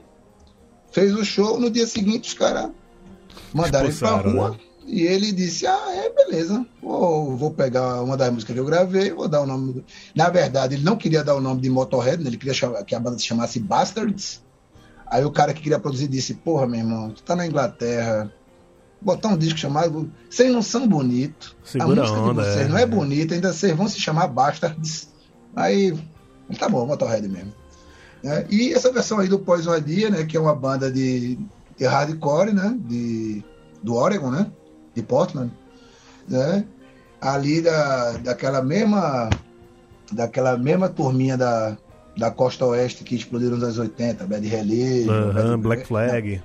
fez 0.92 1.14
o 1.14 1.24
show, 1.24 1.58
no 1.58 1.70
dia 1.70 1.86
seguinte 1.86 2.28
os 2.28 2.34
caras 2.34 2.70
mandaram 3.52 3.88
ele 3.88 3.96
pra 3.96 4.10
rua. 4.16 4.50
Né? 4.50 4.56
E 4.86 5.02
ele 5.02 5.32
disse: 5.32 5.66
Ah, 5.66 5.92
é, 5.94 6.10
beleza. 6.10 6.66
Vou, 6.82 7.36
vou 7.36 7.50
pegar 7.50 8.02
uma 8.02 8.16
das 8.16 8.32
músicas 8.32 8.54
que 8.54 8.60
eu 8.60 8.64
gravei, 8.64 9.12
vou 9.12 9.28
dar 9.28 9.42
o 9.42 9.46
nome. 9.46 9.84
Na 10.14 10.28
verdade, 10.28 10.74
ele 10.74 10.84
não 10.84 10.96
queria 10.96 11.22
dar 11.22 11.34
o 11.34 11.40
nome 11.40 11.60
de 11.60 11.70
Motorhead, 11.70 12.22
né? 12.22 12.28
ele 12.28 12.36
queria 12.36 12.54
que 12.84 12.94
a 12.94 13.00
banda 13.00 13.18
se 13.18 13.24
chamasse 13.24 13.60
Bastards. 13.60 14.42
Aí 15.06 15.24
o 15.24 15.30
cara 15.30 15.52
que 15.52 15.62
queria 15.62 15.78
produzir 15.78 16.08
disse: 16.08 16.34
Porra, 16.34 16.66
meu 16.66 16.80
irmão, 16.80 17.10
tu 17.10 17.22
tá 17.22 17.36
na 17.36 17.46
Inglaterra, 17.46 18.32
botar 19.00 19.28
um 19.28 19.36
disco 19.36 19.58
chamado 19.58 20.10
Vocês 20.28 20.52
não 20.52 20.62
são 20.62 20.86
bonitos. 20.86 21.56
A 21.78 21.86
música 21.86 22.18
onda, 22.18 22.42
de 22.42 22.48
vocês 22.48 22.66
é, 22.66 22.68
não 22.68 22.78
é, 22.78 22.82
é 22.82 22.86
bonita, 22.86 23.34
ainda 23.34 23.52
vocês 23.52 23.76
vão 23.76 23.88
se 23.88 24.00
chamar 24.00 24.28
Bastards. 24.28 25.08
Aí, 25.54 25.98
tá 26.58 26.68
bom, 26.68 26.86
Motorhead 26.86 27.28
mesmo. 27.28 27.52
É, 28.22 28.46
e 28.50 28.72
essa 28.72 28.92
versão 28.92 29.18
aí 29.18 29.28
do 29.28 29.38
Poison 29.38 29.74
Idea, 29.74 30.10
né, 30.10 30.24
que 30.24 30.36
é 30.36 30.40
uma 30.40 30.54
banda 30.54 30.90
de, 30.90 31.38
de 31.76 31.86
hardcore, 31.86 32.52
né, 32.52 32.76
de, 32.86 33.42
do 33.82 33.94
Oregon, 33.94 34.30
né, 34.30 34.50
de 35.00 35.06
Portland, 35.06 35.52
né? 36.28 36.64
Ali 37.20 37.60
da, 37.60 38.12
daquela 38.18 38.62
mesma 38.62 39.28
daquela 40.12 40.56
mesma 40.56 40.88
turminha 40.88 41.36
da, 41.36 41.76
da 42.16 42.30
costa 42.30 42.66
oeste 42.66 43.04
que 43.04 43.14
explodiram 43.14 43.52
nos 43.52 43.62
anos 43.62 43.78
80, 43.78 44.26
Bad 44.26 44.46
uhum, 44.46 45.32
Bad, 45.32 45.56
Black 45.58 45.86
Flag. 45.86 46.42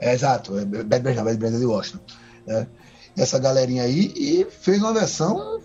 É, 0.00 0.14
exato, 0.14 0.58
é 0.58 0.64
Bad 0.64 1.00
Brains, 1.00 1.20
Bad 1.20 1.36
Brains 1.36 1.56
é 1.56 1.58
de 1.58 1.66
Washington. 1.66 2.04
Né? 2.46 2.66
Essa 3.16 3.38
galerinha 3.38 3.82
aí 3.82 4.12
e 4.16 4.46
fez 4.50 4.78
uma 4.78 4.92
versão 4.92 5.60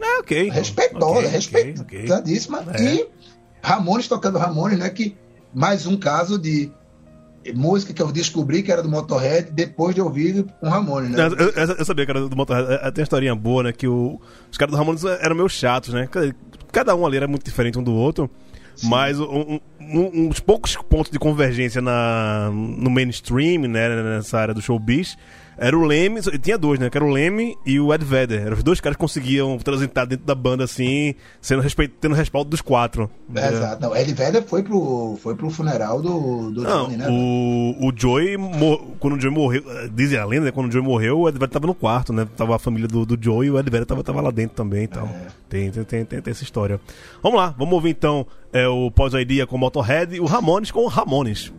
é, 0.00 0.18
okay, 0.18 0.48
respeitosa, 0.48 1.18
okay, 1.18 1.30
respeitadíssima. 1.30 2.60
Okay, 2.60 2.86
é. 2.86 2.94
E 2.94 3.08
Ramones 3.62 4.08
tocando 4.08 4.38
Ramones, 4.38 4.78
né? 4.78 4.88
Que 4.90 5.16
mais 5.54 5.86
um 5.86 5.96
caso 5.96 6.38
de 6.38 6.72
música 7.54 7.92
que 7.92 8.00
eu 8.02 8.12
descobri 8.12 8.62
que 8.62 8.70
era 8.70 8.82
do 8.82 8.88
Motorhead 8.88 9.50
depois 9.50 9.94
de 9.94 10.00
ouvir 10.00 10.44
com 10.60 10.68
Ramones, 10.68 11.10
né? 11.10 11.26
Eu, 11.26 11.50
eu, 11.50 11.76
eu, 11.76 11.84
sabia 11.84 12.04
que 12.04 12.10
era 12.10 12.28
do 12.28 12.36
Motorhead. 12.36 12.72
É, 12.72 12.90
tem 12.90 13.02
uma 13.02 13.04
historinha 13.04 13.34
boa, 13.34 13.64
né? 13.64 13.72
Que 13.72 13.86
o, 13.88 14.20
os 14.50 14.56
caras 14.56 14.72
do 14.72 14.78
Ramones 14.78 15.04
eram 15.04 15.34
meio 15.34 15.48
chatos, 15.48 15.92
né? 15.92 16.08
Cada 16.70 16.94
um 16.94 17.04
ali 17.06 17.16
era 17.16 17.28
muito 17.28 17.44
diferente 17.44 17.78
um 17.78 17.82
do 17.82 17.92
outro. 17.92 18.30
Sim. 18.76 18.88
Mas 18.88 19.20
um, 19.20 19.60
um, 19.80 20.28
uns 20.28 20.40
poucos 20.40 20.76
pontos 20.76 21.10
de 21.10 21.18
convergência 21.18 21.82
na, 21.82 22.50
no 22.52 22.90
mainstream, 22.90 23.62
né? 23.62 23.88
Nessa 24.02 24.38
área 24.38 24.54
do 24.54 24.62
showbiz 24.62 25.16
era 25.62 25.78
o 25.78 25.84
Leme, 25.84 26.20
tinha 26.42 26.58
dois, 26.58 26.80
né? 26.80 26.90
Que 26.90 26.98
era 26.98 27.04
o 27.04 27.08
Leme 27.08 27.56
e 27.64 27.78
o 27.78 27.94
Ed 27.94 28.04
Vedder. 28.04 28.40
Eram 28.40 28.56
os 28.56 28.64
dois 28.64 28.80
caras 28.80 28.96
que 28.96 29.00
conseguiam 29.00 29.56
transitar 29.58 30.04
dentro 30.08 30.26
da 30.26 30.34
banda 30.34 30.64
assim, 30.64 31.14
sendo 31.40 31.62
respeito, 31.62 31.94
tendo 32.00 32.16
respaldo 32.16 32.50
dos 32.50 32.60
quatro. 32.60 33.08
É, 33.32 33.48
exato. 33.48 33.80
Não, 33.80 33.96
Ed 33.96 34.12
Vedder 34.12 34.42
foi 34.42 34.64
pro, 34.64 35.16
foi 35.22 35.36
pro 35.36 35.48
funeral 35.50 36.02
do, 36.02 36.50
do 36.50 36.62
Não, 36.62 36.86
Johnny, 36.86 36.96
né? 36.96 37.06
O, 37.08 37.86
o 37.86 37.92
Joey, 37.94 38.36
quando 38.98 39.14
o 39.14 39.20
Joey 39.20 39.32
morreu, 39.32 39.62
dizem 39.92 40.18
a 40.18 40.24
lenda, 40.24 40.46
né? 40.46 40.50
Quando 40.50 40.68
o 40.68 40.72
Joey 40.72 40.84
morreu, 40.84 41.20
o 41.20 41.28
Ed 41.28 41.38
Vedder 41.38 41.50
tava 41.50 41.68
no 41.68 41.74
quarto, 41.76 42.12
né? 42.12 42.26
Tava 42.36 42.56
a 42.56 42.58
família 42.58 42.88
do, 42.88 43.06
do 43.06 43.16
Joey 43.22 43.46
e 43.46 43.50
o 43.52 43.56
Ed 43.56 43.70
Vedder 43.70 43.86
tava, 43.86 44.02
tava 44.02 44.20
lá 44.20 44.32
dentro 44.32 44.56
também 44.56 44.82
então. 44.82 45.06
É. 45.06 45.28
Tem, 45.48 45.70
tem, 45.70 45.84
tem, 45.84 46.04
tem, 46.04 46.20
tem, 46.20 46.30
essa 46.32 46.42
história. 46.42 46.80
Vamos 47.22 47.38
lá, 47.38 47.54
vamos 47.56 47.72
ouvir 47.74 47.90
então 47.90 48.26
é, 48.52 48.66
o 48.66 48.90
Pós-Idea 48.90 49.46
com 49.46 49.54
o 49.54 49.58
Motorhead 49.60 50.16
e 50.16 50.18
o 50.18 50.24
Ramones 50.24 50.72
com 50.72 50.80
o 50.80 50.88
Ramones. 50.88 51.52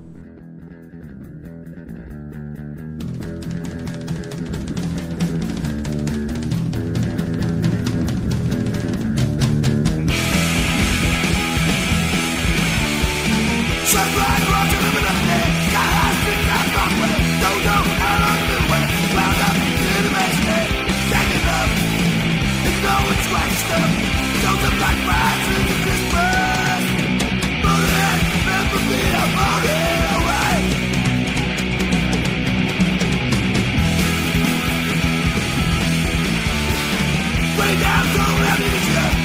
Don't 37.75 38.41
let 38.41 38.59
me 38.59 38.65
revolution 38.67 39.22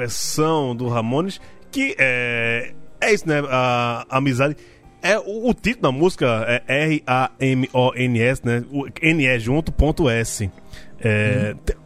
versão 0.00 0.74
do 0.74 0.88
Ramones, 0.88 1.40
que 1.70 1.94
é. 1.98 2.72
É 3.00 3.14
isso, 3.14 3.26
né? 3.26 3.40
A, 3.48 4.04
a 4.10 4.18
amizade. 4.18 4.56
É, 5.02 5.18
o, 5.18 5.48
o, 5.48 5.54
título 5.54 5.82
da 5.82 5.92
música 5.92 6.26
é 6.46 6.84
R-A-M-O-N-S, 6.84 8.42
né? 8.44 8.62
O 8.70 8.86
N 9.00 9.26
é 9.26 9.38
junto, 9.38 9.72
ponto 9.72 10.10
S. 10.10 10.50
É, 11.00 11.54
hum. 11.54 11.58
tem, 11.64 11.76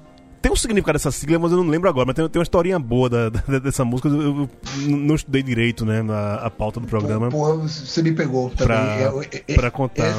tem, 0.42 0.52
um 0.52 0.56
significado 0.56 0.96
dessa 0.96 1.12
sigla, 1.12 1.38
mas 1.38 1.52
eu 1.52 1.58
não 1.62 1.70
lembro 1.70 1.88
agora. 1.88 2.06
Mas 2.06 2.16
tem, 2.16 2.28
tem 2.28 2.40
uma 2.40 2.42
historinha 2.42 2.78
boa 2.80 3.08
da, 3.08 3.28
da, 3.28 3.58
dessa 3.60 3.84
música. 3.84 4.08
Eu, 4.08 4.20
eu, 4.20 4.50
não 4.88 5.14
estudei 5.14 5.44
direito, 5.44 5.86
né? 5.86 6.04
A, 6.10 6.46
a 6.46 6.50
pauta 6.50 6.80
do 6.80 6.88
programa. 6.88 7.28
Porra, 7.28 7.54
você 7.54 8.02
me 8.02 8.10
pegou 8.10 8.50
também. 8.50 8.66
Pra, 8.66 9.12
é, 9.30 9.44
é, 9.46 9.54
pra 9.54 9.70
contar. 9.70 10.12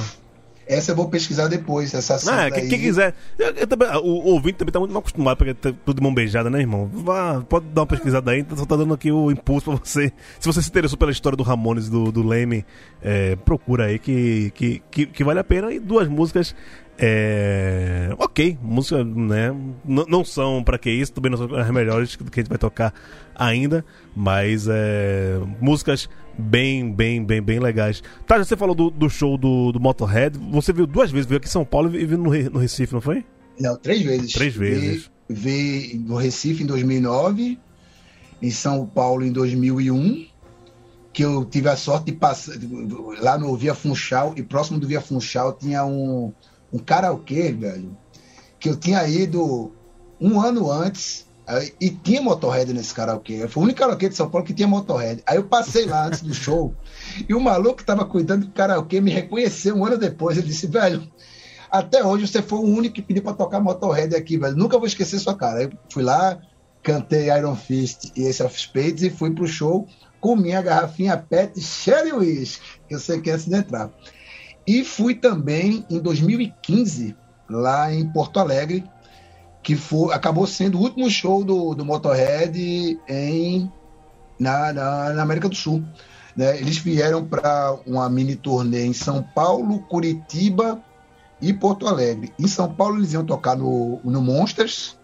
É, 0.68 0.76
essa 0.76 0.92
eu 0.92 0.96
vou 0.96 1.10
pesquisar 1.10 1.48
depois, 1.48 1.94
essa 1.94 2.18
cena. 2.18 2.46
Ah, 2.46 2.52
quem, 2.52 2.68
quem 2.68 2.80
quiser. 2.80 3.14
Eu, 3.38 3.52
eu 3.52 3.68
também, 3.68 3.88
o, 3.98 4.02
o, 4.02 4.34
ouvinte 4.34 4.58
também 4.58 4.72
tá 4.72 4.80
muito 4.80 4.92
mal 4.92 5.00
acostumado, 5.00 5.38
porque 5.38 5.54
tá 5.54 5.74
tudo 5.86 5.98
de 5.98 6.04
mão 6.04 6.14
beijada, 6.14 6.50
né, 6.50 6.60
irmão? 6.60 6.90
Vá, 6.94 7.42
pode 7.42 7.66
dar 7.68 7.82
uma 7.82 7.88
pesquisada 7.88 8.32
aí, 8.32 8.46
só 8.56 8.66
tá 8.66 8.76
dando 8.76 8.94
aqui 8.94 9.12
o 9.12 9.32
impulso 9.32 9.72
pra 9.72 9.80
você. 9.84 10.12
Se 10.40 10.48
você 10.48 10.62
se 10.62 10.70
interessou 10.70 10.98
pela 10.98 11.12
história 11.12 11.38
do 11.38 11.44
Ramones, 11.44 11.90
do, 11.90 12.12
do 12.12 12.28
Leme, 12.28 12.66
é, 13.02 13.36
procura 13.38 13.86
aí 13.86 14.00
que, 14.00 14.52
que, 14.56 14.82
que, 14.90 15.06
que, 15.06 15.24
vale 15.24 15.40
a 15.40 15.44
pena. 15.44 15.72
E 15.72 15.80
duas 15.80 16.08
músicas. 16.08 16.56
É, 16.98 18.16
ok, 18.18 18.58
música, 18.62 19.04
né? 19.04 19.50
N 19.86 20.06
não 20.08 20.24
são 20.24 20.64
para 20.64 20.78
que 20.78 20.90
isso, 20.90 21.12
também 21.12 21.30
não 21.30 21.38
são 21.38 21.54
as 21.56 21.70
melhores 21.70 22.16
que 22.16 22.24
a 22.24 22.36
gente 22.42 22.48
vai 22.48 22.58
tocar 22.58 22.94
ainda, 23.36 23.84
mas 24.16 24.66
é, 24.70 25.38
músicas 25.60 26.10
bem, 26.38 26.92
bem, 26.92 27.24
bem, 27.24 27.42
bem 27.42 27.60
legais. 27.60 28.02
Tá, 28.26 28.38
você 28.38 28.56
falou 28.56 28.76
do, 28.76 28.90
do 28.90 29.10
show 29.10 29.38
do, 29.38 29.72
do 29.72 29.80
Motorhead. 29.80 30.38
Você 30.52 30.74
viu 30.74 30.86
duas 30.86 31.12
vezes, 31.12 31.28
veio 31.28 31.38
aqui 31.38 31.48
em 31.48 31.52
São 31.52 31.66
Paulo 31.66 31.96
e 31.96 32.06
viu 32.06 32.18
no, 32.18 32.32
no 32.32 32.60
Recife, 32.60 32.94
não 32.94 33.02
foi? 33.02 33.26
Não, 33.60 33.78
três 33.78 34.02
vezes. 34.02 34.34
Três 34.34 34.56
vezes. 34.56 35.10
Vi, 35.30 35.92
vi 35.92 36.04
no 36.06 36.16
Recife 36.16 36.64
em 36.64 36.66
2009, 36.66 37.60
em 38.42 38.52
São 38.52 38.86
Paulo 38.86 39.26
em 39.26 39.32
2001, 39.32 40.28
que 41.14 41.24
eu 41.24 41.46
tive 41.46 41.70
a 41.70 41.78
sorte 41.78 42.08
de 42.08 42.12
passar 42.14 42.56
lá 43.20 43.38
no 43.38 43.56
Via 43.56 43.74
Funchal, 43.74 44.34
e 44.36 44.44
próximo 44.44 44.80
do 44.80 44.88
Via 44.88 45.02
Funchal 45.02 45.54
tinha 45.54 45.86
um, 45.86 46.34
um 46.72 46.78
karaokê, 46.78 47.52
velho, 47.54 47.98
que 48.60 48.70
eu 48.70 48.76
tinha 48.76 49.08
ido 49.08 49.72
um 50.20 50.40
ano 50.40 50.70
antes 50.70 51.26
e 51.80 51.90
tinha 51.90 52.22
Motorhead 52.22 52.74
nesse 52.74 52.94
karaokê. 52.94 53.48
Foi 53.48 53.62
o 53.62 53.64
único 53.66 53.80
karaokê 53.80 54.10
de 54.10 54.16
São 54.16 54.30
Paulo 54.30 54.46
que 54.46 54.54
tinha 54.54 54.68
Motorhead. 54.68 55.22
Aí 55.26 55.38
eu 55.38 55.44
passei 55.44 55.86
lá 55.86 56.08
antes 56.08 56.22
do 56.22 56.34
show 56.34 56.74
e 57.28 57.34
o 57.34 57.40
maluco 57.40 57.78
que 57.78 57.84
estava 57.84 58.04
cuidando 58.06 58.46
do 58.46 58.52
karaokê 58.52 59.00
me 59.00 59.12
reconheceu 59.12 59.76
um 59.76 59.86
ano 59.86 59.98
depois. 59.98 60.38
Ele 60.38 60.48
disse, 60.48 60.66
velho, 60.68 61.08
até 61.70 62.04
hoje 62.04 62.28
você 62.28 62.42
foi 62.42 62.60
o 62.60 62.64
único 62.64 62.96
que 62.96 63.02
pediu 63.02 63.22
para 63.22 63.34
tocar 63.34 63.60
Motorhead 63.60 64.16
aqui, 64.16 64.38
velho. 64.38 64.56
Nunca 64.56 64.78
vou 64.78 64.88
esquecer 64.88 65.20
sua 65.20 65.36
cara. 65.36 65.64
Eu 65.64 65.72
fui 65.90 66.04
lá, 66.04 66.40
cantei 66.82 67.30
Iron 67.30 67.56
Fist 67.56 68.12
e 68.16 68.26
Ace 68.26 68.42
of 68.42 68.60
Spades 68.60 69.04
e 69.04 69.10
fui 69.10 69.32
pro 69.32 69.48
show 69.48 69.88
com 70.20 70.36
minha 70.36 70.62
garrafinha 70.62 71.16
PET 71.16 71.62
Sherry 71.62 72.12
Whisky, 72.12 72.80
que 72.88 72.96
eu 72.96 73.00
sei 73.00 73.22
que 73.22 73.30
é 73.30 73.34
antes 73.34 73.46
de 73.46 73.56
entrar. 73.56 73.92
E 74.66 74.84
fui 74.84 75.14
também 75.14 75.86
em 75.90 76.00
2015, 76.00 77.16
lá 77.48 77.94
em 77.94 78.12
Porto 78.12 78.40
Alegre, 78.40 78.84
que 79.66 79.76
foi, 79.76 80.14
acabou 80.14 80.46
sendo 80.46 80.78
o 80.78 80.82
último 80.82 81.10
show 81.10 81.44
do, 81.44 81.74
do 81.74 81.84
Motorhead 81.84 83.00
em, 83.10 83.72
na, 84.40 84.72
na, 84.72 85.10
na 85.14 85.24
América 85.24 85.50
do 85.50 85.56
Sul. 85.56 85.84
Né? 86.36 86.60
Eles 86.60 86.78
vieram 86.78 87.26
para 87.26 87.76
uma 87.84 88.08
mini 88.08 88.36
turnê 88.36 88.86
em 88.86 88.94
São 88.94 89.24
Paulo, 89.24 89.80
Curitiba 89.80 90.80
e 91.42 91.52
Porto 91.52 91.88
Alegre. 91.88 92.32
Em 92.38 92.46
São 92.46 92.72
Paulo 92.72 93.00
eles 93.00 93.14
iam 93.14 93.26
tocar 93.26 93.58
no, 93.58 94.00
no 94.04 94.22
Monsters. 94.22 95.00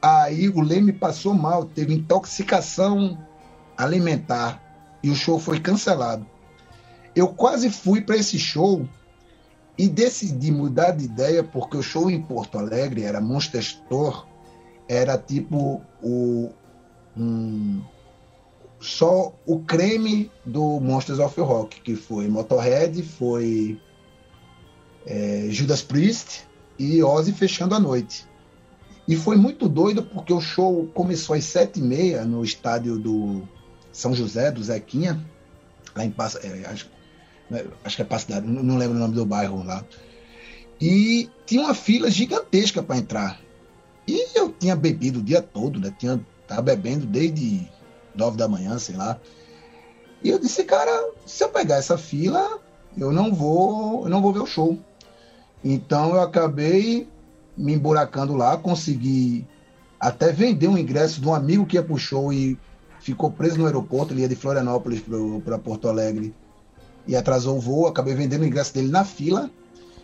Aí 0.00 0.48
o 0.48 0.62
Leme 0.62 0.94
passou 0.94 1.34
mal, 1.34 1.66
teve 1.66 1.92
intoxicação 1.92 3.18
alimentar 3.76 4.62
e 5.02 5.10
o 5.10 5.14
show 5.14 5.38
foi 5.38 5.60
cancelado. 5.60 6.26
Eu 7.14 7.28
quase 7.28 7.68
fui 7.68 8.00
para 8.00 8.16
esse 8.16 8.38
show 8.38 8.88
e 9.76 9.88
decidi 9.88 10.52
mudar 10.52 10.92
de 10.92 11.04
ideia 11.04 11.42
porque 11.42 11.76
o 11.76 11.82
show 11.82 12.10
em 12.10 12.22
Porto 12.22 12.58
Alegre 12.58 13.02
era 13.02 13.20
Monster 13.20 13.60
Store, 13.60 14.22
era 14.88 15.18
tipo 15.18 15.82
o 16.02 16.50
um, 17.16 17.82
só 18.80 19.34
o 19.46 19.60
creme 19.60 20.30
do 20.44 20.78
Monsters 20.80 21.18
of 21.18 21.40
Rock, 21.40 21.80
que 21.80 21.96
foi 21.96 22.28
Motorhead, 22.28 23.02
foi 23.02 23.80
é, 25.06 25.46
Judas 25.50 25.82
Priest 25.82 26.44
e 26.78 27.02
Ozzy 27.02 27.32
fechando 27.32 27.74
a 27.74 27.80
noite. 27.80 28.26
E 29.06 29.16
foi 29.16 29.36
muito 29.36 29.68
doido 29.68 30.02
porque 30.02 30.32
o 30.32 30.40
show 30.40 30.86
começou 30.94 31.34
às 31.34 31.44
sete 31.44 31.78
e 31.80 31.82
meia 31.82 32.24
no 32.24 32.44
estádio 32.44 32.98
do 32.98 33.42
São 33.92 34.14
José, 34.14 34.50
do 34.50 34.62
Zequinha, 34.62 35.24
lá 35.94 36.04
em 36.04 36.14
é, 36.42 36.66
acho, 36.68 36.90
né, 37.50 37.64
acho 37.84 37.96
que 37.96 38.02
é 38.02 38.04
Passidade, 38.04 38.46
não, 38.46 38.62
não 38.62 38.76
lembro 38.76 38.96
o 38.96 39.00
nome 39.00 39.14
do 39.14 39.26
bairro 39.26 39.64
lá. 39.64 39.84
E 40.80 41.30
tinha 41.46 41.62
uma 41.62 41.74
fila 41.74 42.10
gigantesca 42.10 42.82
para 42.82 42.96
entrar. 42.96 43.40
E 44.06 44.38
eu 44.38 44.50
tinha 44.52 44.76
bebido 44.76 45.20
o 45.20 45.22
dia 45.22 45.40
todo, 45.40 45.80
né? 45.80 45.94
Tinha, 45.98 46.20
tava 46.46 46.62
bebendo 46.62 47.06
desde 47.06 47.66
nove 48.14 48.36
da 48.36 48.48
manhã, 48.48 48.78
sei 48.78 48.96
lá. 48.96 49.18
E 50.22 50.28
eu 50.28 50.38
disse, 50.38 50.64
cara, 50.64 51.10
se 51.26 51.44
eu 51.44 51.48
pegar 51.48 51.76
essa 51.76 51.96
fila, 51.96 52.60
eu 52.96 53.12
não 53.12 53.32
vou, 53.32 54.04
eu 54.04 54.10
não 54.10 54.20
vou 54.20 54.32
ver 54.32 54.40
o 54.40 54.46
show. 54.46 54.78
Então 55.62 56.14
eu 56.14 56.20
acabei 56.20 57.08
me 57.56 57.72
emburacando 57.74 58.34
lá, 58.34 58.56
consegui 58.56 59.46
até 59.98 60.32
vender 60.32 60.68
um 60.68 60.76
ingresso 60.76 61.20
de 61.20 61.26
um 61.26 61.34
amigo 61.34 61.64
que 61.64 61.76
ia 61.76 61.82
pro 61.82 61.96
show 61.96 62.32
e 62.32 62.58
ficou 63.00 63.30
preso 63.30 63.58
no 63.58 63.66
aeroporto, 63.66 64.12
ele 64.12 64.22
ia 64.22 64.28
de 64.28 64.34
Florianópolis 64.34 65.02
para 65.44 65.58
Porto 65.58 65.88
Alegre 65.88 66.34
e 67.06 67.16
atrasou 67.16 67.56
o 67.56 67.60
voo, 67.60 67.86
acabei 67.86 68.14
vendendo 68.14 68.42
o 68.42 68.46
ingresso 68.46 68.74
dele 68.74 68.90
na 68.90 69.04
fila 69.04 69.50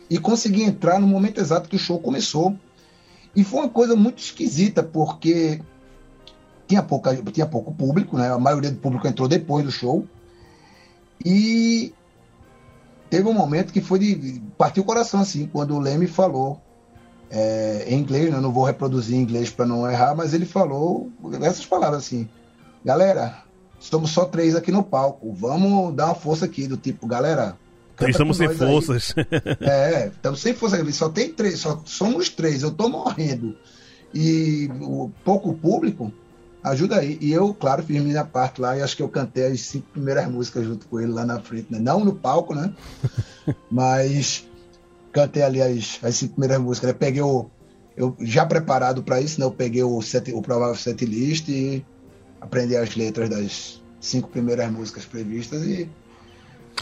e 0.09 0.19
consegui 0.19 0.63
entrar 0.63 0.99
no 0.99 1.07
momento 1.07 1.41
exato 1.41 1.69
que 1.69 1.77
o 1.77 1.79
show 1.79 1.99
começou. 1.99 2.57
E 3.35 3.45
foi 3.45 3.61
uma 3.61 3.69
coisa 3.69 3.95
muito 3.95 4.19
esquisita, 4.19 4.83
porque 4.83 5.61
tinha, 6.67 6.83
pouca, 6.83 7.17
tinha 7.17 7.47
pouco 7.47 7.73
público, 7.73 8.17
né? 8.19 8.31
a 8.31 8.39
maioria 8.39 8.71
do 8.71 8.79
público 8.79 9.07
entrou 9.07 9.29
depois 9.29 9.65
do 9.65 9.71
show. 9.71 10.05
E 11.25 11.95
teve 13.09 13.29
um 13.29 13.33
momento 13.33 13.73
que 13.73 13.81
foi 13.81 13.99
de 13.99 14.43
partir 14.59 14.81
o 14.81 14.85
coração, 14.85 15.21
assim, 15.21 15.47
quando 15.47 15.77
o 15.77 15.79
Leme 15.79 16.07
falou 16.07 16.61
é, 17.31 17.85
em 17.87 18.01
inglês, 18.01 18.31
né? 18.31 18.37
eu 18.37 18.41
não 18.41 18.53
vou 18.53 18.65
reproduzir 18.65 19.17
em 19.17 19.23
inglês 19.23 19.51
para 19.51 19.65
não 19.65 19.89
errar, 19.89 20.15
mas 20.17 20.35
ele 20.35 20.47
falou 20.47 21.11
essas 21.41 21.65
palavras 21.65 22.05
assim: 22.05 22.29
galera, 22.85 23.45
Estamos 23.81 24.11
só 24.11 24.27
três 24.27 24.55
aqui 24.55 24.71
no 24.71 24.85
palco. 24.85 25.33
Vamos 25.33 25.95
dar 25.95 26.07
uma 26.07 26.15
força 26.15 26.45
aqui, 26.45 26.67
do 26.67 26.77
tipo, 26.77 27.07
galera. 27.07 27.57
Estamos 27.99 28.37
sem 28.37 28.55
forças. 28.55 29.15
é, 29.61 30.09
estamos 30.09 30.41
sem 30.41 30.55
força. 30.55 30.93
Só 30.93 31.09
tem 31.09 31.33
três, 31.33 31.59
só 31.59 31.83
somos 31.87 32.29
três. 32.29 32.63
Eu 32.63 32.71
tô 32.71 32.89
morrendo. 32.89 33.57
e 34.15 34.71
o 34.81 35.11
pouco 35.25 35.55
público 35.55 36.13
ajuda 36.63 36.99
aí. 36.99 37.19
E 37.21 37.33
eu, 37.33 37.55
claro, 37.55 37.83
fiz 37.83 38.03
minha 38.03 38.25
parte 38.25 38.61
lá 38.61 38.77
e 38.77 38.83
acho 38.83 38.97
que 38.97 39.03
eu 39.03 39.09
cantei 39.09 39.47
as 39.47 39.61
cinco 39.61 39.87
primeiras 39.93 40.29
músicas 40.29 40.65
junto 40.65 40.87
com 40.87 41.01
ele 41.01 41.13
lá 41.13 41.25
na 41.25 41.41
frente, 41.41 41.73
né? 41.73 41.79
Não 41.79 42.05
no 42.05 42.15
palco, 42.15 42.55
né? 42.55 42.73
Mas 43.71 44.47
cantei 45.13 45.43
ali 45.43 45.61
as, 45.61 45.99
as 46.03 46.17
cinco 46.17 46.35
primeiras 46.35 46.63
músicas. 46.63 46.91
Eu 46.91 46.97
peguei 46.97 47.23
o. 47.23 47.47
Eu 47.97 48.17
já 48.21 48.47
preparado 48.47 49.03
para 49.03 49.21
isso, 49.21 49.41
né? 49.41 49.47
Eu 49.47 49.51
peguei 49.51 49.83
o, 49.83 50.01
set, 50.01 50.33
o 50.33 50.41
provável 50.41 50.75
set 50.77 51.05
list 51.05 51.49
e 51.49 51.85
aprendi 52.41 52.77
as 52.77 52.97
letras 52.97 53.29
das 53.29 53.83
cinco 54.01 54.29
primeiras 54.29 54.71
músicas 54.71 55.05
previstas 55.05 55.63
e 55.63 55.89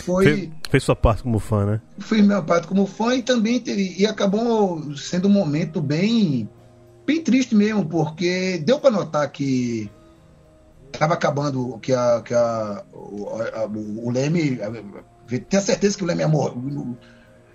foi. 0.03 0.25
Fez, 0.25 0.51
fez 0.71 0.83
sua 0.85 0.97
parte 0.97 1.23
como 1.23 1.39
fã, 1.39 1.65
né? 1.67 1.81
Fiz 1.99 2.25
minha 2.25 2.43
parte 2.43 2.67
como 2.67 2.87
fã 2.87 3.15
e 3.15 3.23
também 3.23 3.61
teve, 3.61 3.95
e 3.99 4.07
acabou 4.07 4.95
sendo 4.97 5.29
um 5.29 5.33
momento 5.33 5.81
bem 5.81 6.49
bem 7.07 7.23
triste 7.23 7.55
mesmo, 7.55 7.87
porque 7.87 8.59
deu 8.59 8.79
para 8.79 8.91
notar 8.91 9.31
que 9.33 9.91
estava 10.93 11.15
acabando 11.15 11.79
que 11.79 11.93
a, 11.93 12.21
que 12.23 12.35
a, 12.35 12.85
o, 12.93 13.29
a, 13.55 13.67
o 13.67 14.11
Leme 14.11 14.61
tinha 15.49 15.61
certeza 15.61 15.97
que 15.97 16.05
o 16.05 16.07
Leme 16.07 16.21
ia 16.21 16.29
morrer. 16.29 16.55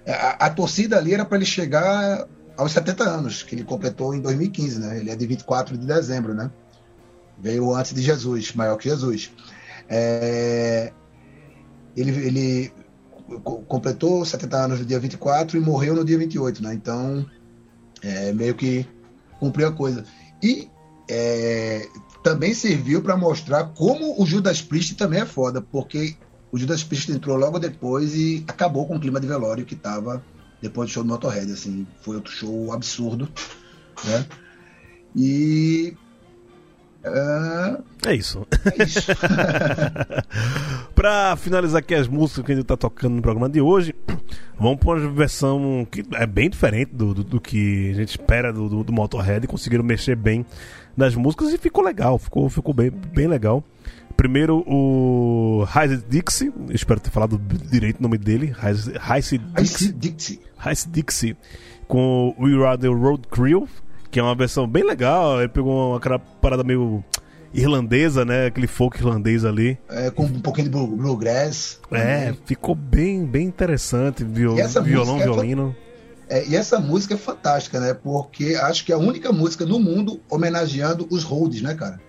A, 0.07 0.47
a 0.47 0.49
torcida 0.49 0.97
ali 0.97 1.13
era 1.13 1.23
para 1.23 1.37
ele 1.37 1.45
chegar 1.45 2.27
aos 2.57 2.71
70 2.71 3.03
anos, 3.03 3.43
que 3.43 3.55
ele 3.55 3.63
completou 3.63 4.13
em 4.15 4.21
2015, 4.21 4.79
né? 4.79 4.99
Ele 4.99 5.11
é 5.11 5.15
de 5.15 5.25
24 5.25 5.77
de 5.77 5.85
dezembro, 5.85 6.33
né? 6.33 6.51
Veio 7.39 7.73
antes 7.73 7.93
de 7.93 8.01
Jesus, 8.01 8.53
maior 8.53 8.77
que 8.77 8.89
Jesus. 8.89 9.31
É, 9.89 10.91
ele, 11.95 12.11
ele 12.11 12.71
completou 13.67 14.25
70 14.25 14.57
anos 14.57 14.79
no 14.79 14.85
dia 14.85 14.99
24 14.99 15.57
e 15.57 15.59
morreu 15.59 15.95
no 15.95 16.05
dia 16.05 16.17
28, 16.17 16.63
né? 16.63 16.73
Então, 16.73 17.25
é, 18.01 18.31
meio 18.33 18.55
que 18.55 18.85
cumpriu 19.39 19.67
a 19.67 19.71
coisa. 19.71 20.05
E 20.41 20.69
é, 21.09 21.87
também 22.23 22.53
serviu 22.53 23.01
para 23.01 23.17
mostrar 23.17 23.65
como 23.75 24.21
o 24.21 24.25
Judas 24.25 24.61
Priest 24.61 24.95
também 24.95 25.21
é 25.21 25.25
foda, 25.25 25.61
porque 25.61 26.15
o 26.51 26.57
Judas 26.57 26.83
Priest 26.83 27.11
entrou 27.11 27.35
logo 27.37 27.59
depois 27.59 28.15
e 28.15 28.43
acabou 28.47 28.85
com 28.87 28.95
o 28.95 28.99
clima 28.99 29.19
de 29.19 29.27
velório 29.27 29.65
que 29.65 29.75
tava 29.75 30.23
depois 30.61 30.89
do 30.89 30.93
show 30.93 31.03
do 31.03 31.09
Motorhead, 31.09 31.51
assim, 31.51 31.85
foi 32.01 32.15
outro 32.15 32.31
show 32.31 32.71
absurdo, 32.71 33.29
né? 34.05 34.25
E 35.13 35.95
Uh, 37.05 37.83
é 38.07 38.15
isso. 38.15 38.47
É 38.77 38.83
isso. 38.83 39.11
pra 40.95 41.35
finalizar 41.35 41.79
aqui 41.79 41.93
as 41.93 42.07
músicas 42.07 42.45
que 42.45 42.51
a 42.53 42.55
gente 42.55 42.65
tá 42.65 42.77
tocando 42.77 43.15
no 43.15 43.21
programa 43.21 43.49
de 43.49 43.59
hoje, 43.59 43.93
vamos 44.57 44.79
pra 44.79 44.91
uma 44.91 45.09
versão 45.09 45.85
que 45.91 46.05
é 46.13 46.25
bem 46.25 46.49
diferente 46.49 46.95
do, 46.95 47.13
do, 47.13 47.23
do 47.23 47.41
que 47.41 47.91
a 47.91 47.95
gente 47.95 48.09
espera 48.09 48.53
do, 48.53 48.69
do, 48.69 48.83
do 48.85 48.93
Motorhead. 48.93 49.45
Conseguiram 49.47 49.83
mexer 49.83 50.15
bem 50.15 50.45
nas 50.95 51.13
músicas 51.13 51.51
e 51.51 51.57
ficou 51.57 51.83
legal, 51.83 52.17
ficou, 52.17 52.49
ficou 52.49 52.73
bem, 52.73 52.89
bem 52.89 53.27
legal. 53.27 53.63
Primeiro 54.15 54.63
o 54.67 55.67
Heise 55.75 56.03
Dixie, 56.07 56.53
espero 56.69 56.99
ter 56.99 57.09
falado 57.09 57.37
direito 57.69 57.99
o 57.99 58.03
nome 58.03 58.17
dele, 58.17 58.55
Heise 58.63 59.37
Dixie. 59.39 59.91
Dixie. 59.91 60.39
Heise 60.65 60.87
Dixie, 60.87 61.35
com 61.87 62.33
o 62.37 62.45
We 62.45 62.65
Are 62.65 62.77
The 62.79 62.87
Road 62.87 63.27
Crew 63.27 63.67
que 64.13 64.19
é 64.19 64.23
uma 64.23 64.35
versão 64.35 64.67
bem 64.67 64.83
legal. 64.83 65.39
Ele 65.39 65.49
pegou 65.49 65.95
aquela 65.95 66.19
parada 66.19 66.63
meio 66.63 67.03
irlandesa, 67.51 68.23
né? 68.23 68.45
Aquele 68.45 68.67
folk 68.67 68.95
irlandês 68.99 69.43
ali. 69.43 69.75
É, 69.89 70.11
com 70.11 70.23
um 70.25 70.39
pouquinho 70.39 70.69
de 70.69 70.77
bluegrass. 70.77 71.79
É, 71.91 72.31
ficou 72.45 72.75
bem, 72.75 73.25
bem 73.25 73.47
interessante. 73.47 74.23
Viol, 74.23 74.55
violão, 74.83 75.19
é 75.19 75.23
violino. 75.23 75.75
É, 76.29 76.47
e 76.47 76.55
essa 76.55 76.79
música 76.79 77.15
é 77.15 77.17
fantástica, 77.17 77.79
né? 77.79 77.95
Porque 77.95 78.55
acho 78.55 78.85
que 78.85 78.91
é 78.91 78.95
a 78.95 78.99
única 78.99 79.31
música 79.31 79.65
no 79.65 79.79
mundo 79.79 80.21
homenageando 80.29 81.07
os 81.09 81.23
Rhodes, 81.23 81.63
né, 81.63 81.73
cara? 81.73 81.99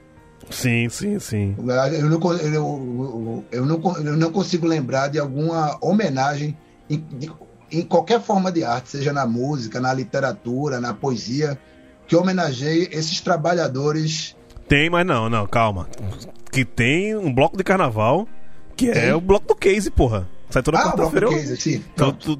Sim, 0.50 0.90
sim, 0.90 1.18
sim. 1.18 1.56
Eu 1.58 2.10
não, 2.10 2.32
eu, 2.34 3.44
eu, 3.50 3.64
não, 3.64 3.96
eu 3.96 4.16
não 4.16 4.30
consigo 4.30 4.66
lembrar 4.66 5.08
de 5.08 5.18
alguma 5.18 5.78
homenagem 5.80 6.54
em, 6.88 7.02
em 7.72 7.80
qualquer 7.80 8.20
forma 8.20 8.52
de 8.52 8.62
arte, 8.62 8.90
seja 8.90 9.10
na 9.10 9.26
música, 9.26 9.80
na 9.80 9.94
literatura, 9.94 10.82
na 10.82 10.92
poesia, 10.92 11.58
que 12.06 12.16
homenageie 12.16 12.88
esses 12.92 13.20
trabalhadores. 13.20 14.36
Tem, 14.68 14.88
mas 14.88 15.06
não, 15.06 15.28
não, 15.28 15.46
calma. 15.46 15.88
Que 16.50 16.64
tem 16.64 17.16
um 17.16 17.32
bloco 17.32 17.56
de 17.56 17.64
carnaval 17.64 18.28
que 18.76 18.90
tem? 18.90 19.02
é 19.02 19.14
o 19.14 19.20
bloco 19.20 19.48
do 19.48 19.54
Case, 19.54 19.90
porra. 19.90 20.28
Sai 20.50 20.62
toda 20.62 20.78
ah, 20.78 20.82
quarta-feira. 20.84 21.28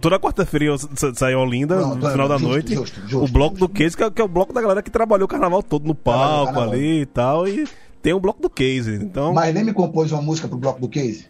Toda 0.00 0.20
quarta-feira 0.20 0.76
sai 1.14 1.34
Olinda, 1.34 1.76
Pronto, 1.76 1.96
no 1.96 2.10
final 2.10 2.28
da 2.28 2.36
justo, 2.36 2.48
noite. 2.48 2.74
Justo, 2.74 3.00
justo, 3.00 3.24
o 3.24 3.28
bloco 3.28 3.56
do 3.56 3.68
Case, 3.68 3.96
que 3.96 4.04
é, 4.04 4.10
que 4.10 4.22
é, 4.22 4.24
o 4.24 4.28
bloco 4.28 4.52
da 4.52 4.60
galera 4.60 4.82
que 4.82 4.90
trabalhou 4.90 5.24
o 5.24 5.28
carnaval 5.28 5.62
todo 5.62 5.86
no 5.86 5.94
palco 5.94 6.60
ali 6.60 7.00
e 7.00 7.06
tal. 7.06 7.48
E 7.48 7.66
tem 8.02 8.12
o 8.12 8.20
bloco 8.20 8.40
do 8.40 8.48
Case. 8.48 8.94
Então... 8.94 9.32
Mas 9.32 9.52
nem 9.52 9.64
me 9.64 9.72
compôs 9.72 10.12
uma 10.12 10.22
música 10.22 10.46
pro 10.46 10.56
bloco 10.56 10.80
do 10.80 10.88
Case? 10.88 11.26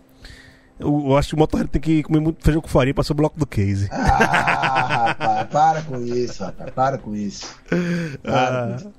Eu, 0.79 1.05
eu 1.07 1.17
acho 1.17 1.29
que 1.29 1.35
o 1.35 1.39
Motorhead 1.39 1.71
tem 1.71 1.81
que 1.81 2.03
comer 2.03 2.21
muito 2.21 2.43
feijão 2.43 2.61
com 2.61 2.69
farinha 2.69 2.95
para 2.95 3.05
ser 3.05 3.13
o 3.13 3.17
bloco 3.17 3.39
do 3.39 3.47
case. 3.47 3.89
Ah, 3.93 5.15
rapaz, 5.19 5.49
para 5.49 5.83
com 5.83 6.01
isso, 6.03 6.45
rapaz, 6.45 6.71
para 6.71 6.99
com 6.99 7.15
isso. 7.15 7.55
Para 8.23 8.65
ah, 8.65 8.67
com 8.67 8.77
isso. 8.77 8.93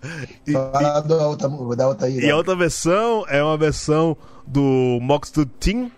Fala 0.54 1.04
e, 1.04 1.08
da, 1.08 1.28
outra, 1.28 1.50
da 1.76 1.88
outra 1.88 2.08
aí. 2.08 2.20
E 2.20 2.30
a 2.30 2.36
outra 2.36 2.56
versão 2.56 3.26
é 3.28 3.44
uma 3.44 3.58
versão 3.58 4.16
do 4.48 5.00
Mox 5.02 5.32
do 5.32 5.46
Team 5.46 5.92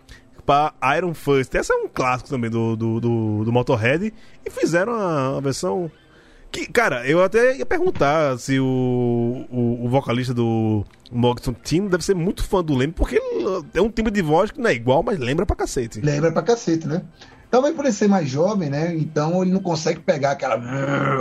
para 0.48 0.74
Iron 0.98 1.14
Fist. 1.14 1.54
Essa 1.54 1.74
é 1.74 1.76
um 1.76 1.90
clássico 1.90 2.30
também 2.30 2.50
do, 2.50 2.76
do, 2.76 3.00
do, 3.00 3.44
do 3.46 3.52
Motorhead. 3.52 4.14
E 4.46 4.50
fizeram 4.50 4.94
uma, 4.94 5.42
versão 5.42 5.92
que, 6.52 6.66
cara, 6.66 7.06
eu 7.06 7.22
até 7.22 7.58
ia 7.58 7.66
perguntar 7.66 8.40
se 8.40 8.58
o, 8.60 9.46
o, 9.52 9.86
o 9.86 9.90
vocalista 9.90 10.34
do 10.34 10.86
Mogson 11.12 11.54
Team 11.54 11.88
deve 11.88 12.04
ser 12.04 12.16
muito 12.16 12.44
fã 12.44 12.64
do 12.64 12.74
Leme, 12.74 12.94
porque 12.94 13.20
é 13.74 13.82
um 13.82 13.90
timbre 13.90 14.12
de 14.12 14.22
voz 14.22 14.52
que 14.52 14.60
não 14.60 14.70
é 14.70 14.74
igual, 14.74 15.04
mas 15.04 15.20
lembra 15.20 15.46
pra 15.46 15.56
cacete. 15.56 16.02
Lembra 16.02 16.32
pra 16.32 16.42
cacete, 16.42 16.88
né? 16.88 17.02
Talvez 17.50 17.74
por 17.76 17.86
ele 17.86 17.94
ser 17.94 18.10
mais 18.10 18.30
jovem, 18.30 18.70
né? 18.70 18.94
Então 18.96 19.42
ele 19.42 19.52
não 19.52 19.62
consegue 19.62 20.02
pegar 20.02 20.32
aquela, 20.32 20.56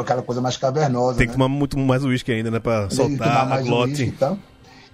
aquela 0.01 0.23
coisa 0.23 0.41
mais 0.41 0.57
cavernosa. 0.57 1.19
Tem 1.19 1.27
que 1.27 1.33
né? 1.33 1.39
tomar 1.39 1.49
muito 1.49 1.79
mais 1.79 2.05
uísque 2.05 2.33
ainda, 2.33 2.51
né? 2.51 2.59
Pra 2.59 2.91
soltar 2.91 3.53
a 3.53 3.63
glote. 3.63 4.03
E, 4.03 4.11
tal. 4.11 4.37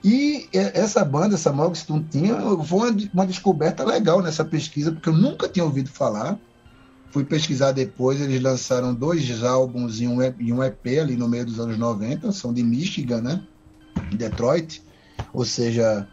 e 0.04 0.48
essa 0.52 1.02
banda, 1.04 1.34
essa 1.34 1.50
Mogstone 1.50 2.04
Team, 2.04 2.62
foi 2.64 2.90
uma, 2.90 3.08
uma 3.14 3.26
descoberta 3.26 3.82
legal 3.82 4.20
nessa 4.20 4.44
pesquisa, 4.44 4.92
porque 4.92 5.08
eu 5.08 5.14
nunca 5.14 5.48
tinha 5.48 5.64
ouvido 5.64 5.88
falar. 5.88 6.38
Fui 7.10 7.24
pesquisar 7.24 7.72
depois, 7.72 8.20
eles 8.20 8.40
lançaram 8.40 8.94
dois 8.94 9.42
álbuns 9.42 10.00
e 10.00 10.06
um, 10.06 10.18
e 10.38 10.52
um 10.52 10.62
EP 10.62 10.86
ali 11.00 11.14
no 11.14 11.28
meio 11.28 11.44
dos 11.44 11.60
anos 11.60 11.78
90, 11.78 12.32
são 12.32 12.52
de 12.54 12.62
Michigan, 12.62 13.20
né? 13.20 13.42
Detroit, 14.14 14.82
ou 15.32 15.44
seja, 15.44 16.08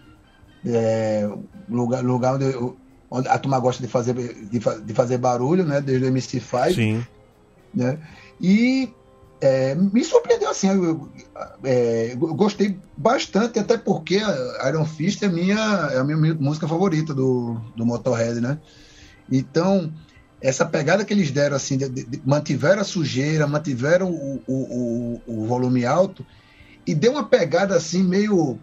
é, 0.65 1.29
lugar, 1.69 2.03
lugar 2.03 2.35
onde, 2.35 2.45
onde, 3.09 3.27
a 3.27 3.37
turma 3.37 3.59
gosta 3.59 3.81
de 3.81 3.89
fazer, 3.89 4.13
de, 4.13 4.59
de, 4.59 4.93
fazer 4.93 5.17
barulho, 5.17 5.63
né? 5.63 5.81
Desde 5.81 6.05
o 6.05 6.11
MC5. 6.11 6.73
Sim. 6.73 7.05
Né? 7.73 7.99
E 8.41 8.93
é, 9.41 9.75
me 9.75 10.03
surpreendeu 10.03 10.49
assim, 10.49 10.67
eu, 10.67 11.09
é, 11.63 12.11
eu, 12.13 12.17
gostei 12.35 12.77
bastante, 12.97 13.59
até 13.59 13.77
porque 13.77 14.19
Iron 14.67 14.85
Fist 14.85 15.23
é, 15.23 15.27
minha, 15.27 15.89
é 15.91 15.97
a 15.97 16.03
minha 16.03 16.33
música 16.35 16.67
favorita 16.67 17.13
do, 17.13 17.59
do 17.75 17.85
Motorhead, 17.85 18.41
né? 18.41 18.59
Então, 19.31 19.91
essa 20.41 20.65
pegada 20.65 21.05
que 21.05 21.13
eles 21.13 21.31
deram, 21.31 21.55
assim, 21.55 21.77
de, 21.77 21.89
de, 21.89 22.21
mantiveram 22.25 22.81
a 22.81 22.85
sujeira, 22.85 23.47
mantiveram 23.47 24.11
o, 24.11 24.41
o, 24.47 24.53
o, 24.53 25.21
o, 25.27 25.45
volume 25.45 25.85
alto 25.85 26.25
e 26.85 26.95
deu 26.95 27.13
uma 27.13 27.23
pegada 27.23 27.75
assim, 27.75 28.03
meio. 28.03 28.57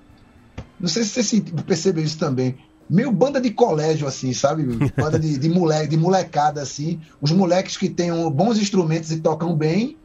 Não 0.79 0.89
sei 0.89 1.05
se 1.05 1.23
você 1.23 1.41
percebeu 1.67 2.05
isso 2.05 2.19
também. 2.19 2.57
Meio 2.89 3.11
banda 3.11 3.41
de 3.41 3.51
colégio, 3.51 4.07
assim, 4.07 4.33
sabe? 4.33 4.63
Banda 4.97 5.19
de, 5.19 5.37
de, 5.39 5.49
moleque, 5.49 5.89
de 5.89 5.97
molecada, 5.97 6.63
assim. 6.63 7.01
Os 7.21 7.33
moleques 7.33 7.77
que 7.77 7.89
têm 7.89 8.13
bons 8.31 8.59
instrumentos 8.59 9.11
e 9.11 9.19
tocam 9.19 9.57
bem, 9.57 9.97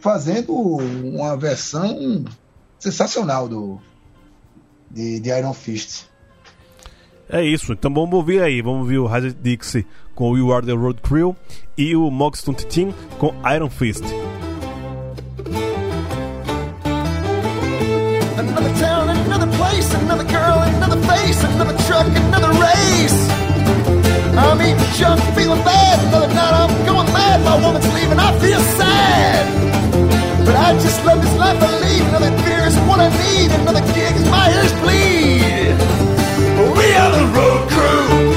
fazendo 0.00 0.54
uma 0.54 1.36
versão 1.36 2.24
sensacional 2.78 3.46
do 3.46 3.78
de, 4.90 5.20
de 5.20 5.30
Iron 5.30 5.52
Fist. 5.52 6.06
É 7.28 7.42
isso, 7.42 7.72
então 7.72 7.92
vamos 7.92 8.14
ouvir 8.14 8.42
aí, 8.42 8.60
vamos 8.60 8.82
ouvir 8.82 8.98
o 8.98 9.08
Hazard 9.08 9.36
Dixie 9.42 9.86
com 10.14 10.36
You 10.36 10.52
Are 10.52 10.64
The 10.64 10.72
Road 10.72 11.00
Crew 11.02 11.34
e 11.76 11.96
o 11.96 12.10
Mogstunt 12.10 12.62
Team 12.64 12.94
com 13.18 13.34
Iron 13.50 13.70
Fist. 13.70 14.04
Another 20.02 20.24
girl, 20.24 20.62
another 20.62 21.00
face, 21.08 21.42
another 21.44 21.76
truck, 21.86 22.06
another 22.28 22.52
race. 22.58 23.18
I'm 24.36 24.60
eating 24.60 24.92
junk, 24.98 25.20
feeling 25.34 25.62
bad. 25.62 25.98
Another 26.08 26.28
night 26.28 26.54
I'm 26.62 26.74
going 26.84 27.10
mad. 27.12 27.44
My 27.44 27.56
woman's 27.64 27.86
leaving, 27.94 28.18
I 28.18 28.30
feel 28.38 28.60
sad. 28.78 29.46
But 30.44 30.56
I 30.56 30.72
just 30.74 31.04
love 31.04 31.22
this 31.22 31.36
life 31.38 31.60
I 31.62 31.70
lead. 31.80 32.02
Another 32.08 32.30
beer 32.44 32.66
is 32.66 32.76
what 32.88 33.00
I 33.00 33.08
need. 33.24 33.50
Another 33.62 33.84
gig 33.94 34.14
is 34.16 34.26
my 34.28 34.50
ears 34.52 34.72
bleed. 34.82 35.74
We 36.76 36.86
are 36.94 37.10
the 37.14 37.24
road 37.36 37.62
crew. 37.70 38.34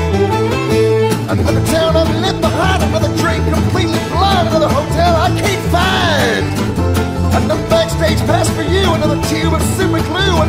Another 1.28 1.64
town 1.68 1.98
I'm 1.98 2.22
left 2.22 2.40
behind, 2.40 2.84
another 2.84 3.12
drink 3.18 3.44
completely 3.54 4.00
blind, 4.10 4.48
another 4.48 4.70
hotel 4.70 5.12
I 5.18 5.30
can't 5.42 5.66
find. 5.76 6.46
Another 7.36 7.62
backstage 7.70 8.20
pass 8.26 8.50
for 8.56 8.64
you, 8.64 8.94
another 8.94 9.22
tube 9.28 9.54
of 9.54 9.62
super 9.76 10.02
glue, 10.08 10.42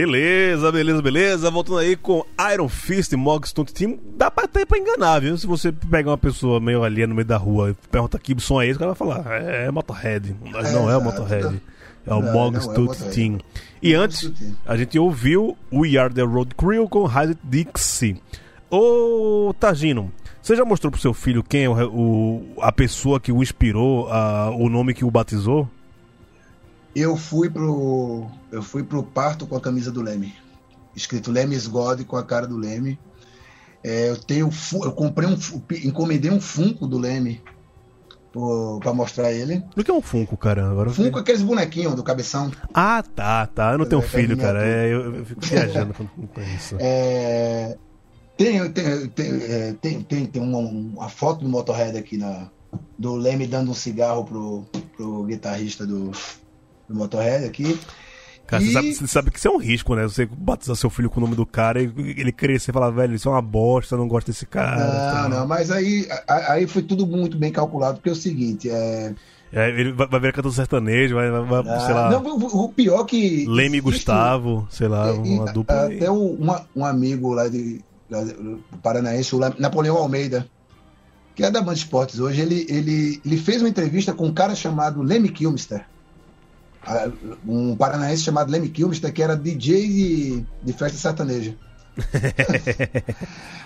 Beleza, 0.00 0.70
beleza, 0.70 1.00
beleza. 1.00 1.50
Voltando 1.50 1.78
aí 1.78 1.96
com 1.96 2.22
Iron 2.52 2.68
Fist 2.68 3.12
e 3.12 3.16
Mog 3.16 3.48
Stunt 3.48 3.70
Team. 3.72 3.98
Dá 4.14 4.30
pra 4.30 4.44
até 4.44 4.66
pra 4.66 4.76
enganar, 4.76 5.20
viu? 5.20 5.38
Se 5.38 5.46
você 5.46 5.72
pegar 5.72 6.10
uma 6.10 6.18
pessoa 6.18 6.60
meio 6.60 6.84
ali 6.84 7.06
no 7.06 7.14
meio 7.14 7.26
da 7.26 7.38
rua 7.38 7.70
e 7.70 7.74
pergunta 7.90 8.18
que 8.18 8.38
som 8.38 8.60
é 8.60 8.66
esse, 8.66 8.76
o 8.76 8.78
cara 8.80 8.92
vai 8.92 8.98
falar, 8.98 9.40
é, 9.42 9.64
é 9.64 9.70
Motorhead. 9.70 10.36
Mas 10.52 10.68
É, 10.68 10.72
não 10.72 10.90
é 10.90 10.96
o. 10.98 11.00
Motorhead. 11.00 11.62
É 12.06 12.12
o 12.12 12.20
Mog 12.20 12.56
é 12.56 12.60
Stunt 12.60 12.76
Motorhead. 12.76 13.14
Team. 13.14 13.38
E 13.82 13.94
antes, 13.94 14.30
a 14.66 14.76
gente 14.76 14.98
ouviu 14.98 15.56
We 15.72 15.96
Are 15.96 16.12
The 16.12 16.22
Road 16.22 16.54
Crew 16.54 16.86
com 16.90 17.06
Hide 17.08 17.38
Dixie. 17.42 18.20
Ô, 18.70 19.54
Tagino, 19.58 20.12
você 20.42 20.54
já 20.54 20.64
mostrou 20.66 20.90
pro 20.90 21.00
seu 21.00 21.14
filho 21.14 21.42
quem 21.42 21.64
é 21.64 21.68
o, 21.70 21.72
o- 21.88 22.54
a 22.60 22.70
pessoa 22.70 23.18
que 23.18 23.32
o 23.32 23.42
inspirou, 23.42 24.12
a- 24.12 24.50
o 24.50 24.68
nome 24.68 24.92
que 24.92 25.06
o 25.06 25.10
batizou? 25.10 25.66
Eu 26.98 27.14
fui 27.14 27.50
pro. 27.50 28.26
Eu 28.50 28.62
fui 28.62 28.82
pro 28.82 29.02
parto 29.02 29.46
com 29.46 29.54
a 29.54 29.60
camisa 29.60 29.92
do 29.92 30.00
Leme. 30.00 30.34
Escrito 30.94 31.30
Leme's 31.30 31.66
God 31.66 32.02
com 32.04 32.16
a 32.16 32.24
cara 32.24 32.46
do 32.46 32.56
Leme. 32.56 32.98
É, 33.84 34.08
eu 34.08 34.16
tenho. 34.16 34.48
Eu 34.82 34.92
comprei 34.92 35.28
um. 35.28 35.36
Encomendei 35.84 36.30
um 36.30 36.40
Funko 36.40 36.86
do 36.86 36.96
Leme 36.96 37.42
pra 38.80 38.94
mostrar 38.94 39.30
ele. 39.30 39.62
O 39.76 39.84
que 39.84 39.90
é 39.90 39.94
um 39.94 40.00
Funko, 40.00 40.38
cara? 40.38 40.70
Agora 40.70 40.88
fiquei- 40.88 41.04
Funko 41.04 41.18
é 41.18 41.20
aqueles 41.20 41.42
bonequinhos 41.42 41.94
do 41.94 42.02
cabeção. 42.02 42.50
Ah, 42.72 43.02
tá, 43.14 43.46
tá. 43.46 43.72
Eu 43.72 43.78
não 43.78 43.84
tenho 43.86 44.00
É, 44.00 44.06
filho, 44.06 44.36
cara. 44.38 44.66
É, 44.66 44.86
eu, 44.86 45.16
eu 45.16 45.24
fico 45.26 45.40
viajando 45.44 45.92
com, 45.92 46.06
com 46.06 46.40
isso. 46.56 46.76
É, 46.80 47.76
tem, 48.38 48.70
tem, 48.72 49.06
tem, 49.08 49.30
é, 49.42 49.72
tem, 49.80 50.02
tem, 50.02 50.26
tem 50.26 50.42
uma, 50.42 50.58
uma 50.58 51.08
foto 51.10 51.42
do 51.44 51.48
Motorhead 51.48 51.96
aqui 51.96 52.16
na, 52.16 52.50
do 52.98 53.16
Leme 53.16 53.46
dando 53.46 53.70
um 53.70 53.74
cigarro 53.74 54.24
pro, 54.24 54.66
pro 54.96 55.24
guitarrista 55.24 55.86
do, 55.86 56.10
do 56.88 56.94
Motorhead 56.94 57.44
aqui. 57.44 57.78
Cara, 58.46 58.62
você, 58.62 58.68
E- 58.68 58.72
sabe, 58.72 58.94
você 58.94 59.06
sabe 59.08 59.30
que 59.32 59.38
isso 59.38 59.48
é 59.48 59.50
um 59.50 59.58
risco, 59.58 59.94
né? 59.96 60.04
Você 60.04 60.24
batizar 60.24 60.76
seu 60.76 60.88
filho 60.88 61.10
com 61.10 61.18
o 61.18 61.22
nome 61.24 61.34
do 61.34 61.44
cara 61.44 61.82
e 61.82 61.90
ele 62.16 62.30
crescer 62.30 62.70
e 62.70 62.74
falar, 62.74 62.90
velho, 62.90 63.14
isso 63.14 63.28
é 63.28 63.32
uma 63.32 63.42
bosta, 63.42 63.96
não 63.96 64.06
gosto 64.06 64.28
desse 64.28 64.46
cara. 64.46 64.76
Não, 64.76 65.12
tal. 65.12 65.28
não, 65.40 65.46
mas 65.48 65.70
aí, 65.70 66.06
aí 66.28 66.66
foi 66.68 66.82
tudo 66.82 67.04
muito 67.06 67.36
bem 67.36 67.50
calculado, 67.50 67.96
porque 67.96 68.08
é 68.08 68.12
o 68.12 68.16
seguinte, 68.16 68.70
é, 68.70 69.12
É, 69.52 69.68
ele 69.70 69.90
vai, 69.92 70.06
vai 70.06 70.20
ver 70.20 70.32
cantando 70.32 70.54
sertanejo, 70.54 71.16
vai, 71.16 71.28
vai- 71.28 71.44
vai, 71.44 71.80
sei 71.80 71.94
lá, 71.94 72.06
ah, 72.06 72.10
não, 72.10 72.36
o, 72.36 72.68
pior 72.68 73.04
que 73.04 73.44
Leme 73.48 73.78
e 73.78 73.80
Gustavo, 73.80 74.66
sei 74.70 74.86
lá, 74.86 75.10
e- 75.10 75.18
uma 75.18 75.46
dupla. 75.52 75.86
Até 75.86 76.08
uma- 76.08 76.64
um 76.76 76.84
amigo 76.84 77.32
lá 77.32 77.48
de, 77.48 77.80
lá 78.08 78.22
do 78.22 78.62
Paranaense, 78.80 79.34
o 79.34 79.40
Napoleão 79.40 79.96
Almeida, 79.96 80.46
que 81.34 81.42
é 81.44 81.50
da 81.50 81.60
Band 81.60 81.72
Esportes 81.74 82.20
hoje, 82.20 82.40
ele, 82.42 82.64
ele, 82.68 83.20
ele 83.26 83.36
fez 83.38 83.60
uma 83.60 83.68
entrevista 83.68 84.12
com 84.12 84.26
um 84.26 84.32
cara 84.32 84.54
chamado 84.54 85.02
Leme 85.02 85.28
Kilmister. 85.30 85.84
Ah, 86.86 87.10
Um 87.46 87.74
paranaense 87.76 88.22
chamado 88.22 88.50
Leme 88.50 88.68
Kilmister, 88.68 89.12
que 89.12 89.22
era 89.22 89.36
DJ 89.36 89.88
de, 89.88 90.46
de 90.62 90.72
festa 90.72 90.96
sertaneja. 90.98 91.56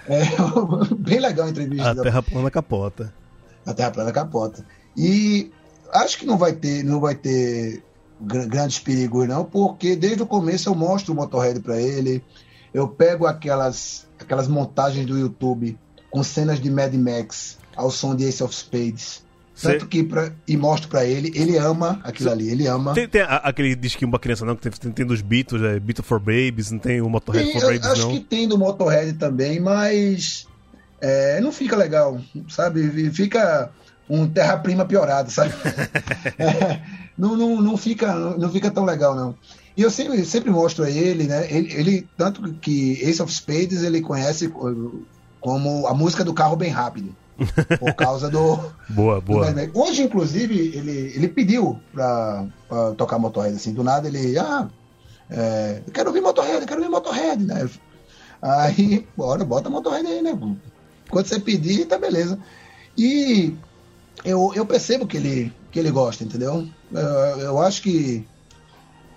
é, 0.08 0.22
bem 0.98 1.20
legal 1.20 1.46
a 1.46 1.50
entrevista. 1.50 1.90
A 1.90 1.94
terra 2.02 2.22
plana 2.22 2.50
capota. 2.50 3.12
a 3.66 3.74
Terra 3.74 3.90
Plana 3.90 4.12
capota. 4.12 4.64
E 4.96 5.50
acho 5.92 6.18
que 6.18 6.26
não 6.26 6.38
vai 6.38 6.52
ter, 6.52 6.82
não 6.84 7.00
vai 7.00 7.14
ter 7.14 7.82
gr- 8.20 8.46
grandes 8.46 8.78
perigos 8.78 9.26
não, 9.28 9.44
porque 9.44 9.94
desde 9.96 10.22
o 10.22 10.26
começo 10.26 10.68
eu 10.68 10.74
mostro 10.74 11.12
o 11.12 11.16
Motorhead 11.16 11.60
para 11.60 11.80
ele, 11.80 12.22
eu 12.72 12.88
pego 12.88 13.26
aquelas 13.26 14.06
aquelas 14.18 14.48
montagens 14.48 15.06
do 15.06 15.18
YouTube 15.18 15.78
com 16.10 16.22
cenas 16.22 16.60
de 16.60 16.70
Mad 16.70 16.92
Max 16.94 17.58
ao 17.76 17.90
som 17.90 18.14
de 18.14 18.24
Ace 18.24 18.42
of 18.42 18.54
Spades. 18.54 19.22
Cê- 19.60 19.72
Tanto 19.72 19.88
que 19.88 20.02
pra, 20.02 20.32
e 20.48 20.56
mostro 20.56 20.88
para 20.88 21.04
ele, 21.04 21.30
ele 21.34 21.58
ama 21.58 22.00
aquilo 22.02 22.30
ali, 22.30 22.48
ele 22.48 22.66
ama. 22.66 22.94
Tem, 22.94 23.06
tem 23.06 23.20
a- 23.20 23.36
aquele 23.44 23.74
disquinho 23.74 24.10
pra 24.10 24.18
criança, 24.18 24.44
não, 24.46 24.56
que 24.56 24.70
tem, 24.70 24.90
tem, 24.90 25.04
dos 25.04 25.20
Beatles, 25.20 25.62
é 25.62 25.78
Beatles 25.78 26.06
for 26.08 26.18
Babies, 26.18 26.70
não 26.70 26.78
tem 26.78 27.02
o 27.02 27.10
Motorhead 27.10 27.44
Tem, 27.44 27.60
for 27.60 27.62
eu 27.66 27.78
Babies, 27.78 27.86
acho 27.92 28.02
não. 28.06 28.10
que 28.12 28.20
tem 28.20 28.48
do 28.48 28.56
Motorhead 28.56 29.12
também, 29.18 29.60
mas 29.60 30.46
é, 30.98 31.40
não 31.42 31.52
fica 31.52 31.76
legal, 31.76 32.18
sabe? 32.48 33.10
Fica 33.10 33.70
um 34.08 34.26
terra-prima 34.26 34.86
piorado, 34.86 35.30
sabe? 35.30 35.52
É, 36.38 36.80
não, 37.18 37.36
não, 37.36 37.60
não, 37.60 37.76
fica, 37.76 38.14
não 38.14 38.50
fica 38.50 38.70
tão 38.70 38.84
legal, 38.86 39.14
não. 39.14 39.34
E 39.76 39.82
eu 39.82 39.90
sempre, 39.90 40.24
sempre 40.24 40.50
mostro 40.50 40.84
a 40.84 40.90
ele, 40.90 41.24
né? 41.24 41.46
Ele, 41.50 41.72
ele, 41.74 42.08
tanto 42.16 42.42
que 42.54 42.92
Ace 43.02 43.20
of 43.22 43.30
Spades 43.32 43.82
ele 43.82 44.00
conhece 44.00 44.48
co- 44.48 45.02
como 45.38 45.86
a 45.86 45.92
música 45.94 46.24
do 46.24 46.32
carro 46.34 46.56
bem 46.56 46.70
rápido. 46.70 47.14
Por 47.78 47.94
causa 47.94 48.28
do, 48.30 48.58
Boa, 48.88 49.16
do 49.16 49.22
boa. 49.22 49.50
Max. 49.52 49.70
Hoje, 49.74 50.02
inclusive, 50.02 50.54
ele, 50.76 51.12
ele 51.14 51.28
pediu 51.28 51.80
pra, 51.92 52.46
pra 52.68 52.92
tocar 52.92 53.18
Motorhead, 53.18 53.56
assim, 53.56 53.72
do 53.72 53.82
nada 53.82 54.08
ele, 54.08 54.38
ah, 54.38 54.68
é, 55.30 55.82
eu 55.86 55.92
quero 55.92 56.08
ouvir 56.08 56.20
Motorhead, 56.20 56.60
eu 56.60 56.66
quero 56.66 56.80
ouvir 56.80 56.90
Motorhead, 56.90 57.42
né? 57.44 57.68
Aí, 58.42 59.06
bora, 59.16 59.44
bota 59.44 59.70
Motorhead 59.70 60.06
aí, 60.06 60.22
né? 60.22 60.38
Quando 61.10 61.26
você 61.26 61.38
pedir, 61.38 61.86
tá 61.86 61.98
beleza. 61.98 62.38
E 62.96 63.54
eu, 64.24 64.52
eu 64.54 64.66
percebo 64.66 65.06
que 65.06 65.16
ele, 65.16 65.52
que 65.70 65.78
ele 65.78 65.90
gosta, 65.90 66.24
entendeu? 66.24 66.66
Eu, 66.92 67.00
eu 67.40 67.58
acho 67.60 67.82
que 67.82 68.26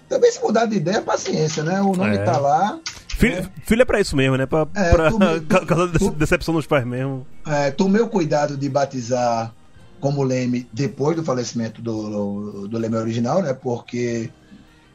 também 0.07 0.31
se 0.31 0.41
mudar 0.41 0.65
de 0.65 0.75
ideia, 0.75 1.01
paciência, 1.01 1.63
né? 1.63 1.81
O 1.81 1.93
nome 1.93 2.15
É. 2.15 2.23
tá 2.23 2.37
lá. 2.37 2.79
Filho, 3.17 3.49
filho 3.63 3.81
é 3.81 3.85
pra 3.85 3.99
isso 4.01 4.15
mesmo, 4.15 4.35
né? 4.37 4.45
Pra, 4.45 4.67
É, 4.75 4.91
pra 4.91 5.09
tu- 5.11 5.19
causar 5.65 5.97
tu- 5.99 6.11
decepção 6.11 6.53
dos 6.53 6.65
pais 6.67 6.85
mesmo. 6.85 7.25
É, 7.45 7.71
tomei 7.71 8.01
o 8.01 8.07
cuidado 8.07 8.57
de 8.57 8.67
batizar 8.69 9.53
como 9.99 10.23
Leme 10.23 10.67
depois 10.73 11.15
do 11.15 11.23
falecimento 11.23 11.81
do, 11.81 12.67
do, 12.67 12.77
Leme 12.77 12.95
original, 12.97 13.41
né? 13.41 13.53
Porque 13.53 14.29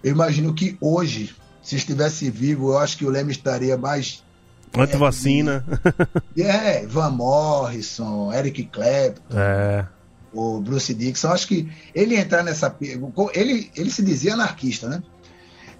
eu 0.04 0.10
imagino 0.12 0.52
que 0.54 0.76
hoje, 0.80 1.34
se 1.62 1.76
estivesse 1.76 2.30
vivo, 2.30 2.72
eu 2.72 2.78
acho 2.78 2.98
que 2.98 3.04
o 3.06 3.10
Leme 3.10 3.30
estaria 3.32 3.76
mais. 3.78 4.22
Antivacina. 4.76 5.64
É, 6.36 6.86
Van 6.86 7.10
Morrison, 7.10 8.30
Eric 8.34 8.64
Clapton, 8.64 9.22
É. 9.38 9.86
o 10.32 10.60
Bruce 10.60 10.92
Dixon. 10.92 11.28
Acho 11.28 11.48
que 11.48 11.66
ele 11.94 12.14
entrar 12.16 12.42
nessa. 12.42 12.74
Ele, 13.32 13.70
ele 13.74 13.90
se 13.90 14.02
dizia 14.02 14.34
anarquista, 14.34 14.88
né? 14.88 15.02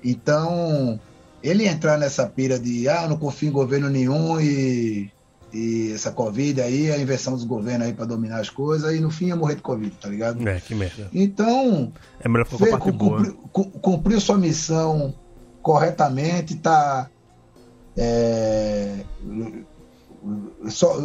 Então, 0.03 0.99
ele 1.43 1.67
entrar 1.67 1.97
nessa 1.99 2.27
pira 2.27 2.59
de 2.59 2.89
ah, 2.89 3.07
não 3.09 3.17
confio 3.17 3.49
em 3.49 3.53
governo 3.53 3.89
nenhum 3.89 4.41
e, 4.41 5.11
e 5.53 5.93
essa 5.95 6.11
Covid 6.11 6.61
aí, 6.61 6.91
a 6.91 6.99
inversão 6.99 7.35
dos 7.35 7.45
governos 7.45 7.87
aí 7.87 7.93
para 7.93 8.05
dominar 8.07 8.41
as 8.41 8.51
coisas, 8.51 8.95
e 8.95 9.01
no 9.01 9.11
fim 9.11 9.27
ia 9.27 9.37
morrer 9.37 9.55
de 9.57 9.63
Covid, 9.63 9.95
tá 10.01 10.09
ligado? 10.09 10.47
É, 10.49 10.61
que 10.61 10.75
merda. 10.75 11.09
Então, 11.13 11.93
É 12.21 12.29
melhor 12.29 12.47
boa. 12.93 13.17
cumpriu, 13.17 13.35
cu- 13.53 13.71
cumpriu 13.81 14.21
sua 14.21 14.37
missão 14.39 15.15
corretamente, 15.63 16.57
tá. 16.57 17.09
é, 17.97 19.05
só, 20.69 20.97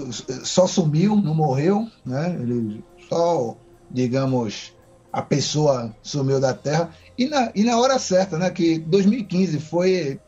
só 0.43 0.67
sumiu, 0.67 1.15
não 1.15 1.33
morreu, 1.35 1.87
né? 2.05 2.35
Ele 2.39 2.83
só, 3.09 3.55
digamos, 3.89 4.73
a 5.11 5.21
pessoa 5.21 5.95
sumiu 6.01 6.39
da 6.39 6.53
Terra. 6.53 6.89
E 7.17 7.27
na, 7.27 7.51
e 7.53 7.63
na 7.63 7.77
hora 7.77 7.97
certa, 7.99 8.37
né? 8.37 8.49
Que 8.49 8.79
2015 8.79 9.59
foi. 9.59 10.19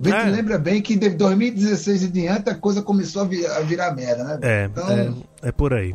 Vê 0.00 0.10
É. 0.12 0.24
lembra 0.24 0.58
bem 0.58 0.80
que 0.80 0.94
de 0.96 1.08
2016 1.10 2.04
e 2.04 2.08
diante 2.08 2.48
a 2.50 2.54
coisa 2.54 2.82
começou 2.82 3.22
a, 3.22 3.24
vi- 3.24 3.46
a 3.46 3.60
virar 3.60 3.94
merda, 3.94 4.22
né? 4.24 4.38
É, 4.42 4.64
Então- 4.66 4.88
é, 5.42 5.48
é 5.48 5.52
por 5.52 5.72
aí. 5.74 5.94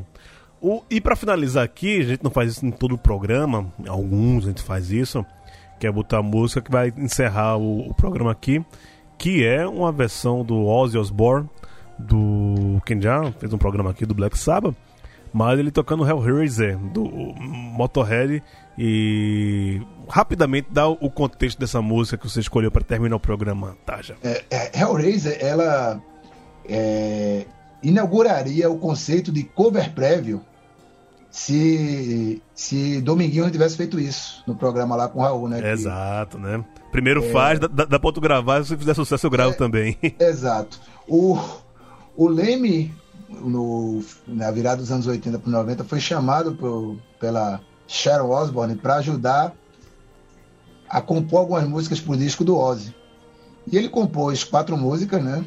O, 0.61 0.81
e 0.89 0.99
pra 0.99 1.15
finalizar 1.15 1.63
aqui, 1.63 1.99
a 1.99 2.03
gente 2.03 2.23
não 2.23 2.31
faz 2.31 2.51
isso 2.51 2.65
em 2.65 2.71
todo 2.71 2.95
o 2.95 2.97
programa, 2.97 3.71
em 3.79 3.87
alguns 3.87 4.45
a 4.45 4.47
gente 4.49 4.61
faz 4.61 4.91
isso, 4.91 5.25
que 5.79 5.85
é 5.87 5.91
botar 5.91 6.17
a 6.19 6.23
música 6.23 6.61
que 6.61 6.71
vai 6.71 6.91
encerrar 6.97 7.57
o, 7.57 7.89
o 7.89 7.93
programa 7.93 8.31
aqui, 8.31 8.63
que 9.17 9.45
é 9.45 9.65
uma 9.67 9.91
versão 9.91 10.43
do 10.43 10.65
Ozzy 10.65 10.97
Osbourne, 10.97 11.49
do 11.99 12.81
quem 12.85 12.99
já 13.01 13.31
fez 13.33 13.53
um 13.53 13.57
programa 13.57 13.91
aqui 13.91 14.05
do 14.05 14.13
Black 14.13 14.37
Sabbath, 14.37 14.73
mas 15.33 15.59
ele 15.59 15.71
tocando 15.71 16.05
Hellraiser, 16.07 16.77
do 16.77 17.03
Motorhead, 17.05 18.41
e 18.77 19.81
rapidamente 20.09 20.67
dá 20.71 20.87
o 20.87 21.09
contexto 21.09 21.59
dessa 21.59 21.81
música 21.81 22.17
que 22.17 22.29
você 22.29 22.39
escolheu 22.39 22.71
pra 22.71 22.81
terminar 22.83 23.15
o 23.15 23.19
programa, 23.19 23.77
Taja. 23.85 24.15
É, 24.23 24.43
é, 24.49 24.79
Hellraiser, 24.81 25.37
ela 25.39 26.01
é, 26.67 27.45
inauguraria 27.81 28.69
o 28.69 28.77
conceito 28.77 29.31
de 29.31 29.43
cover 29.43 29.91
prévio 29.93 30.41
se, 31.29 32.41
se 32.53 33.01
Dominguinho 33.01 33.49
tivesse 33.49 33.75
feito 33.75 33.99
isso 33.99 34.43
no 34.45 34.55
programa 34.55 34.95
lá 34.95 35.07
com 35.07 35.19
o 35.19 35.21
Raul, 35.23 35.47
né? 35.49 35.61
que- 35.61 35.67
Exato, 35.67 36.37
né? 36.37 36.63
Primeiro 36.91 37.23
faz, 37.31 37.59
dá, 37.59 37.67
dá 37.67 37.85
dá 37.85 37.99
pra 37.99 38.11
tu 38.11 38.21
gravar, 38.21 38.63
se 38.63 38.77
fizer 38.77 38.93
sucesso 38.93 39.25
eu 39.25 39.31
gravo 39.31 39.51
É. 39.53 39.55
também. 39.55 39.97
Exato. 40.19 40.79
O, 41.07 41.39
o 42.15 42.27
Leme, 42.27 42.93
no, 43.29 44.03
na 44.27 44.51
virada 44.51 44.77
dos 44.77 44.91
anos 44.91 45.07
80 45.07 45.39
para 45.39 45.51
90, 45.51 45.83
foi 45.85 45.99
chamado 45.99 46.53
por- 46.53 46.97
pela 47.19 47.59
Sharon 47.87 48.29
Osbourne 48.29 48.75
para 48.75 48.95
ajudar 48.95 49.53
a 50.89 51.01
compor 51.01 51.39
algumas 51.39 51.67
músicas 51.67 51.99
para 51.99 52.13
o 52.13 52.17
disco 52.17 52.43
do 52.43 52.57
Ozzy. 52.57 52.95
E 53.71 53.77
ele 53.77 53.89
compôs 53.89 54.43
quatro 54.43 54.77
músicas, 54.77 55.23
né? 55.23 55.43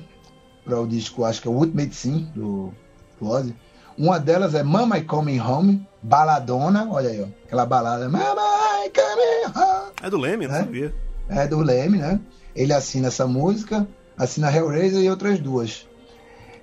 Para 0.64 0.80
o 0.80 0.86
disco, 0.86 1.24
acho 1.24 1.40
que 1.42 1.48
é 1.48 1.50
o 1.50 1.54
Ultimate 1.54 1.94
Sim, 1.94 2.28
do, 2.34 2.72
do 3.20 3.28
Ozzy. 3.28 3.54
Uma 3.96 4.18
delas 4.18 4.54
é 4.54 4.62
Mama 4.62 4.98
I 4.98 5.04
Coming 5.04 5.40
Home, 5.40 5.86
baladona, 6.02 6.88
olha 6.90 7.08
aí, 7.10 7.22
ó, 7.22 7.26
aquela 7.46 7.64
balada. 7.64 8.08
Mama 8.08 8.42
I 8.84 8.90
Coming 8.90 9.58
Home 9.58 9.92
É 10.02 10.10
do 10.10 10.18
Leme, 10.18 10.44
eu 10.44 10.50
não 10.50 10.56
É? 10.56 10.60
sabia. 10.60 10.94
é 11.28 11.46
do 11.46 11.58
Leme, 11.60 11.98
né? 11.98 12.20
ele 12.54 12.72
assina 12.72 13.08
essa 13.08 13.26
música, 13.26 13.86
assina 14.18 14.50
Hellraiser 14.54 15.02
e 15.02 15.10
outras 15.10 15.38
duas. 15.38 15.86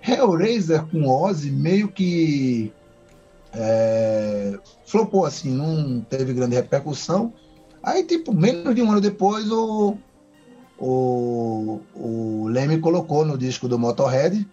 Hellraiser 0.06 0.84
com 0.88 1.08
Ozzy 1.08 1.50
meio 1.50 1.88
que 1.88 2.74
é, 3.54 4.58
flopou 4.86 5.26
assim, 5.26 5.52
não 5.52 6.02
teve 6.02 6.34
grande 6.34 6.56
repercussão. 6.56 7.34
Aí, 7.82 8.04
tipo, 8.04 8.34
menos 8.34 8.74
de 8.74 8.82
um 8.82 8.92
ano 8.92 9.02
depois, 9.02 9.52
o, 9.52 9.98
o, 10.80 11.82
o 11.94 12.48
Leme 12.48 12.80
colocou 12.80 13.26
no 13.26 13.38
disco 13.38 13.68
do 13.68 13.78
Motorhead. 13.78 14.48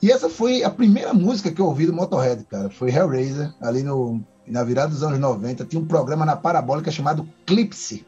E 0.00 0.12
essa 0.12 0.28
foi 0.28 0.62
a 0.62 0.70
primeira 0.70 1.12
música 1.12 1.50
que 1.50 1.60
eu 1.60 1.66
ouvi 1.66 1.86
do 1.86 1.92
Motorhead, 1.92 2.44
cara. 2.44 2.70
Foi 2.70 2.90
Hellraiser, 2.90 3.52
ali 3.60 3.82
no, 3.82 4.20
na 4.46 4.62
virada 4.62 4.90
dos 4.90 5.02
anos 5.02 5.18
90. 5.18 5.64
Tinha 5.64 5.82
um 5.82 5.86
programa 5.86 6.24
na 6.24 6.36
Parabólica 6.36 6.90
chamado 6.90 7.28
Clipse. 7.44 8.06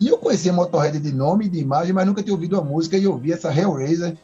E 0.00 0.08
eu 0.08 0.18
conhecia 0.18 0.52
Motorhead 0.52 0.98
de 0.98 1.12
nome 1.12 1.46
e 1.46 1.48
de 1.48 1.60
imagem, 1.60 1.92
mas 1.92 2.04
nunca 2.04 2.22
tinha 2.22 2.34
ouvido 2.34 2.58
a 2.58 2.64
música 2.64 2.98
e 2.98 3.06
ouvi 3.06 3.32
essa 3.32 3.56
Hellraiser 3.56 4.18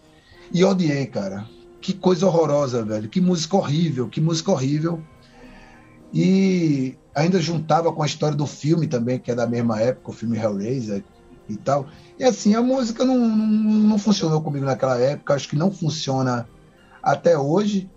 e 0.53 0.65
odiei, 0.65 1.07
cara. 1.07 1.47
Que 1.81 1.93
coisa 1.93 2.27
horrorosa, 2.27 2.85
velho. 2.85 3.09
Que 3.09 3.21
música 3.21 3.57
horrível, 3.57 4.09
que 4.09 4.21
música 4.21 4.51
horrível. 4.51 5.03
E 6.13 6.97
ainda 7.15 7.41
juntava 7.41 7.93
com 7.93 8.03
a 8.03 8.07
história 8.07 8.37
do 8.37 8.47
filme 8.47 8.87
também, 8.87 9.19
que 9.19 9.31
é 9.31 9.35
da 9.35 9.47
mesma 9.47 9.81
época, 9.81 10.11
o 10.11 10.15
filme 10.15 10.39
Hellraiser 10.39 11.05
e 11.49 11.57
tal. 11.57 11.87
E 12.19 12.25
assim, 12.25 12.55
a 12.55 12.63
música 12.63 13.05
não, 13.05 13.19
não, 13.19 13.73
não 13.73 13.99
funcionou 13.99 14.41
comigo 14.41 14.65
naquela 14.65 14.99
época, 14.99 15.35
acho 15.35 15.49
que 15.49 15.57
não 15.57 15.71
funciona 15.71 16.49
até 17.03 17.39
hoje, 17.39 17.91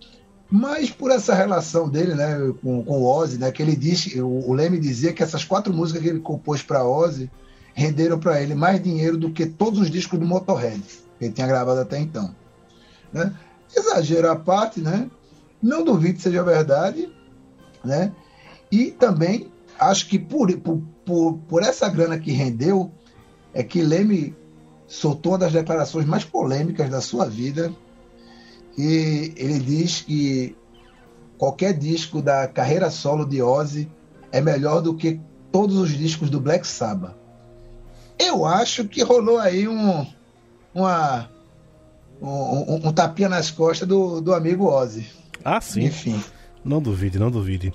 mas 0.50 0.90
por 0.90 1.12
essa 1.12 1.34
relação 1.34 1.90
dele 1.90 2.14
né, 2.14 2.36
com, 2.62 2.84
com 2.84 3.02
o 3.02 3.06
Ozzy, 3.06 3.38
né, 3.38 3.52
que 3.52 3.62
ele 3.62 3.76
diz, 3.76 4.16
o, 4.16 4.28
o 4.28 4.54
Leme 4.54 4.80
dizia 4.80 5.14
que 5.14 5.24
essas 5.24 5.44
quatro 5.44 5.74
músicas 5.74 6.02
que 6.02 6.10
ele 6.10 6.20
compôs 6.20 6.62
para 6.62 6.84
Ozzy 6.84 7.30
renderam 7.74 8.20
para 8.20 8.42
ele 8.42 8.54
mais 8.54 8.82
dinheiro 8.82 9.18
do 9.18 9.32
que 9.32 9.46
todos 9.46 9.80
os 9.80 9.90
discos 9.90 10.20
do 10.20 10.26
Motorhead, 10.26 10.82
que 11.18 11.26
ele 11.26 11.34
tinha 11.34 11.48
gravado 11.48 11.80
até 11.80 12.00
então. 12.00 12.36
Né? 13.14 13.34
Exagero 13.76 14.30
à 14.30 14.36
parte, 14.36 14.80
né? 14.80 15.10
não 15.62 15.84
duvido 15.84 16.16
que 16.16 16.22
seja 16.22 16.44
verdade, 16.44 17.10
né? 17.86 18.12
E 18.72 18.92
também 18.92 19.52
acho 19.80 20.08
que 20.08 20.18
por, 20.18 20.52
por, 20.60 20.82
por, 21.06 21.38
por 21.48 21.62
essa 21.62 21.88
grana 21.88 22.18
que 22.18 22.32
rendeu, 22.32 22.92
é 23.54 23.62
que 23.62 23.82
Leme 23.82 24.36
soltou 24.88 25.34
uma 25.34 25.40
das 25.40 25.52
declarações 25.54 26.06
mais 26.06 26.24
polêmicas 26.24 26.90
da 26.90 27.02
sua 27.02 27.26
vida. 27.26 27.72
E 28.78 29.34
ele 29.36 29.60
diz 29.60 30.02
que 30.02 30.56
qualquer 31.38 31.78
disco 31.78 32.22
da 32.22 32.48
carreira 32.48 32.90
solo 32.90 33.26
de 33.26 33.42
Ozzy 33.42 33.92
é 34.32 34.40
melhor 34.40 34.82
do 34.82 34.96
que 34.96 35.20
todos 35.52 35.78
os 35.78 35.90
discos 35.90 36.30
do 36.30 36.40
Black 36.40 36.66
Sabbath. 36.66 37.16
Eu 38.18 38.46
acho 38.46 38.88
que 38.88 39.04
rolou 39.04 39.40
aí 39.40 39.68
um, 39.68 40.06
uma, 40.74 41.30
um, 42.22 42.88
um 42.88 42.94
tapinha 42.94 43.30
nas 43.30 43.50
costas 43.50 43.88
do, 43.88 44.22
do 44.22 44.34
amigo 44.34 44.68
Ozzy. 44.68 45.08
Ah, 45.44 45.60
sim. 45.60 45.86
Enfim. 45.86 46.22
Não 46.64 46.82
duvide, 46.82 47.18
não 47.18 47.32
duvide. 47.32 47.74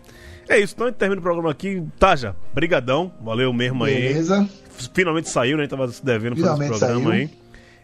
É 0.48 0.58
isso, 0.58 0.74
então 0.74 0.86
a 0.86 0.90
gente 0.90 0.98
termina 0.98 1.18
o 1.18 1.22
programa 1.22 1.50
aqui. 1.50 1.82
Taja, 1.98 2.36
brigadão, 2.54 3.12
valeu 3.20 3.52
mesmo 3.52 3.82
aí. 3.82 3.94
Beleza. 3.94 4.48
Finalmente 4.94 5.28
saiu, 5.28 5.56
né? 5.56 5.62
A 5.62 5.64
gente 5.64 5.70
tava 5.70 5.88
se 5.88 6.04
devendo 6.04 6.36
fazer 6.36 6.64
esse 6.64 6.78
programa 6.78 7.10
saiu. 7.10 7.10
aí. 7.10 7.30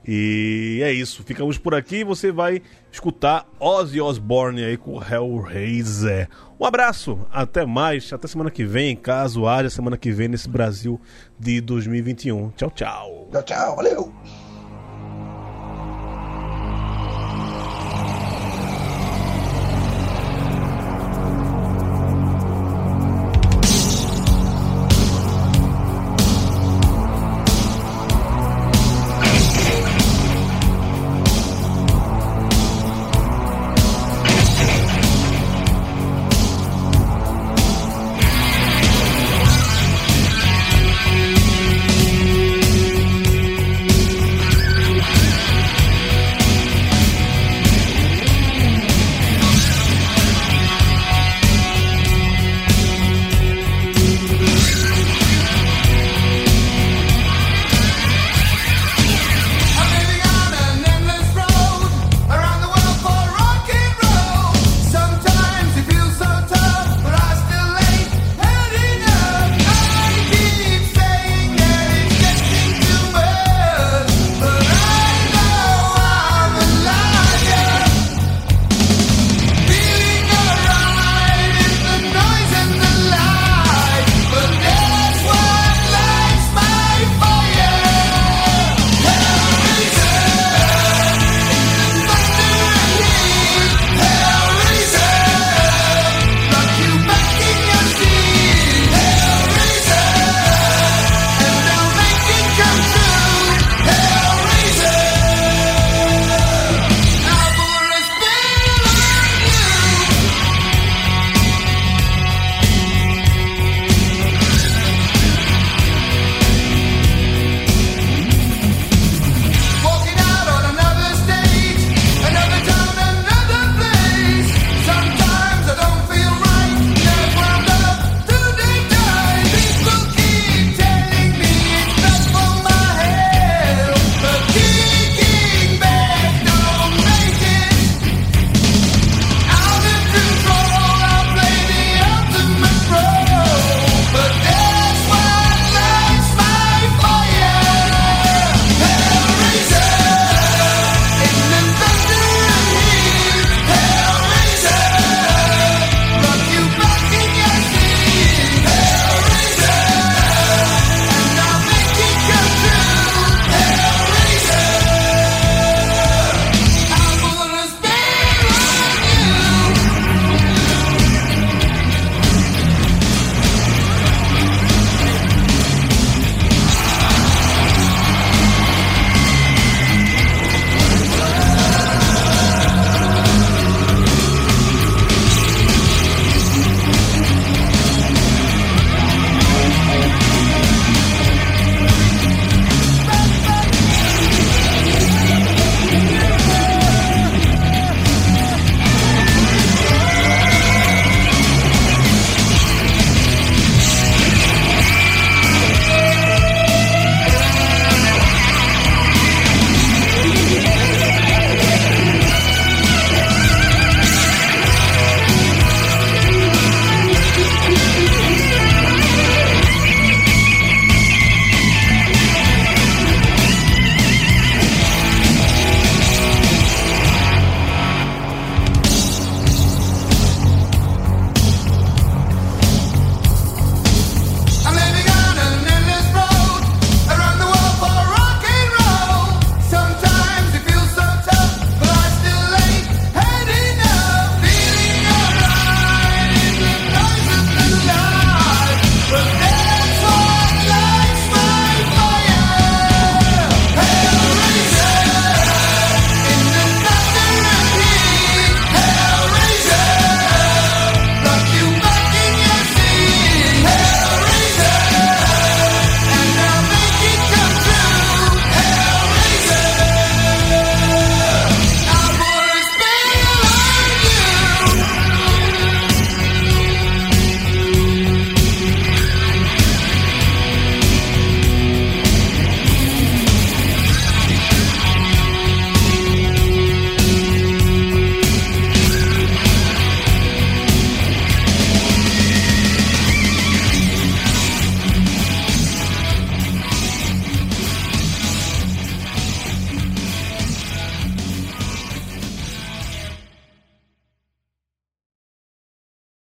E 0.07 0.81
é 0.83 0.93
isso, 0.93 1.23
ficamos 1.23 1.59
por 1.59 1.75
aqui. 1.75 2.05
Você 2.05 2.31
vai 2.33 2.63
escutar 2.91 3.47
Ozzy 3.59 4.01
Osbourne 4.01 4.65
aí 4.65 4.77
com 4.77 5.01
Hellraiser. 5.03 6.29
Um 6.59 6.65
abraço, 6.65 7.19
até 7.33 7.65
mais, 7.65 8.13
até 8.13 8.29
semana 8.29 8.51
que 8.51 8.65
vem, 8.65 8.95
caso 8.97 9.47
haja 9.47 9.71
semana 9.71 9.97
que 9.97 10.13
vem 10.13 10.29
nesse 10.29 10.49
Brasil 10.49 11.01
de 11.39 11.61
2021. 11.61 12.51
Tchau, 12.51 12.71
tchau. 12.71 13.29
Tchau, 13.33 13.43
tchau. 13.43 13.77
Valeu. 13.77 14.13